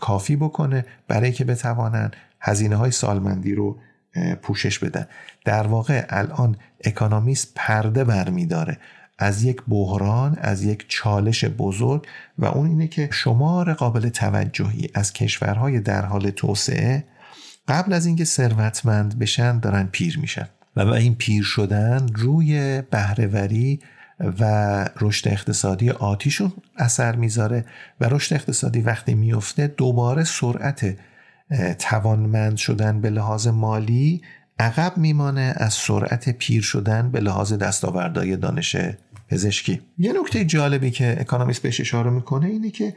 کافی 0.00 0.36
بکنه 0.36 0.84
برای 1.08 1.32
که 1.32 1.44
بتوانند 1.44 2.16
هزینه 2.40 2.76
های 2.76 2.90
سالمندی 2.90 3.54
رو 3.54 3.78
پوشش 4.42 4.78
بدن. 4.78 5.06
در 5.44 5.66
واقع 5.66 6.06
الان 6.08 6.56
اکانومیست 6.84 7.52
پرده 7.54 8.04
برمیداره 8.04 8.78
از 9.18 9.42
یک 9.42 9.62
بحران 9.68 10.38
از 10.40 10.64
یک 10.64 10.84
چالش 10.88 11.44
بزرگ 11.44 12.06
و 12.38 12.44
اون 12.44 12.66
اینه 12.66 12.88
که 12.88 13.08
شمار 13.12 13.74
قابل 13.74 14.08
توجهی 14.08 14.88
از 14.94 15.12
کشورهای 15.12 15.80
در 15.80 16.04
حال 16.04 16.30
توسعه 16.30 17.04
قبل 17.68 17.92
از 17.92 18.06
اینکه 18.06 18.24
ثروتمند 18.24 19.18
بشن 19.18 19.58
دارن 19.58 19.88
پیر 19.92 20.18
میشن. 20.18 20.48
و 20.76 20.80
این 20.80 21.14
پیر 21.14 21.42
شدن 21.42 22.06
روی 22.14 22.82
بهرهوری 22.82 23.80
و 24.40 24.44
رشد 25.00 25.28
اقتصادی 25.28 25.90
آتیشون 25.90 26.52
اثر 26.76 27.16
می‌ذاره 27.16 27.64
و 28.00 28.08
رشد 28.08 28.34
اقتصادی 28.34 28.80
وقتی 28.80 29.14
میفته 29.14 29.66
دوباره 29.66 30.24
سرعت 30.24 30.96
توانمند 31.78 32.56
شدن 32.56 33.00
به 33.00 33.10
لحاظ 33.10 33.46
مالی 33.46 34.22
عقب 34.58 34.96
میمانه 34.96 35.54
از 35.56 35.74
سرعت 35.74 36.28
پیر 36.28 36.62
شدن 36.62 37.10
به 37.10 37.20
لحاظ 37.20 37.52
دستاوردهای 37.52 38.36
دانش 38.36 38.76
پزشکی. 39.28 39.80
یه 39.98 40.12
نکته 40.20 40.44
جالبی 40.44 40.90
که 40.90 41.16
اکانومیست 41.20 41.62
بهش 41.62 41.80
اشاره 41.80 42.10
می‌کنه 42.10 42.46
اینه 42.46 42.70
که 42.70 42.94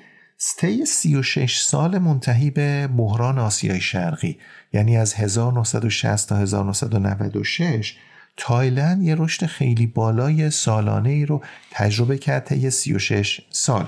طی 0.57 0.85
36 0.85 1.59
سال 1.59 1.97
منتهی 1.97 2.51
به 2.51 2.87
بحران 2.87 3.39
آسیای 3.39 3.81
شرقی. 3.81 4.37
یعنی 4.73 4.97
از 4.97 5.13
1960 5.13 6.29
تا 6.29 6.37
1996 6.37 7.97
تایلند 8.37 9.03
یه 9.03 9.15
رشد 9.15 9.45
خیلی 9.45 9.87
بالای 9.87 10.49
سالانه 10.49 11.09
ای 11.09 11.25
رو 11.25 11.43
تجربه 11.71 12.17
کرد 12.17 12.43
طی 12.43 12.69
36 12.69 13.41
سال. 13.49 13.87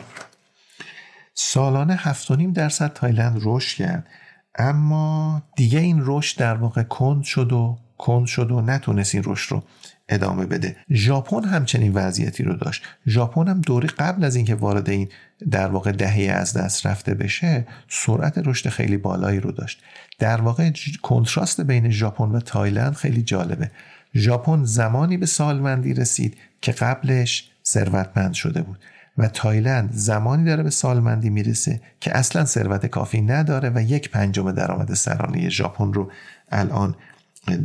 سالانه 1.33 1.97
7.5 1.97 2.53
درصد 2.53 2.93
تایلند 2.93 3.41
رشد 3.43 3.77
کرد. 3.77 4.07
اما 4.59 5.41
دیگه 5.55 5.79
این 5.79 6.01
رشد 6.05 6.39
در 6.39 6.55
واقع 6.55 6.83
کند 6.83 7.23
شد 7.23 7.53
و 7.53 7.77
کند 7.97 8.25
شد 8.25 8.51
و 8.51 8.61
نتونست 8.61 9.15
این 9.15 9.23
رشد 9.27 9.51
رو 9.51 9.63
ادامه 10.09 10.45
بده. 10.45 10.75
ژاپن 10.91 11.43
همچنین 11.43 11.93
وضعیتی 11.93 12.43
رو 12.43 12.53
داشت. 12.53 12.83
ژاپن 13.07 13.47
هم 13.47 13.61
دوره‌ی 13.61 13.87
قبل 13.87 14.23
از 14.23 14.35
اینکه 14.35 14.55
وارد 14.55 14.89
این 14.89 15.09
در 15.51 15.67
واقع 15.67 15.91
دهه 15.91 16.31
از 16.31 16.53
دست 16.53 16.85
رفته 16.85 17.13
بشه 17.13 17.67
سرعت 17.87 18.33
رشد 18.37 18.69
خیلی 18.69 18.97
بالایی 18.97 19.39
رو 19.39 19.51
داشت. 19.51 19.81
در 20.19 20.41
واقع 20.41 20.71
کنتراست 21.01 21.61
بین 21.61 21.89
ژاپن 21.89 22.31
و 22.31 22.39
تایلند 22.39 22.93
خیلی 22.93 23.21
جالبه. 23.21 23.71
ژاپن 24.15 24.63
زمانی 24.63 25.17
به 25.17 25.25
سالمندی 25.25 25.93
رسید 25.93 26.37
که 26.61 26.71
قبلش 26.71 27.51
ثروتمند 27.65 28.33
شده 28.33 28.61
بود. 28.61 28.79
و 29.19 29.27
تایلند 29.27 29.89
زمانی 29.93 30.45
داره 30.45 30.63
به 30.63 30.69
سالمندی 30.69 31.29
می‌رسه 31.29 31.81
که 31.99 32.17
اصلا 32.17 32.45
ثروت 32.45 32.85
کافی 32.85 33.21
نداره 33.21 33.71
و 33.75 33.81
یک 33.81 34.09
پنجم 34.09 34.51
درآمد 34.51 34.93
سرانه 34.93 35.49
ژاپن 35.49 35.93
رو 35.93 36.11
الان 36.51 36.95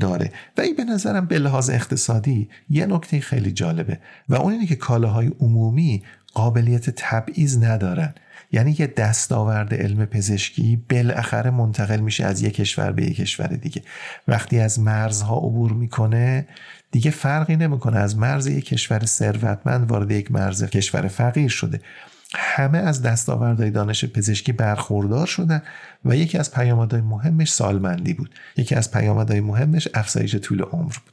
داره. 0.00 0.32
و 0.58 0.60
این 0.60 0.76
به 0.76 0.84
نظرم 0.84 1.26
به 1.26 1.38
لحاظ 1.38 1.70
اقتصادی 1.70 2.48
یه 2.70 2.86
نکته 2.86 3.20
خیلی 3.20 3.52
جالبه 3.52 3.98
و 4.28 4.34
اون 4.34 4.52
اینه 4.52 4.66
که 4.66 4.76
کالاهای 4.76 5.30
عمومی 5.40 6.02
قابلیت 6.34 6.90
تبعیض 6.90 7.62
ندارن. 7.62 8.14
یعنی 8.52 8.76
یه 8.78 8.86
دستاورد 8.86 9.74
علم 9.74 10.06
پزشکی 10.06 10.84
بالاخره 10.90 11.50
منتقل 11.50 12.00
میشه 12.00 12.24
از 12.24 12.42
یک 12.42 12.54
کشور 12.54 12.92
به 12.92 13.04
یک 13.04 13.16
کشور 13.16 13.46
دیگه. 13.46 13.82
وقتی 14.28 14.58
از 14.58 14.80
مرزها 14.80 15.36
عبور 15.36 15.72
می‌کنه 15.72 16.46
دیگه 16.94 17.10
فرقی 17.10 17.56
نمی‌کنه. 17.56 17.98
از 17.98 18.18
مرز 18.18 18.46
یک 18.46 18.64
کشور 18.64 19.04
ثروتمند 19.04 19.90
وارد 19.90 20.10
یک 20.10 20.32
مرز 20.32 20.64
کشور 20.64 21.08
فقیر 21.08 21.48
شده. 21.48 21.80
همه 22.34 22.78
از 22.78 23.02
دستاوردهای 23.02 23.70
دانش 23.70 24.04
پزشکی 24.04 24.52
برخوردار 24.52 25.26
شدن 25.26 25.62
و 26.04 26.16
یکی 26.16 26.38
از 26.38 26.52
پیامدهای 26.52 27.02
مهمش 27.02 27.52
سالمندی 27.52 28.14
بود. 28.14 28.30
یکی 28.56 28.74
از 28.74 28.90
پیامدهای 28.90 29.40
مهمش 29.40 29.88
افزایش 29.94 30.36
طول 30.36 30.62
عمر 30.62 30.82
بود. 30.82 31.12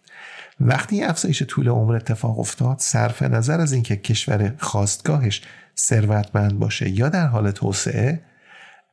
وقتی 0.59 1.03
افزایش 1.03 1.43
طول 1.43 1.69
عمر 1.69 1.95
اتفاق 1.95 2.39
افتاد 2.39 2.79
صرف 2.79 3.21
نظر 3.21 3.61
از 3.61 3.73
اینکه 3.73 3.95
کشور 3.95 4.53
خواستگاهش 4.59 5.41
ثروتمند 5.77 6.59
باشه 6.59 6.89
یا 6.89 7.09
در 7.09 7.27
حال 7.27 7.51
توسعه 7.51 8.21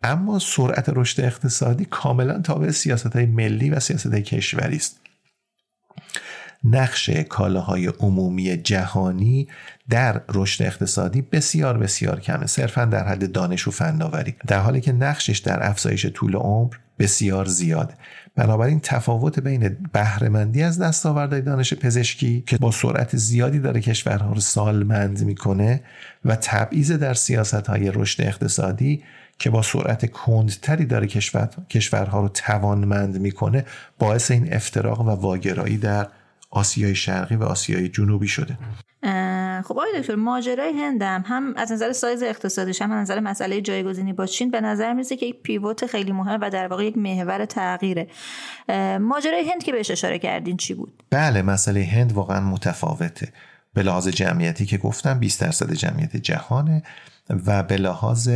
اما 0.03 0.39
سرعت 0.39 0.89
رشد 0.89 1.21
اقتصادی 1.21 1.85
کاملا 1.85 2.41
تابع 2.41 2.71
سیاست 2.71 3.17
های 3.17 3.27
ملی 3.27 3.71
و 3.71 3.81
سیاست 3.81 4.07
های 4.07 4.23
کشوری 4.23 4.77
است. 4.77 5.01
نقش 6.65 7.11
کالاهای 7.11 7.87
عمومی 7.87 8.57
جهانی 8.57 9.49
در 9.91 10.21
رشد 10.29 10.65
اقتصادی 10.65 11.23
بسیار 11.23 11.79
بسیار 11.79 12.21
کمه. 12.21 12.47
صرفا 12.47 12.85
در 12.85 13.09
حد 13.09 13.33
دانش 13.33 13.69
و 13.69 13.71
فناوری. 13.71 14.35
در 14.47 14.61
حالی 14.61 14.81
که 14.81 14.93
نقشش 14.93 15.39
در 15.39 15.69
افزایش 15.69 16.07
طول 16.07 16.37
عمر 16.37 16.75
بسیار 16.99 17.45
زیاده. 17.45 17.95
بنابراین 18.37 18.81
تفاوت 18.81 19.39
بین 19.41 19.77
بهرهمندی 19.93 20.63
از 20.63 20.79
دستاوردهای 20.79 21.43
دانش 21.43 21.75
پزشکی 21.75 22.45
که 22.47 22.59
با 22.59 22.71
سرعت 22.71 23.17
زیادی 23.17 23.59
داره 23.59 23.81
کشورها 23.81 24.33
رو 24.33 24.41
سالمند 24.41 25.25
می‌کنه 25.25 25.81
و 26.25 26.37
تبعیض 26.37 26.93
در 26.93 27.15
سیاست 27.15 27.67
های 27.67 27.91
رشد 27.91 28.23
اقتصادی 28.23 29.03
که 29.39 29.51
با 29.51 29.63
سرعت 29.63 30.07
کندتری 30.07 30.85
داره 30.85 31.07
کشور، 31.07 31.49
کشورها 31.71 32.21
رو 32.21 32.29
توانمند 32.29 33.21
می‌کنه 33.21 33.65
باعث 33.99 34.31
این 34.31 34.53
افتراق 34.53 35.01
و 35.01 35.11
واگرایی 35.11 35.77
در 35.77 36.07
آسیای 36.51 36.95
شرقی 36.95 37.37
و 37.37 37.45
آسیای 37.45 37.89
جنوبی 37.89 38.29
شده. 38.29 38.59
خب 39.65 39.73
آقای 39.73 40.01
دکتر 40.01 40.15
ماجرای 40.15 40.73
هندم 40.73 41.25
هم 41.27 41.55
از 41.57 41.73
نظر 41.73 41.93
سایز 41.93 42.23
اقتصادیش 42.23 42.83
هم 42.83 42.93
از 42.93 43.11
نظر 43.11 43.21
مسئله 43.21 43.61
جایگزینی 43.61 44.13
با 44.13 44.27
چین 44.27 44.51
به 44.51 44.61
نظر 44.61 44.93
می‌رسه 44.93 45.17
که 45.17 45.27
یک 45.27 45.43
پیوت 45.43 45.87
خیلی 45.87 46.13
مهم 46.13 46.41
و 46.43 46.51
در 46.51 46.69
واقع 46.69 46.85
یک 46.85 46.99
محور 46.99 47.45
تغییره. 47.45 48.07
ماجرای 49.01 49.51
هند 49.51 49.63
که 49.63 49.73
بهش 49.73 49.91
اشاره 49.91 50.19
کردین 50.19 50.57
چی 50.57 50.75
بود؟ 50.75 51.03
بله 51.11 51.43
مسئله 51.43 51.85
هند 51.85 52.13
واقعا 52.13 52.41
متفاوته. 52.41 53.33
به 53.75 53.83
لحاظ 53.83 54.09
جمعیتی 54.09 54.67
که 54.67 54.79
گفتم 54.79 55.19
20 55.19 55.41
درصد 55.41 55.73
جمعیت 55.73 56.17
جهانه 56.17 56.83
و 57.47 57.63
به 57.63 57.77
لحاظ 57.77 58.29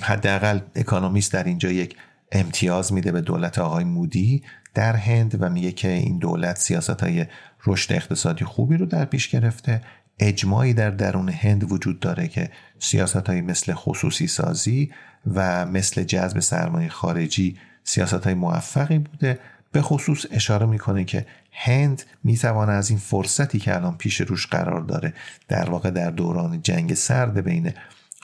حداقل 0.00 0.60
اکانومیست 0.76 1.32
در 1.32 1.44
اینجا 1.44 1.70
یک 1.70 1.96
امتیاز 2.32 2.92
میده 2.92 3.12
به 3.12 3.20
دولت 3.20 3.58
آقای 3.58 3.84
مودی. 3.84 4.42
در 4.78 4.96
هند 4.96 5.42
و 5.42 5.48
میگه 5.50 5.72
که 5.72 5.88
این 5.88 6.18
دولت 6.18 6.58
سیاست 6.58 7.00
های 7.00 7.26
رشد 7.66 7.92
اقتصادی 7.92 8.44
خوبی 8.44 8.76
رو 8.76 8.86
در 8.86 9.04
پیش 9.04 9.28
گرفته. 9.28 9.80
اجماعی 10.18 10.74
در 10.74 10.90
درون 10.90 11.28
هند 11.28 11.72
وجود 11.72 12.00
داره 12.00 12.28
که 12.28 12.50
سیاست 12.78 13.28
های 13.28 13.40
مثل 13.40 13.72
خصوصی 13.72 14.26
سازی 14.26 14.90
و 15.34 15.66
مثل 15.66 16.02
جذب 16.04 16.40
سرمایه 16.40 16.88
خارجی 16.88 17.56
سیاست 17.84 18.24
های 18.24 18.34
موفقی 18.34 18.98
بوده. 18.98 19.38
به 19.72 19.82
خصوص 19.82 20.26
اشاره 20.30 20.66
می‌کنه 20.66 21.04
که 21.04 21.26
هند 21.52 22.02
می‌توانه 22.24 22.72
از 22.72 22.90
این 22.90 22.98
فرصتی 22.98 23.58
که 23.58 23.74
الان 23.76 23.96
پیش 23.96 24.20
روش 24.20 24.46
قرار 24.46 24.80
داره 24.80 25.12
در 25.48 25.70
واقع 25.70 25.90
در 25.90 26.10
دوران 26.10 26.62
جنگ 26.62 26.94
سرد 26.94 27.44
بین 27.44 27.72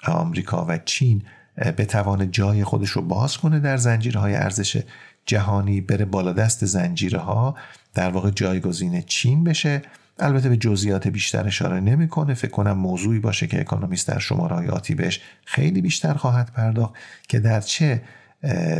آمریکا 0.07 0.67
و 0.69 0.79
چین 0.79 1.23
بتوانه 1.59 2.27
جای 2.27 2.65
خودش 2.65 2.91
رو 2.91 3.03
باز 3.03 3.39
کنه 3.39 3.61
در 3.61 3.77
زنجیرهای 3.77 4.35
ارزش 4.35 4.83
جهانی 5.27 5.81
بره 5.81 6.05
بالا 6.05 6.33
دست 6.33 6.65
زنجیره 6.65 7.19
ها 7.19 7.57
در 7.95 8.11
واقع 8.11 8.31
جایگزین 8.31 9.03
چین 9.03 9.45
بشه. 9.45 9.83
البته 10.19 10.49
به 10.49 10.57
جزئیات 10.57 11.09
بیشتر 11.09 11.47
اشاره 11.47 11.81
نمی‌کنه. 11.81 12.35
فکر 12.35 12.51
کنم 12.51 12.73
موضوعی 12.73 13.19
باشه 13.19 13.47
که 13.47 13.61
اکونومیست 13.61 14.09
در 14.09 14.19
شماره 14.19 14.71
آتی 14.71 14.95
بهش 14.95 15.21
خیلی 15.45 15.81
بیشتر 15.81 16.15
خواهد 16.15 16.53
پرداخت 16.53 16.95
که 17.29 17.41
در 17.41 17.61
چه 17.61 18.03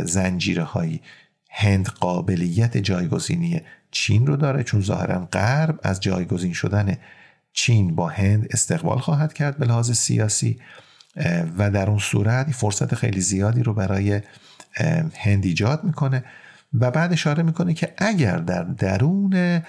زنجیره 0.05 0.63
هایی 0.63 1.01
هند 1.49 1.87
قابلیت 1.87 2.77
جایگزینی 2.77 3.61
چین 3.91 4.27
رو 4.27 4.35
داره. 4.35 4.63
چون 4.63 4.81
ظاهرا 4.81 5.27
غرب 5.33 5.79
از 5.83 5.99
جایگزین 5.99 6.53
شدن 6.53 6.97
چین 7.53 7.95
با 7.95 8.07
هند 8.07 8.47
استقبال 8.51 8.99
خواهد 8.99 9.33
کرد 9.33 9.57
به 9.57 9.65
لحاظ 9.65 9.91
سیاسی 9.91 10.59
و 11.57 11.71
در 11.71 11.89
اون 11.89 11.99
صورت 11.99 12.51
فرصت 12.51 12.95
خیلی 12.95 13.21
زیادی 13.21 13.63
رو 13.63 13.73
برای 13.73 14.21
هند 15.17 15.45
ایجاد 15.45 15.83
می‌کنه 15.83 16.23
و 16.73 16.91
بعد 16.91 17.13
اشاره 17.13 17.43
می‌کنه 17.43 17.73
که 17.73 17.93
اگر 17.97 18.37
در 18.37 18.63
درون 18.63 19.61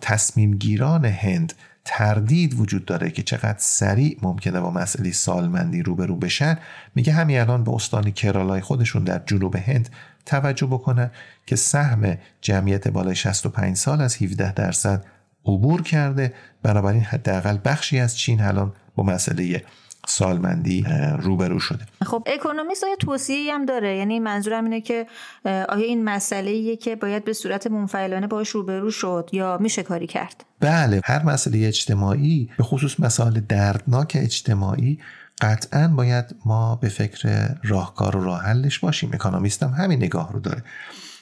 تصمیم 0.00 0.56
گیران 0.56 1.04
هند 1.04 1.52
تردید 1.84 2.60
وجود 2.60 2.84
داره 2.84 3.10
که 3.10 3.22
چقدر 3.22 3.58
سریع 3.58 4.18
ممکنه 4.22 4.60
با 4.60 4.70
مسئله 4.70 5.12
سالمندی 5.12 5.82
روبرو 5.82 6.16
بشن 6.16 6.58
میگه 6.94 7.12
همین 7.12 7.40
الان 7.40 7.64
به 7.64 7.70
استان 7.70 8.10
کرالای 8.10 8.60
خودشون 8.60 9.04
در 9.04 9.22
جنوب 9.26 9.56
هند 9.56 9.88
توجه 10.26 10.66
بکنن 10.66 11.10
که 11.46 11.56
سهم 11.56 12.18
جمعیت 12.40 12.88
بالای 12.88 13.14
65 13.14 13.76
سال 13.76 14.00
از 14.00 14.22
17 14.22 14.52
درصد 14.52 15.04
عبور 15.44 15.82
کرده. 15.82 16.34
بنابراین 16.62 17.02
حداقل 17.02 17.58
بخشی 17.64 17.98
از 17.98 18.18
چین 18.18 18.40
الان 18.40 18.72
با 18.94 19.04
مسئله 19.04 19.64
سالمندی 20.06 20.84
روبرو 21.18 21.58
شده. 21.58 21.84
خب 22.02 22.22
اکونومیست 22.26 22.84
آیا 22.84 22.96
توصیه 22.96 23.54
هم 23.54 23.66
داره. 23.66 23.96
یعنی 23.96 24.20
منظورم 24.20 24.64
اینه 24.64 24.80
که 24.80 25.06
آیا 25.44 25.84
این 25.84 26.04
مسئله 26.04 26.76
که 26.76 26.96
باید 26.96 27.24
به 27.24 27.32
صورت 27.32 27.66
منفعلانه 27.66 28.26
باش 28.26 28.48
روبرو 28.48 28.90
شد 28.90 29.30
یا 29.32 29.58
میشه 29.60 29.82
کاری 29.82 30.06
کرد؟ 30.06 30.44
بله 30.60 31.00
هر 31.04 31.22
مسئله 31.22 31.66
اجتماعی 31.66 32.50
به 32.58 32.64
خصوص 32.64 33.00
مسائل 33.00 33.40
دردناک 33.40 34.16
اجتماعی 34.20 34.98
قطعا 35.40 35.88
باید 35.88 36.24
ما 36.46 36.76
به 36.76 36.88
فکر 36.88 37.48
راهکار 37.64 38.16
و 38.16 38.24
راه 38.24 38.42
حلش 38.42 38.78
باشیم. 38.78 39.10
اکونومیست 39.12 39.62
هم 39.62 39.70
همین 39.70 39.98
نگاه 39.98 40.32
رو 40.32 40.40
داره. 40.40 40.64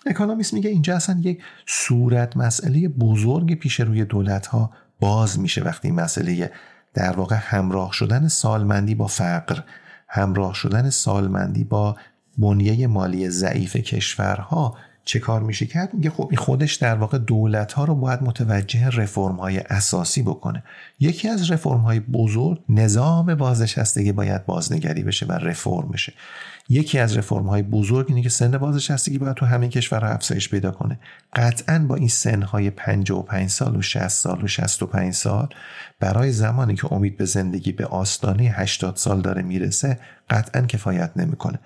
اکونومیست 0.06 0.54
میگه 0.54 0.70
اینجا 0.70 0.96
اصلا 0.96 1.20
یک 1.22 1.42
صورت 1.66 2.36
مسئله 2.36 2.88
بزرگ 2.88 3.54
پیش 3.54 3.80
روی 3.80 4.04
دولت 4.04 4.46
ها 4.46 4.70
باز 5.00 5.40
میشه 5.40 5.62
وقتی 5.62 5.90
مسئله 5.90 6.50
در 6.94 7.12
واقع 7.12 7.36
همراه 7.40 7.92
شدن 7.92 8.28
سالمندی 8.28 8.94
با 8.94 9.06
فقر 9.06 9.62
همراه 10.08 10.54
شدن 10.54 10.90
سالمندی 10.90 11.64
با 11.64 11.96
بنیه 12.38 12.86
مالی 12.86 13.30
ضعیف 13.30 13.76
کشورها 13.76 14.76
چه 15.10 15.18
کار 15.18 15.42
میشه 15.42 15.66
کرد؟ 15.66 15.94
میگه 15.94 16.10
خب 16.10 16.28
این 16.30 16.38
خودش 16.38 16.74
در 16.74 16.94
واقع 16.94 17.18
دولت 17.18 17.72
ها 17.72 17.84
رو 17.84 17.94
باید 17.94 18.22
متوجه 18.22 18.88
رفرم 18.88 19.36
های 19.36 19.58
اساسی 19.58 20.22
بکنه. 20.22 20.62
یکی 21.00 21.28
از 21.28 21.50
رفرم 21.50 21.80
های 21.80 22.00
بزرگ 22.00 22.60
نظام 22.68 23.34
بازنشستگی 23.34 24.12
باید 24.12 24.46
بازنگری 24.46 25.02
بشه 25.02 25.26
و 25.26 25.32
رفرم 25.32 25.88
بشه. 25.92 26.12
یکی 26.68 26.98
از 26.98 27.16
رفرم 27.16 27.46
های 27.46 27.62
بزرگ 27.62 28.06
اینه 28.08 28.22
که 28.22 28.28
سن 28.28 28.58
بازنشستگی 28.58 29.18
باید 29.18 29.36
تو 29.36 29.46
همه 29.46 29.68
کشور 29.68 30.04
افزایش 30.04 30.48
پیدا 30.48 30.70
کنه. 30.70 30.98
قطعا 31.34 31.78
با 31.88 31.94
این 31.94 32.08
سن 32.08 32.42
های 32.42 32.70
55 32.70 33.50
سال 33.50 33.76
و 33.76 33.82
60 33.82 34.08
سال 34.08 34.44
و 34.44 34.46
65 34.46 35.14
سال 35.14 35.48
برای 36.00 36.32
زمانی 36.32 36.74
که 36.74 36.92
امید 36.92 37.16
به 37.16 37.24
زندگی 37.24 37.72
به 37.72 37.86
آستانه 37.86 38.44
80 38.44 38.96
سال 38.96 39.20
داره 39.20 39.42
می‌رسه 39.42 39.98
قطعا 40.30 40.62
کفایت 40.62 41.10
نمی‌کنه. 41.16 41.58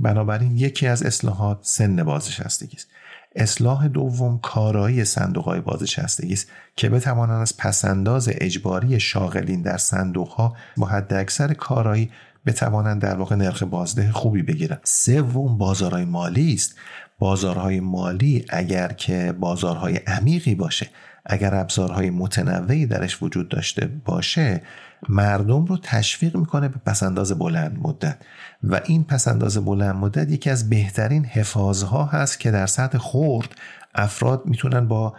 بنابراین 0.00 0.56
یکی 0.56 0.86
از 0.86 1.02
اصلاحات 1.02 1.58
سن 1.62 2.02
بازنشستگی 2.04 2.76
است. 2.76 2.88
اصلاح 3.36 3.88
دوم 3.88 4.38
کارایی 4.38 5.04
صندوق 5.04 5.44
های 5.44 5.60
بازنشستگی 5.60 6.32
است 6.32 6.50
که 6.76 6.88
بتوانند 6.88 7.42
از 7.42 7.56
پسنداز 7.56 8.28
اجباری 8.32 9.00
شاغلین 9.00 9.62
در 9.62 9.76
صندوق 9.76 10.28
ها 10.28 10.56
با 10.76 10.86
حد 10.86 11.14
اکثر 11.14 11.54
کارایی 11.54 12.10
بتوانند 12.46 13.02
در 13.02 13.16
واقع 13.16 13.36
نرخ 13.36 13.62
بازده 13.62 14.12
خوبی 14.12 14.42
بگیرن 14.42 14.78
سوم 14.84 15.58
بازارهای 15.58 16.04
مالی 16.04 16.54
است. 16.54 16.74
بازارهای 17.18 17.80
مالی 17.80 18.44
اگر 18.48 18.88
که 18.88 19.34
بازارهای 19.40 19.96
عمیقی 19.96 20.54
باشه 20.54 20.86
اگر 21.26 21.54
ابزارهای 21.54 22.10
متنوعی 22.10 22.86
درش 22.86 23.22
وجود 23.22 23.48
داشته 23.48 23.86
باشه 24.04 24.62
مردم 25.08 25.64
رو 25.64 25.78
تشویق 25.82 26.36
می‌کنه 26.36 26.68
به 26.68 26.78
پسنداز 26.86 27.32
بلند 27.32 27.78
مدت. 27.82 28.18
و 28.62 28.80
این 28.84 29.04
پسنداز 29.04 29.64
بلند 29.64 29.94
مدت 29.94 30.30
یکی 30.30 30.50
از 30.50 30.70
بهترین 30.70 31.24
حفاظها 31.24 32.04
هست 32.04 32.40
که 32.40 32.50
در 32.50 32.66
سطح 32.66 32.98
خورد 32.98 33.48
افراد 33.94 34.42
می‌تونن 34.46 34.88
با 34.88 35.14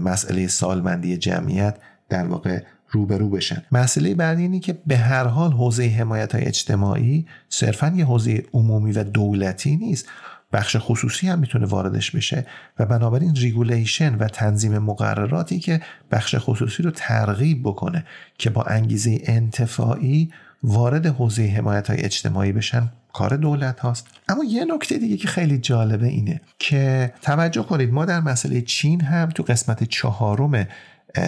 مسئله 0.00 0.46
سالمندی 0.46 1.16
جمعیت 1.16 1.76
در 2.08 2.26
واقع 2.26 2.62
روبرو 2.90 3.30
بشن. 3.30 3.62
مسئله 3.72 4.14
بعدی 4.14 4.42
اینه 4.42 4.60
که 4.60 4.78
به 4.86 4.96
هر 4.96 5.24
حال 5.24 5.52
حوزه 5.52 5.88
حمایت 5.88 6.34
های 6.34 6.44
اجتماعی 6.44 7.26
صرفا 7.48 7.92
یه 7.96 8.04
حوزه 8.04 8.42
عمومی 8.52 8.92
و 8.92 9.04
دولتی 9.04 9.76
نیست. 9.76 10.06
بخش 10.52 10.76
خصوصی 10.78 11.28
هم 11.28 11.38
می‌تونه 11.38 11.66
واردش 11.66 12.10
بشه 12.10 12.46
و 12.78 12.86
بنابراین 12.86 13.34
regulation 13.34 14.14
و 14.14 14.28
تنظیم 14.28 14.78
مقرراتی 14.78 15.58
که 15.58 15.80
بخش 16.10 16.34
خصوصی 16.38 16.82
رو 16.82 16.90
ترغیب 16.90 17.62
بکنه 17.62 18.04
که 18.38 18.50
با 18.50 18.62
انگیزه 18.62 19.20
انتفاعی 19.24 20.32
وارد 20.62 21.06
حوزه 21.06 21.46
حمایت 21.46 21.90
های 21.90 22.00
اجتماعی 22.04 22.52
بشن 22.52 22.90
کار 23.12 23.36
دولت 23.36 23.80
هاست. 23.80 24.06
اما 24.28 24.44
یه 24.44 24.64
نکته 24.64 24.98
دیگه 24.98 25.16
که 25.16 25.28
خیلی 25.28 25.58
جالبه 25.58 26.06
اینه 26.06 26.40
که 26.58 27.12
توجه 27.22 27.62
کنید 27.62 27.92
ما 27.92 28.04
در 28.04 28.20
مسئله 28.20 28.60
چین 28.60 29.00
هم 29.00 29.28
تو 29.28 29.42
قسمت 29.42 29.84
چهارم 29.84 30.66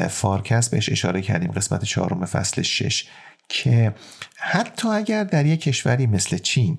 فارکست 0.09 0.71
بهش 0.71 0.89
اشاره 0.89 1.23
کردیم 1.23 1.51
قسمت 1.51 1.85
چهارم 1.85 2.25
فصل 2.25 2.63
شش 2.63 3.07
که 3.49 3.95
حتی 4.37 4.89
اگر 4.89 5.25
در 5.25 5.47
یک 5.47 5.61
کشوری 5.61 6.07
مثل 6.07 6.39
چین 6.39 6.79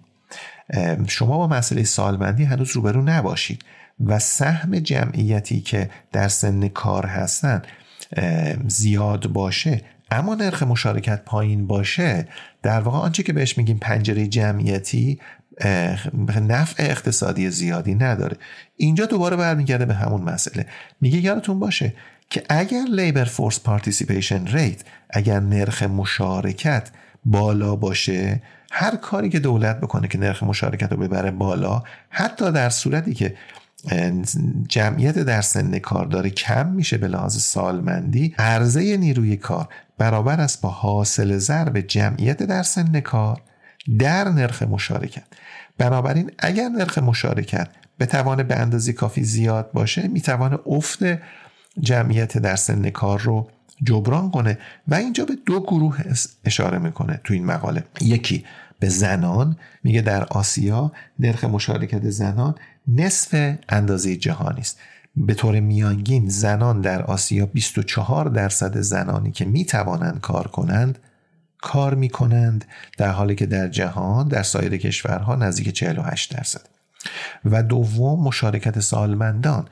شما 1.07 1.37
با 1.37 1.47
مسئله 1.47 1.83
سالمندی 1.83 2.43
هنوز 2.43 2.71
روبرو 2.71 3.01
نباشید 3.01 3.63
و 4.05 4.19
سهم 4.19 4.79
جمعیتی 4.79 5.61
که 5.61 5.89
در 6.11 6.27
سن 6.27 6.67
کار 6.67 7.05
هستن 7.05 7.61
زیاد 8.67 9.27
باشه 9.27 9.81
اما 10.11 10.35
نرخ 10.35 10.63
مشارکت 10.63 11.21
پایین 11.25 11.67
باشه 11.67 12.27
در 12.61 12.81
واقع 12.81 12.97
آنچه 12.97 13.23
که 13.23 13.33
بهش 13.33 13.57
میگیم 13.57 13.77
پنجره 13.77 14.27
جمعیتی 14.27 15.19
نفع 16.41 16.83
اقتصادی 16.83 17.49
زیادی 17.49 17.95
نداره. 17.95 18.37
اینجا 18.77 19.05
دوباره 19.05 19.35
برمیگرده 19.35 19.85
به 19.85 19.93
همون 19.93 20.21
مسئله. 20.21 20.65
میگه 21.01 21.17
یادتون 21.17 21.59
باشه 21.59 21.93
که 22.29 22.43
اگر 22.49 22.83
labor 22.91 23.23
force 23.23 23.59
participation 23.59 24.47
rate 24.47 24.81
اگر 25.09 25.39
نرخ 25.39 25.83
مشارکت 25.83 26.89
بالا 27.25 27.75
باشه 27.75 28.41
هر 28.71 28.95
کاری 28.95 29.29
که 29.29 29.39
دولت 29.39 29.79
بکنه 29.79 30.07
که 30.07 30.17
نرخ 30.17 30.43
مشارکت 30.43 30.91
رو 30.91 30.97
ببره 30.97 31.31
بالا 31.31 31.83
حتی 32.09 32.51
در 32.51 32.69
صورتی 32.69 33.13
که 33.13 33.35
جمعیت 34.67 35.19
در 35.19 35.41
سن 35.41 35.79
کار 35.79 36.05
داره 36.05 36.29
کم 36.29 36.67
میشه 36.67 36.97
به 36.97 37.07
لحاظ 37.07 37.37
سالمندی 37.37 38.35
عرضه 38.37 38.97
نیروی 38.97 39.37
کار 39.37 39.67
برابر 39.97 40.41
است 40.41 40.61
با 40.61 40.69
حاصل 40.69 41.37
ضرب 41.37 41.79
جمعیت 41.79 42.43
در 42.43 42.63
سن 42.63 42.99
کار 42.99 43.41
در 43.99 44.29
نرخ 44.29 44.63
مشارکت. 44.63 45.23
بنابراین 45.77 46.31
اگر 46.39 46.69
نرخ 46.69 46.97
مشارکت 46.97 47.67
به 47.97 48.05
توان 48.05 48.43
به 48.43 48.55
اندازه 48.55 48.93
کافی 48.93 49.23
زیاد 49.23 49.71
باشه 49.71 50.07
می‌توانه 50.07 50.59
افت 50.65 50.99
جمعیت 51.79 52.37
در 52.37 52.55
سن 52.55 52.89
کار 52.89 53.19
رو 53.19 53.49
جبران 53.83 54.31
کنه 54.31 54.57
و 54.87 54.95
اینجا 54.95 55.25
به 55.25 55.37
دو 55.45 55.59
گروه 55.59 55.97
اشاره 56.45 56.77
می‌کنه 56.77 57.21
تو 57.23 57.33
این 57.33 57.45
مقاله. 57.45 57.83
یکی 58.01 58.45
به 58.79 58.89
زنان 58.89 59.57
میگه 59.83 60.01
در 60.01 60.23
آسیا 60.23 60.91
نرخ 61.19 61.43
مشارکت 61.43 62.09
زنان 62.09 62.55
نصف 62.87 63.55
اندازه 63.69 64.15
جهانی 64.15 64.61
است. 64.61 64.79
به 65.15 65.33
طور 65.33 65.59
میانگین 65.59 66.29
زنان 66.29 66.81
در 66.81 67.01
آسیا 67.01 67.45
24 67.45 68.25
درصد 68.25 68.77
زنانی 68.77 69.31
که 69.31 69.45
می‌توانند 69.45 70.19
کار 70.21 70.47
کنند 70.47 70.99
کار 71.61 71.95
می‌کنند 71.95 72.65
در 72.97 73.11
حالی 73.11 73.35
که 73.35 73.45
در 73.45 73.67
جهان 73.67 74.27
در 74.27 74.43
سایر 74.43 74.77
کشورها 74.77 75.35
نزدیک 75.35 75.69
48 75.69 76.35
درصد. 76.35 76.61
و 77.45 77.63
دوم 77.63 78.23
مشارکت 78.23 78.79
سالمندان. 78.79 79.67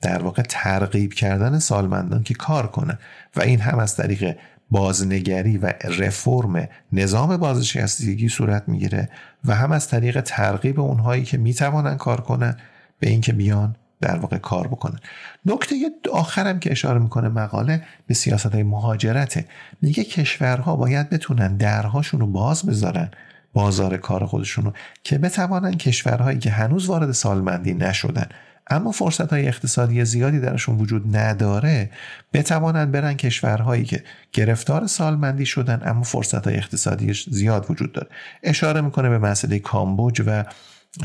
در 0.00 0.22
واقع 0.22 0.42
ترغیب 0.42 1.12
کردن 1.12 1.58
سالمندان 1.58 2.22
که 2.22 2.34
کار 2.34 2.66
کنند 2.66 2.98
و 3.36 3.40
این 3.40 3.60
هم 3.60 3.78
از 3.78 3.96
طریق 3.96 4.36
بازنگری 4.70 5.58
و 5.58 5.72
رفرم 5.98 6.68
نظام 6.92 7.36
بازنشستگی 7.36 8.28
صورت 8.28 8.68
می‌گیره 8.68 9.08
و 9.44 9.54
هم 9.54 9.72
از 9.72 9.88
طریق 9.88 10.20
ترغیب 10.20 10.80
اونهایی 10.80 11.24
که 11.24 11.38
می‌توانن 11.38 11.96
کار 11.96 12.20
کنن 12.20 12.56
به 12.98 13.10
اینکه 13.10 13.32
بیان 13.32 13.76
در 14.00 14.18
واقع 14.18 14.38
کار 14.38 14.68
بکنن. 14.68 14.98
نکته 15.46 15.74
آخرم 16.12 16.60
که 16.60 16.72
اشاره 16.72 16.98
می‌کنه 16.98 17.28
مقاله 17.28 17.82
به 18.06 18.14
سیاست 18.14 18.46
های 18.46 18.62
مهاجرته. 18.62 19.44
میگه 19.82 20.04
کشورها 20.04 20.76
باید 20.76 21.10
بتونن 21.10 21.56
درهاشون 21.56 22.20
رو 22.20 22.26
باز 22.26 22.66
بذارن 22.66 23.10
بازار 23.52 23.96
کار 23.96 24.26
خودشونو 24.26 24.72
که 25.04 25.18
بتوانن 25.18 25.76
کشورهایی 25.76 26.38
که 26.38 26.50
هنوز 26.50 26.86
وارد 26.86 27.12
سالمندی 27.12 27.74
نشدن 27.74 28.28
اما 28.70 28.90
فرصت 28.90 29.32
های 29.32 29.48
اقتصادی 29.48 30.04
زیادی 30.04 30.40
درشون 30.40 30.78
وجود 30.78 31.16
نداره 31.16 31.90
بتوانند 32.32 32.92
برن 32.92 33.14
کشورهایی 33.14 33.84
که 33.84 34.04
گرفتار 34.32 34.86
سالمندی 34.86 35.46
شدن 35.46 35.82
اما 35.84 36.02
فرصت 36.02 36.46
های 36.46 36.56
اقتصادی 36.56 37.12
زیاد 37.30 37.66
وجود 37.70 37.92
داره. 37.92 38.08
اشاره 38.42 38.80
می‌کنه 38.80 39.08
به 39.08 39.18
مسئله 39.18 39.58
کامبوج 39.58 40.22
و 40.26 40.44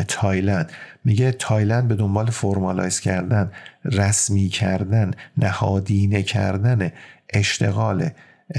تایلند. 0.08 0.72
میگه 1.06 1.32
تایلند 1.32 1.88
به 1.88 1.96
دنبال 1.96 2.30
formalize 2.30 3.00
کردن 3.00 3.52
رسمی 3.86 4.50
کردن 4.50 5.12
نهادینه 5.38 6.24
کردن 6.24 6.92
اشتغال 7.34 8.10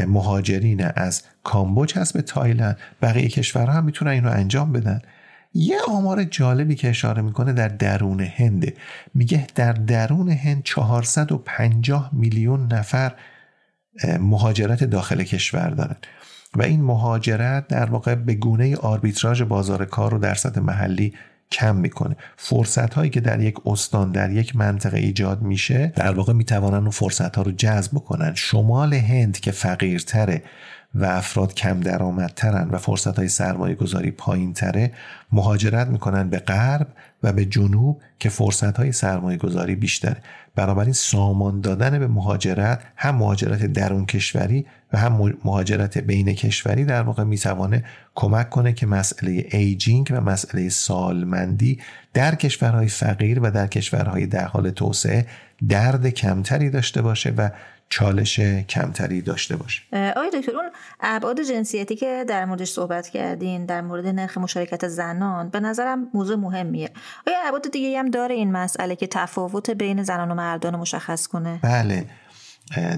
مهاجرین 0.07 0.85
از 0.85 1.23
کامبوج 1.45 1.99
هست 1.99 2.15
به 2.15 2.23
تایلند. 2.23 2.79
بقیه 3.03 3.29
کشورها 3.29 3.73
هم 3.73 3.85
می‌تونن 3.85 4.11
این 4.11 4.25
رو 4.25 4.31
انجام 4.31 4.73
بدن. 4.73 5.01
یه 5.57 5.79
آمار 5.89 6.25
جالبی 6.25 6.75
که 6.75 6.89
اشاره 6.89 7.23
می‌کنه 7.23 7.53
در 7.53 7.69
درون 7.69 8.21
هنده 8.21 8.75
میگه 9.15 9.47
در 9.55 9.73
درون 9.73 10.29
هند 10.29 10.63
450 10.63 12.11
میلیون 12.13 12.73
نفر 12.73 13.13
مهاجرت 14.21 14.85
داخل 14.85 15.23
کشور 15.23 15.71
دارن. 15.71 15.97
و 16.57 16.63
این 16.63 16.83
مهاجرت 16.83 17.69
در 17.69 17.85
واقع 17.91 18.15
به 18.15 18.35
گونه 18.35 18.77
آربیتراژ 18.77 19.43
بازار 19.43 19.85
کار 19.85 20.11
رو 20.11 20.19
در 20.19 20.35
سطح 20.35 20.61
محلی 20.61 21.15
کم 21.53 21.77
می‌کنه. 21.77 22.17
فرصت 22.37 22.95
هایی 22.95 23.11
که 23.11 23.21
در 23.21 23.41
یک 23.41 23.67
استان 23.67 24.13
در 24.13 24.31
یک 24.31 24.57
منطقه 24.57 24.99
ایجاد 24.99 25.43
میشه 25.43 25.93
در 25.97 26.13
واقع 26.13 26.33
می‌توانن 26.33 26.77
اون 26.77 26.91
فرصت 26.91 27.37
ها 27.37 27.43
رو 27.43 27.53
جذب 27.53 27.91
بکنن. 27.93 28.35
شمال 28.35 28.95
هند 28.95 29.41
که 29.41 29.51
فقیرتره 29.51 30.43
و 30.97 31.05
افراد 31.05 31.55
کم 31.55 31.81
درآمدترن 31.81 32.69
و 32.71 32.79
فرصت 32.79 33.19
های 33.19 33.29
سرمایه 33.29 33.75
گذاری 33.75 34.11
پایین 34.11 34.53
تره 34.53 34.93
مهاجرت 35.33 35.87
می‌کنن 35.87 36.29
به 36.29 36.39
غرب 36.39 36.87
و 37.23 37.33
به 37.33 37.45
جنوب 37.45 38.03
که 38.19 38.29
فرصت 38.29 38.77
های 38.77 38.93
سرمایه 38.93 39.39
گذاری 39.39 39.75
بیشتره. 39.75 40.17
بنابراین 40.55 40.93
سامان 40.93 41.61
دادن 41.61 41.99
به 41.99 42.07
مهاجرت 42.07 42.81
هم 42.97 43.15
مهاجرت 43.15 43.67
درون 43.67 44.07
کشوری 44.07 44.67
و 44.93 44.99
هم 44.99 45.35
مهاجرت 45.45 45.99
بین 45.99 46.33
کشوری 46.33 46.85
در 46.85 47.03
واقع 47.03 47.25
می‌توانه 47.25 47.85
کمک 48.15 48.51
کنه 48.51 48.73
که 48.73 48.87
مسئله 48.87 49.47
ایجینگ 49.51 50.09
و 50.11 50.21
مسئله 50.21 50.69
سالمندی 50.69 51.79
در 52.15 52.35
کشورهای 52.35 52.89
فقیر 52.89 53.41
و 53.41 53.51
در 53.51 53.67
کشورهای 53.67 54.27
در 54.27 54.45
حال 54.45 54.71
توسعه 54.71 55.27
درد 55.69 56.09
کمتری 56.09 56.71
داشته 56.71 57.03
باشه 57.03 57.31
و 57.37 57.51
چالش 57.89 58.41
کمتری 58.41 59.23
داشته 59.23 59.57
باشه. 59.57 59.83
آقای 60.17 60.31
دکتر 60.31 60.53
اون 60.57 60.71
ابعاد 61.01 61.41
جنسیتی 61.43 61.97
که 61.97 62.25
در 62.29 62.45
موردش 62.45 62.71
صحبت 62.71 63.09
کردین 63.09 63.67
در 63.67 63.81
مورد 63.81 64.07
نرخ 64.07 64.39
مشارکت 64.39 64.89
زنان 64.89 65.49
به 65.49 65.61
نظرم 65.61 66.09
موضوع 66.15 66.37
مهمیه. 66.37 66.91
آیا 67.27 67.37
ابعاد 67.47 67.71
دیگه 67.71 67.99
هم 67.99 68.11
داره 68.11 68.35
این 68.35 68.53
مسئله 68.53 68.97
که 68.97 69.07
تفاوت 69.07 69.71
بین 69.71 70.03
زنان 70.03 70.31
و 70.31 70.35
مردان 70.35 70.77
مشخص 70.77 71.27
کنه؟ 71.27 71.59
بله. 71.63 72.07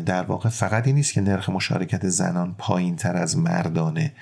در 0.06 0.22
واقع 0.22 0.48
فقط 0.48 0.86
این 0.86 0.96
نیست 0.96 1.12
که 1.12 1.20
نرخ 1.20 1.48
مشارکت 1.48 2.08
زنان 2.08 2.54
پایین 2.58 2.96
تر 2.96 3.16
از 3.16 3.38
مردانه. 3.38 4.12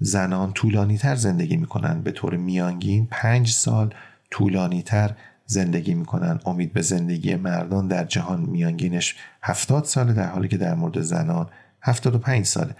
زنان 0.00 0.52
طولانی 0.52 0.98
تر 0.98 1.14
زندگی 1.14 1.56
می‌کنن. 1.56 2.02
به 2.02 2.10
طور 2.10 2.36
میانگین 2.36 3.08
پنج 3.10 3.50
سال 3.50 3.94
طولانی 4.30 4.82
تر 4.82 5.10
زندگی 5.46 5.94
می‌کنن. 5.94 6.40
امید 6.46 6.72
به 6.72 6.82
زندگی 6.82 7.34
مردان 7.34 7.88
در 7.88 8.04
جهان 8.04 8.40
میانگینش 8.40 9.14
70 9.42 9.84
ساله 9.84 10.12
در 10.12 10.28
حالی 10.28 10.48
که 10.48 10.56
در 10.56 10.74
مورد 10.74 11.00
زنان 11.00 11.48
75 11.82 12.44
ساله. 12.46 12.74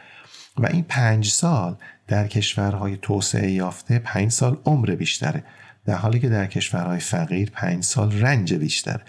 و 0.58 0.66
این 0.66 0.84
پنج 0.88 1.28
سال 1.28 1.76
در 2.08 2.26
کشورهای 2.26 2.98
توسعه 3.02 3.50
یافته 3.50 3.98
پنج 3.98 4.32
سال 4.32 4.56
عمر 4.64 4.94
بیشتره. 4.94 5.44
در 5.84 5.94
حالی 5.94 6.20
که 6.20 6.28
در 6.28 6.46
کشورهای 6.46 7.00
فقیر 7.00 7.50
پنج 7.50 7.84
سال 7.84 8.20
رنج 8.20 8.54
بیشتره. 8.54 9.02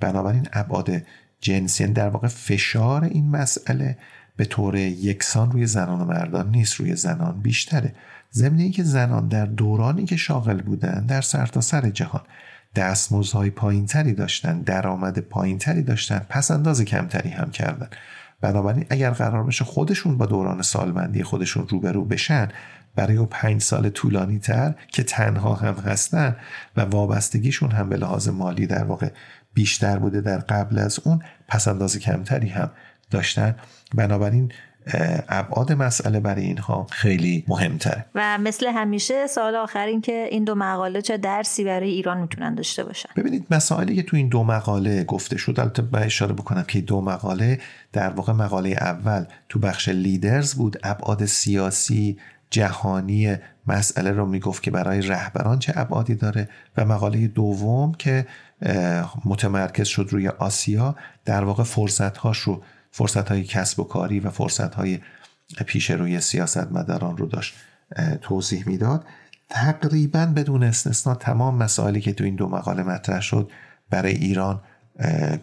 بنابراین 0.00 0.48
ابعاد 0.52 0.90
جنسی 1.40 1.86
در 1.86 2.08
واقع 2.08 2.28
فشار 2.28 3.04
این 3.04 3.30
مسئله 3.30 3.98
به 4.36 4.44
طور 4.44 4.76
یکسان 4.76 5.50
روی 5.50 5.66
زنان 5.66 6.00
و 6.00 6.04
مردان 6.04 6.50
نیست 6.50 6.74
روی 6.74 6.96
زنان 6.96 7.40
بیشتره. 7.40 7.94
ضمن 8.32 8.58
اینکه 8.58 8.82
زنان 8.82 9.28
در 9.28 9.46
دورانی 9.46 10.04
که 10.04 10.16
شاغل 10.16 10.62
بودن 10.62 11.06
در 11.06 11.20
سرتاسر 11.20 11.80
سر 11.80 11.90
جهان 11.90 12.22
دستمزدهای 12.74 13.50
پایینتری 13.50 14.12
داشتن 14.12 14.60
درآمد 14.60 15.18
پایینتری 15.18 15.82
داشتن 15.82 16.26
پس 16.28 16.50
انداز 16.50 16.82
کمتری 16.82 17.30
هم 17.30 17.50
کردن. 17.50 17.88
بنابراین 18.40 18.86
اگر 18.90 19.10
قرار 19.10 19.44
بشه 19.44 19.64
خودشون 19.64 20.18
با 20.18 20.26
دوران 20.26 20.62
سالمندی 20.62 21.22
خودشون 21.22 21.68
روبرو 21.68 22.04
بشن 22.04 22.48
برای 22.96 23.16
او 23.16 23.26
پنج 23.26 23.62
سال 23.62 23.88
طولانی 23.88 24.38
تر 24.38 24.74
که 24.88 25.02
تنها 25.02 25.54
هم 25.54 25.74
هستن 25.74 26.36
و 26.76 26.80
وابستگیشون 26.80 27.70
هم 27.70 27.88
به 27.88 27.96
لحاظ 27.96 28.28
مالی 28.28 28.66
در 28.66 28.84
واقع 28.84 29.08
بیشتر 29.54 29.98
بوده 29.98 30.20
در 30.20 30.38
قبل 30.38 30.78
از 30.78 31.00
اون 31.04 31.22
پس 31.48 31.68
انداز 31.68 31.96
کمتری 31.96 32.48
هم 32.48 32.70
داشتن. 33.10 33.54
بنابراین 33.94 34.52
ابعاد 35.28 35.72
مسئله 35.72 36.20
برای 36.20 36.44
اینها 36.44 36.86
خیلی 36.90 37.44
مهمتره. 37.48 38.06
و 38.14 38.38
مثل 38.38 38.66
همیشه 38.66 39.26
سال 39.26 39.56
آخر 39.56 39.86
این 39.86 40.00
که 40.00 40.28
این 40.30 40.44
دو 40.44 40.54
مقاله 40.54 41.02
چه 41.02 41.16
درسی 41.16 41.64
برای 41.64 41.90
ایران 41.90 42.20
می‌تونن 42.20 42.54
داشته 42.54 42.84
باشن؟ 42.84 43.08
ببینید 43.16 43.46
مسائلی 43.50 43.96
که 43.96 44.02
تو 44.02 44.16
این 44.16 44.28
دو 44.28 44.44
مقاله 44.44 45.04
گفته 45.04 45.36
شد 45.36 45.60
البته 45.60 45.82
با 45.82 45.98
اشاره 45.98 46.32
بکنم 46.32 46.62
که 46.62 46.80
دو 46.80 47.00
مقاله 47.00 47.60
در 47.92 48.10
واقع 48.10 48.32
مقاله 48.32 48.68
اول 48.70 49.24
تو 49.48 49.58
بخش 49.58 49.88
لیدرز 49.88 50.54
بود. 50.54 50.78
ابعاد 50.82 51.24
سیاسی 51.24 52.18
جهانی 52.50 53.36
مسئله 53.66 54.10
رو 54.10 54.26
می‌گفت 54.26 54.62
که 54.62 54.70
برای 54.70 55.00
رهبران 55.00 55.58
چه 55.58 55.72
ابعادی 55.76 56.14
داره 56.14 56.48
و 56.76 56.84
مقاله 56.84 57.26
دوم 57.26 57.92
که 57.94 58.26
متمرکز 59.24 59.86
شد 59.86 60.08
روی 60.10 60.28
آسیا 60.28 60.96
در 61.24 61.44
واقع 61.44 61.62
فرصت 61.62 62.16
هاش 62.16 62.38
رو 62.38 62.62
فرصت 62.96 63.28
های 63.28 63.44
کسب 63.44 63.80
و 63.80 63.84
کاری 63.84 64.20
و 64.20 64.30
فرصت 64.30 64.74
های 64.74 65.00
پیش 65.66 65.90
روی 65.90 66.20
سیاست 66.20 66.72
مداران 66.72 67.16
رو 67.16 67.26
داشت 67.26 67.54
توضیح 68.22 68.68
می‌داد. 68.68 69.04
تقریبا 69.48 70.26
بدون 70.26 70.62
استثنا 70.62 71.14
تمام 71.14 71.56
مسائلی 71.56 72.00
که 72.00 72.12
تو 72.12 72.24
این 72.24 72.34
دو 72.34 72.48
مقاله 72.48 72.82
مطرح 72.82 73.20
شد 73.20 73.50
برای 73.90 74.12
ایران 74.12 74.60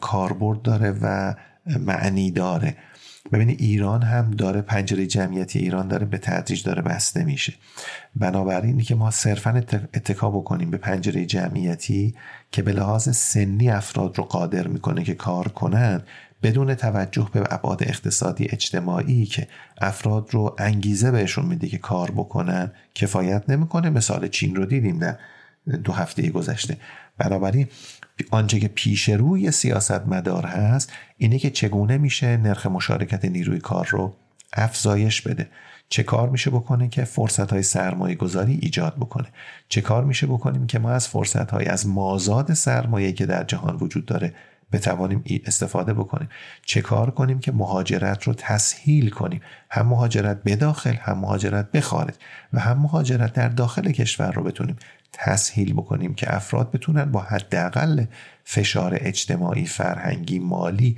کاربرد 0.02 0.62
داره 0.62 0.92
و 1.02 1.36
معنی 1.80 2.32
داره. 2.32 2.78
ببینید 3.32 3.62
ایران 3.62 4.02
هم 4.02 4.32
داره 4.32 4.62
پنجره 4.62 5.06
جمعیتی 5.06 5.60
ایران 5.60 5.88
داره 5.88 6.06
به 6.06 6.18
تدریج 6.18 6.64
داره 6.64 6.82
بسته 6.82 7.24
میشه. 7.24 7.54
بنابراین 8.16 8.82
که 8.82 8.96
ما 8.96 9.12
صرفا 9.12 9.64
اتکا 9.94 10.32
بکنیم 10.32 10.72
به 10.72 10.78
پنجره 10.78 11.26
جمعیتی 11.26 12.16
که 12.52 12.62
به 12.62 12.72
لحاظ 12.72 13.18
سنی 13.18 13.70
افراد 13.70 14.18
رو 14.18 14.24
قادر 14.24 14.68
می‌کنه 14.68 15.04
که 15.04 15.16
کار 15.16 15.48
کنن 15.48 16.02
بدون 16.44 16.76
توجه 16.76 17.30
به 17.34 17.54
ابعاد 17.54 17.84
اقتصادی 17.84 18.48
اجتماعی 18.50 19.26
که 19.26 19.48
افراد 19.82 20.28
رو 20.32 20.56
انگیزه 20.58 21.12
بهشون 21.12 21.46
میده 21.46 21.68
که 21.68 21.78
کار 21.78 22.12
بکنن 22.12 22.72
کفایت 22.96 23.50
نمی‌کنه. 23.50 23.90
مثال 23.90 24.28
چین 24.28 24.56
رو 24.56 24.66
دیدیم 24.66 25.00
در 25.00 25.18
دو 25.84 25.92
هفته 25.92 26.30
گذشته. 26.30 26.78
بنابراین 27.18 27.68
آنچه 28.32 28.60
که 28.60 28.68
پیش 28.68 29.10
روی 29.10 29.52
سیاست 29.52 30.08
مدار 30.08 30.46
هست 30.46 30.92
اینه 31.18 31.40
که 31.40 31.50
چگونه 31.50 31.98
میشه 31.98 32.38
نرخ 32.38 32.66
مشارکت 32.66 33.26
نیروی 33.26 33.60
کار 33.60 33.88
رو 33.88 34.14
افزایش 34.54 35.22
بده. 35.22 35.48
چه 35.90 36.04
کار 36.04 36.30
میشه 36.30 36.50
بکنه 36.50 36.90
که 36.90 37.04
فرصت 37.04 37.54
های 37.54 37.64
سرمایه 37.64 38.16
گذاری 38.16 38.60
ایجاد 38.62 38.96
بکنه؟ 38.96 39.28
چه 39.70 39.82
کار 39.82 40.04
میشه 40.04 40.28
بکنیم 40.28 40.68
که 40.68 40.80
ما 40.80 40.92
از 40.92 41.08
فرصت 41.08 41.52
های 41.52 41.66
از 41.66 41.88
مازاد 41.88 42.54
سرمایه 42.54 43.12
که 43.12 43.26
در 43.26 43.44
جهان 43.44 43.76
وجود 43.76 44.06
داره 44.06 44.34
بتوانیم 44.72 45.24
استفاده 45.46 45.94
بکنیم. 45.94 46.30
چه 46.66 46.82
کار 46.82 47.12
کنیم 47.12 47.40
که 47.40 47.52
مهاجرت 47.52 48.24
رو 48.24 48.34
تسهیل 48.34 49.10
کنیم؟ 49.10 49.42
هم 49.70 49.88
مهاجرت 49.88 50.44
به 50.44 50.56
داخل 50.56 50.94
هم 50.94 51.18
مهاجرت 51.18 51.72
به 51.72 51.82
خارج 51.82 52.14
و 52.54 52.60
هم 52.60 52.80
مهاجرت 52.80 53.34
در 53.34 53.50
داخل 53.50 53.92
کشور 53.92 54.32
رو 54.32 54.44
بتونیم 54.44 54.76
تسهیل 55.14 55.74
بکنیم 55.74 56.14
که 56.14 56.36
افراد 56.36 56.72
بتونن 56.72 57.06
با 57.06 57.20
حداقل 57.22 58.06
فشار 58.44 58.98
اجتماعی 59.02 59.66
فرهنگی 59.66 60.40
مالی 60.40 60.98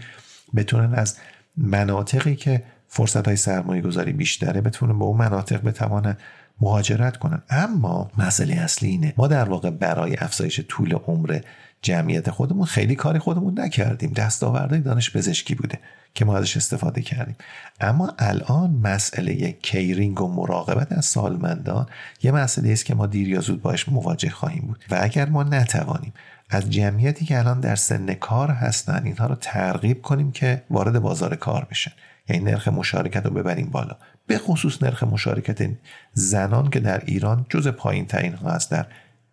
بتونن 0.55 0.93
از 0.93 1.17
مناطقی 1.57 2.35
که 2.35 2.63
فرصت 2.87 3.27
های 3.27 3.35
سرمایه 3.35 3.81
گذاری 3.81 4.13
بیشتره 4.13 4.61
بتونن 4.61 4.99
به 4.99 5.05
اون 5.05 5.17
مناطق 5.17 5.61
بتوانن 5.61 6.17
مهاجرت 6.61 7.17
کنن. 7.17 7.41
اما 7.49 8.11
مسئله 8.17 8.55
اصلی 8.55 8.89
اینه. 8.89 9.13
ما 9.17 9.27
در 9.27 9.49
واقع 9.49 9.69
برای 9.69 10.15
افزایش 10.19 10.61
طول 10.67 10.93
عمر 10.93 11.39
جمعیت 11.83 12.29
خودمون 12.29 12.65
خیلی 12.65 12.95
کاری 12.95 13.19
خودمون 13.19 13.59
نکردیم. 13.59 14.11
دستاوردهای 14.11 14.81
دانش 14.81 15.17
پزشکی 15.17 15.55
بوده 15.55 15.79
که 16.15 16.25
ما 16.25 16.37
ازش 16.37 16.57
استفاده 16.57 17.01
کردیم. 17.01 17.35
اما 17.81 18.13
الان 18.19 18.71
مسئله 18.71 19.51
کیرینگ 19.51 20.21
و 20.21 20.27
مراقبت 20.27 20.91
از 20.91 21.05
سالمندان 21.05 21.87
یه 22.23 22.31
مسئله 22.31 22.71
است 22.71 22.85
که 22.85 22.95
ما 22.95 23.07
دیر 23.07 23.29
یا 23.29 23.41
زود 23.41 23.61
باش 23.61 23.89
مواجه 23.89 24.29
خواهیم 24.29 24.61
بود. 24.61 24.85
و 24.89 24.99
اگر 25.01 25.29
ما 25.29 25.43
نتوانیم 25.43 26.13
از 26.49 26.69
جمعیتی 26.69 27.25
که 27.25 27.39
الان 27.39 27.59
در 27.59 27.75
سن 27.75 28.13
کار 28.13 28.51
هستن 28.51 29.01
اینها 29.05 29.25
رو 29.25 29.35
ترغیب 29.35 30.01
کنیم 30.01 30.31
که 30.31 30.63
وارد 30.69 30.99
بازار 30.99 31.35
کار 31.35 31.67
بشن. 31.71 31.91
یعنی 32.29 32.43
نرخ 32.43 32.67
مشارکت 32.67 33.25
رو 33.25 33.31
ببریم 33.31 33.69
بالا. 33.69 33.97
به 34.27 34.37
خصوص 34.37 34.83
نرخ 34.83 35.03
مشارکت 35.03 35.69
زنان 36.13 36.69
که 36.69 36.79
در 36.79 37.03
ایران 37.05 37.45
جز 37.49 37.67
پایین 37.67 38.05
ترین 38.05 38.33
ها 38.33 38.49
هست 38.49 38.71
در 38.71 38.85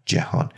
جهان. 0.05 0.49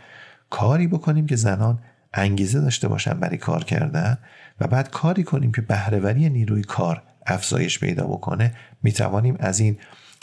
کاری 0.53 0.87
بکنیم 0.87 1.25
که 1.25 1.35
زنان 1.35 1.79
انگیزه 2.13 2.59
داشته 2.59 2.87
باشن 2.87 3.13
برای 3.13 3.37
کار 3.37 3.63
کردن 3.63 4.17
و 4.59 4.67
بعد 4.67 4.91
کاری 4.91 5.23
کنیم 5.23 5.51
که 5.51 5.61
بهرهوری 5.61 6.29
نیروی 6.29 6.61
کار 6.61 7.01
افزایش 7.27 7.79
پیدا 7.79 8.07
بکنه. 8.07 8.53
می‌توانیم 8.83 9.35
از 9.39 9.59
این 9.59 9.77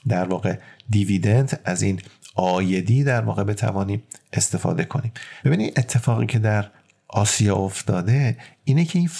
در 0.08 0.24
واقع 0.24 0.58
دیویدند 0.90 1.60
از 1.64 1.82
این 1.82 2.00
آیدی 2.34 3.04
در 3.04 3.20
واقع 3.20 3.44
بتوانیم 3.44 4.02
استفاده 4.32 4.84
کنیم. 4.84 5.12
ببینید 5.44 5.78
اتفاقی 5.78 6.26
که 6.26 6.38
در 6.38 6.70
آسیا 7.08 7.56
افتاده 7.56 8.36
اینه 8.64 8.84
که 8.84 8.98
این 8.98 9.10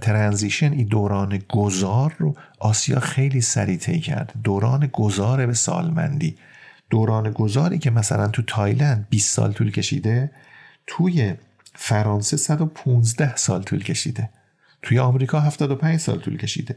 ترانزیشن 0.00 0.72
این 0.72 0.86
دوران 0.86 1.42
گذار 1.48 2.14
رو 2.18 2.34
آسیا 2.58 3.00
خیلی 3.00 3.40
سریع 3.40 3.76
طی 3.76 4.00
کرد. 4.00 4.32
دوران 4.44 4.90
گذار 4.92 5.46
به 5.46 5.54
سالمندی. 5.54 6.36
دوران 6.90 7.30
گذاری 7.30 7.78
که 7.78 7.90
مثلا 7.90 8.28
تو 8.28 8.42
تایلند 8.42 9.06
20 9.10 9.34
سال 9.34 9.52
طول 9.52 9.70
کشیده 9.70 10.30
توی 10.86 11.34
فرانسه 11.74 12.36
115 12.36 13.36
سال 13.36 13.62
طول 13.62 13.84
کشیده. 13.84 14.30
توی 14.82 14.98
آمریکا 14.98 15.40
75 15.40 16.00
سال 16.00 16.18
طول 16.18 16.36
کشیده. 16.36 16.76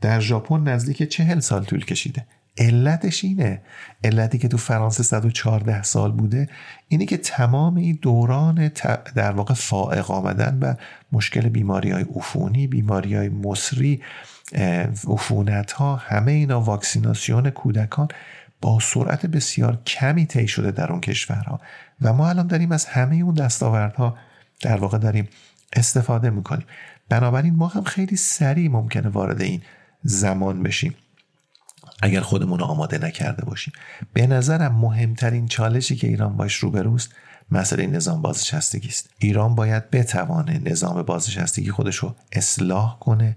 در 0.00 0.20
ژاپن 0.20 0.68
نزدیک 0.68 1.02
40 1.02 1.40
سال 1.40 1.64
طول 1.64 1.84
کشیده. 1.84 2.26
علتش 2.58 3.24
اینه. 3.24 3.62
علتی 4.04 4.38
که 4.38 4.48
تو 4.48 4.56
فرانسه 4.56 5.02
114 5.02 5.82
سال 5.82 6.12
بوده 6.12 6.48
اینه 6.88 7.06
که 7.06 7.16
تمام 7.16 7.76
این 7.76 7.98
دوران 8.02 8.68
در 9.14 9.32
واقع 9.32 9.54
فائق 9.54 10.10
آمدن 10.10 10.58
و 10.62 10.74
مشکل 11.12 11.48
بیماری 11.48 11.90
های 11.90 12.04
عفونی 12.16 12.66
بیماری 12.66 13.14
های 13.14 13.28
مصری 13.28 14.02
عفونت 15.08 15.72
ها 15.72 15.96
همه 15.96 16.32
اینا 16.32 16.60
واکسیناسیون 16.60 17.50
کودکان 17.50 18.08
با 18.60 18.78
سرعت 18.82 19.26
بسیار 19.26 19.82
کمی 19.86 20.26
طی 20.26 20.48
شده 20.48 20.70
در 20.70 20.92
اون 20.92 21.00
کشورها. 21.00 21.60
و 22.02 22.12
ما 22.12 22.28
الان 22.28 22.46
داریم 22.46 22.72
از 22.72 22.86
همه 22.86 23.16
اون 23.16 23.34
دستاوردها 23.34 24.18
در 24.60 24.76
واقع 24.76 24.98
داریم 24.98 25.28
استفاده 25.72 26.30
می‌کنیم. 26.30 26.66
بنابراین 27.08 27.54
ما 27.54 27.66
هم 27.66 27.84
خیلی 27.84 28.16
سریع 28.16 28.68
ممکنه 28.68 29.08
وارد 29.08 29.40
این 29.40 29.62
زمان 30.02 30.62
بشیم. 30.62 30.94
اگر 32.02 32.20
خودمون 32.20 32.58
رو 32.58 32.64
آماده 32.64 32.98
نکرده 32.98 33.44
باشیم. 33.44 33.72
به 34.12 34.26
نظرم 34.26 34.74
مهمترین 34.74 35.48
چالشی 35.48 35.96
که 35.96 36.06
ایران 36.06 36.36
باش 36.36 36.54
روبروست 36.54 37.14
مسئله 37.50 37.86
نظام 37.86 38.22
بازنشستگی 38.22 38.88
است. 38.88 39.10
ایران 39.18 39.54
باید 39.54 39.90
بتوانه 39.90 40.58
نظام 40.58 41.02
بازنشستگی 41.02 41.70
خودش 41.70 41.96
رو 41.96 42.14
اصلاح 42.32 42.98
کنه. 42.98 43.36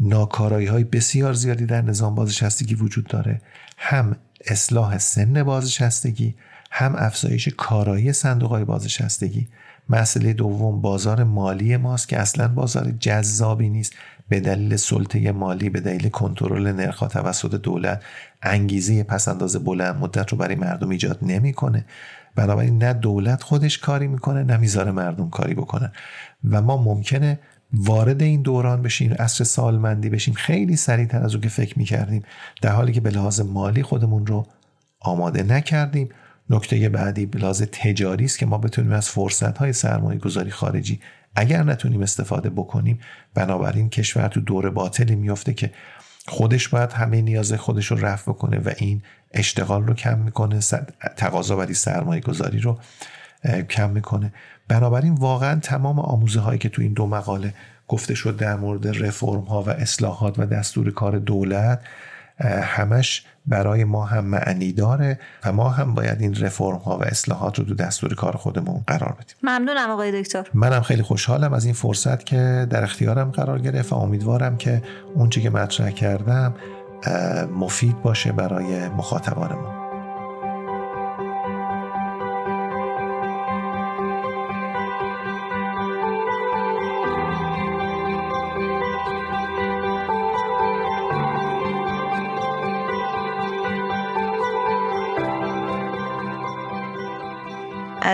ناکارایی 0.00 0.66
های 0.66 0.84
بسیار 0.84 1.32
زیادی 1.32 1.66
در 1.66 1.82
نظام 1.82 2.14
بازنشستگی 2.14 2.74
وجود 2.74 3.06
داره. 3.06 3.40
هم 3.78 4.16
اصلاح 4.46 4.98
سن 4.98 5.42
بازنشستگی 5.42 6.34
هم 6.70 6.94
افزایش 6.98 7.48
کارایی 7.48 8.12
صندوق 8.12 8.50
های 8.50 8.64
بازنشستگی. 8.64 9.48
مسئله 9.88 10.32
دوم 10.32 10.80
بازار 10.80 11.24
مالی 11.24 11.76
ماست 11.76 12.08
که 12.08 12.18
اصلا 12.18 12.48
بازار 12.48 12.90
جذابی 12.90 13.68
نیست. 13.68 13.92
به 14.28 14.40
دلیل 14.40 14.76
سلطه 14.76 15.32
مالی 15.32 15.68
به 15.70 15.80
دلیل 15.80 16.08
کنترل 16.08 16.72
نرخ 16.72 16.98
توسط 16.98 17.54
دولت 17.54 18.02
انگیزه 18.42 19.02
پسنداز 19.02 19.56
بلند 19.56 19.96
مدت 19.96 20.30
رو 20.30 20.38
برای 20.38 20.54
مردم 20.54 20.88
ایجاد 20.88 21.18
نمی‌کنه. 21.22 21.84
بنابراین 22.34 22.78
نه 22.78 22.92
دولت 22.92 23.42
خودش 23.42 23.78
کاری 23.78 24.06
می‌کنه 24.06 24.42
نه 24.42 24.56
می‌ذاره 24.56 24.90
مردم 24.90 25.30
کاری 25.30 25.54
بکنن 25.54 25.92
و 26.50 26.62
ما 26.62 26.76
ممکنه 26.76 27.38
وارد 27.72 28.22
این 28.22 28.42
دوران 28.42 28.82
بشیم 28.82 29.12
عصر 29.12 29.44
سالمندی 29.44 30.10
بشیم 30.10 30.34
خیلی 30.34 30.76
سریعتر 30.76 31.24
از 31.24 31.32
اون 31.34 31.40
که 31.40 31.48
فکر 31.48 31.78
می‌کردیم. 31.78 32.22
در 32.62 32.72
حالی 32.72 32.92
که 32.92 33.00
به 33.00 33.10
لحاظ 33.10 33.40
مالی 33.40 33.82
خودمون 33.82 34.26
رو 34.26 34.46
آماده 35.00 35.42
نکردیم. 35.42 36.08
نکته 36.50 36.88
بعدی 36.88 37.26
به 37.26 37.38
لحاظ 37.38 37.62
تجاری 37.62 38.24
است 38.24 38.38
که 38.38 38.46
ما 38.46 38.58
بتونیم 38.58 38.92
از 38.92 39.08
فرصت 39.08 39.58
های 39.58 39.72
سرمایه 39.72 40.18
گذاری 40.18 40.50
خارجی 40.50 41.00
اگر 41.34 41.62
نتونیم 41.62 42.02
استفاده 42.02 42.50
بکنیم. 42.50 42.98
بنابراین 43.34 43.90
کشور 43.90 44.28
تو 44.28 44.40
دور 44.40 44.70
باطلی 44.70 45.16
میفته 45.16 45.54
که 45.54 45.70
خودش 46.26 46.68
باید 46.68 46.92
همه 46.92 47.22
نیاز 47.22 47.52
خودش 47.52 47.86
رو 47.86 47.96
رفع 47.96 48.32
بکنه 48.32 48.58
و 48.58 48.70
این 48.78 49.02
اشتغال 49.32 49.86
رو 49.86 49.94
کم 49.94 50.18
می‌کنه 50.18 50.60
تقاضا 51.16 51.56
برای 51.56 51.74
سرمایه 51.74 52.20
گذاری 52.20 52.58
رو 52.58 52.78
کم 53.70 53.90
می‌کنه. 53.90 54.32
بنابراین 54.72 55.14
واقعا 55.14 55.60
تمام 55.60 55.98
آموزه 55.98 56.40
هایی 56.40 56.58
که 56.58 56.68
تو 56.68 56.82
این 56.82 56.92
دو 56.92 57.06
مقاله 57.06 57.54
گفته 57.88 58.14
شد 58.14 58.36
در 58.36 58.56
مورد 58.56 59.04
رفرم 59.04 59.40
ها 59.40 59.62
و 59.62 59.70
اصلاحات 59.70 60.38
و 60.38 60.46
دستور 60.46 60.90
کار 60.90 61.18
دولت 61.18 61.80
همش 62.62 63.24
برای 63.46 63.84
ما 63.84 64.04
هم 64.04 64.24
معنی 64.24 64.72
داره 64.72 65.18
و 65.44 65.52
ما 65.52 65.68
هم 65.68 65.94
باید 65.94 66.20
این 66.20 66.34
رفرم 66.34 66.76
ها 66.76 66.98
و 66.98 67.04
اصلاحات 67.04 67.58
رو 67.58 67.64
تو 67.64 67.74
دستور 67.74 68.14
کار 68.14 68.36
خودمون 68.36 68.84
قرار 68.86 69.12
بدیم. 69.12 69.36
ممنونم 69.42 69.90
آقای 69.90 70.22
دکتر. 70.22 70.46
منم 70.54 70.82
خیلی 70.82 71.02
خوشحالم 71.02 71.52
از 71.52 71.64
این 71.64 71.74
فرصت 71.74 72.26
که 72.26 72.66
در 72.70 72.82
اختیارم 72.82 73.30
قرار 73.30 73.58
گرفت 73.58 73.92
و 73.92 73.96
امیدوارم 73.96 74.56
که 74.56 74.82
اونچه 75.14 75.40
که 75.40 75.50
مطرح 75.50 75.90
کردم 75.90 76.54
مفید 77.56 78.02
باشه 78.02 78.32
برای 78.32 78.88
مخاطبان 78.88 79.52
ما. 79.52 79.81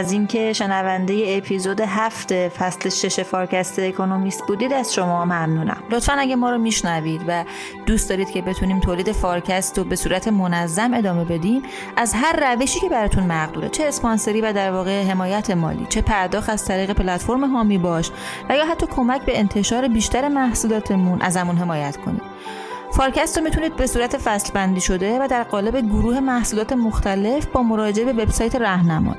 از 0.08 0.12
اینکه 0.12 0.52
شنونده 0.52 1.24
اپیزود 1.28 1.80
هفت 1.80 2.48
فصل 2.48 2.88
شش 2.88 3.20
فارکست 3.20 3.78
اکونومیست 3.78 4.42
بودید 4.46 4.72
از 4.72 4.94
شما 4.94 5.24
ممنونم. 5.24 5.82
لطفا 5.90 6.12
اگه 6.12 6.36
ما 6.36 6.50
رو 6.50 6.58
میشنوید 6.58 7.20
و 7.28 7.44
دوست 7.86 8.08
دارید 8.08 8.30
که 8.30 8.42
بتونیم 8.42 8.80
تولید 8.80 9.12
فارکست 9.12 9.78
رو 9.78 9.84
به 9.84 9.96
صورت 9.96 10.28
منظم 10.28 10.94
ادامه 10.94 11.24
بدیم 11.24 11.62
از 11.96 12.14
هر 12.14 12.54
روشی 12.54 12.80
که 12.80 12.88
براتون 12.88 13.24
مقدوره 13.24 13.68
چه 13.68 13.84
اسپانسری 13.84 14.40
و 14.40 14.52
در 14.52 14.72
واقع 14.72 15.02
حمایت 15.02 15.50
مالی 15.50 15.86
چه 15.88 16.02
پرداخت 16.02 16.50
از 16.50 16.64
طریق 16.64 16.92
پلتفرم 16.92 17.44
حامی 17.44 17.78
باش 17.78 18.10
و 18.48 18.56
یا 18.56 18.66
حتی 18.66 18.86
کمک 18.86 19.22
به 19.22 19.38
انتشار 19.38 19.88
بیشتر 19.88 20.28
محصولاتمون 20.28 21.22
ازمون 21.22 21.56
حمایت 21.56 21.96
کنید. 21.96 22.27
فارکست 22.98 23.38
رو 23.38 23.44
می‌تونید 23.44 23.76
به 23.76 23.86
صورت 23.86 24.16
فصل 24.16 24.52
بندی 24.52 24.80
شده 24.80 25.18
و 25.18 25.28
در 25.28 25.42
قالب 25.42 25.80
گروه 25.80 26.20
محصولات 26.20 26.72
مختلف 26.72 27.46
با 27.46 27.62
مراجعه 27.62 28.12
به 28.12 28.22
وبسایت 28.22 28.56
رهنما 28.56 29.16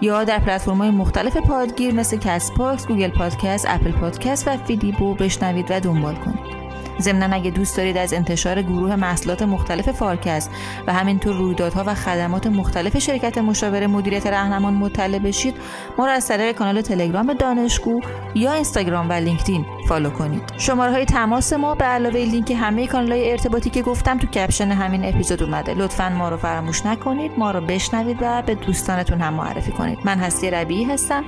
یا 0.00 0.24
در 0.24 0.38
پلتفرم 0.38 0.78
های 0.78 0.90
مختلف 0.90 1.36
پادگیر 1.36 1.94
مثل 1.94 2.16
Castbox، 2.16 2.86
Google 2.86 3.08
Podcast، 3.08 3.66
Apple 3.68 3.92
Podcast 3.92 4.48
و 4.48 4.56
فیدیبو 4.56 5.14
بشنوید 5.14 5.66
و 5.70 5.80
دنبال 5.80 6.14
کنید. 6.14 6.65
ضمنا 7.00 7.36
اگه 7.36 7.50
دوست 7.50 7.76
دارید 7.76 7.96
از 7.96 8.12
انتشار 8.12 8.62
گروه 8.62 8.96
محصولات 8.96 9.42
مختلف 9.42 9.90
فارکست 9.90 10.50
و 10.86 10.92
همینطور 10.92 11.36
رویدادها 11.36 11.84
و 11.86 11.94
خدمات 11.94 12.46
مختلف 12.46 12.98
شرکت 12.98 13.38
مشاور 13.38 13.86
مدیریت 13.86 14.26
رهنما 14.26 14.74
مطلع 14.74 15.18
بشید 15.18 15.54
ما 15.98 16.06
را 16.06 16.12
از 16.12 16.28
طریق 16.28 16.56
کانال 16.56 16.80
تلگرام 16.80 17.32
دانشگو 17.32 18.00
یا 18.34 18.52
اینستاگرام 18.52 19.08
و 19.08 19.12
لینکدین 19.12 19.66
follow 19.88 20.10
کنید. 20.10 20.42
شماره 20.58 20.92
های 20.92 21.04
تماس 21.04 21.52
ما 21.52 21.74
به 21.74 21.84
علاوه 21.84 22.16
لینک 22.16 22.50
همه 22.50 22.86
کانال 22.86 23.12
های 23.12 23.30
ارتباطی 23.30 23.70
که 23.70 23.82
گفتم 23.82 24.18
تو 24.18 24.26
caption 24.26 24.68
همین 24.68 25.04
اپیزود 25.04 25.42
اومده. 25.42 25.74
لطفا 25.74 26.08
ما 26.08 26.28
رو 26.28 26.36
فراموش 26.36 26.86
نکنید 26.86 27.32
ما 27.38 27.50
رو 27.50 27.60
بشنوید 27.60 28.18
و 28.20 28.42
به 28.42 28.54
دوستانتون 28.54 29.20
هم 29.20 29.34
معرفی 29.34 29.72
کنید. 29.72 29.98
من 30.04 30.18
هستی 30.18 30.50
ربیعی 30.50 30.84
هستم 30.84 31.24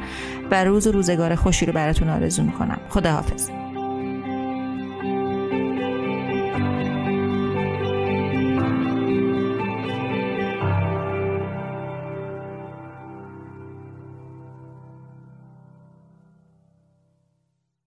و 0.51 0.65
روز 0.65 0.87
و 0.87 0.93
روزگار 0.93 1.35
خوشی 1.35 1.67
رو 1.67 1.73
براتون 1.73 2.09
آرزو 2.09 2.43
می‌کنم. 2.43 2.81
خداحافظ. 2.89 3.51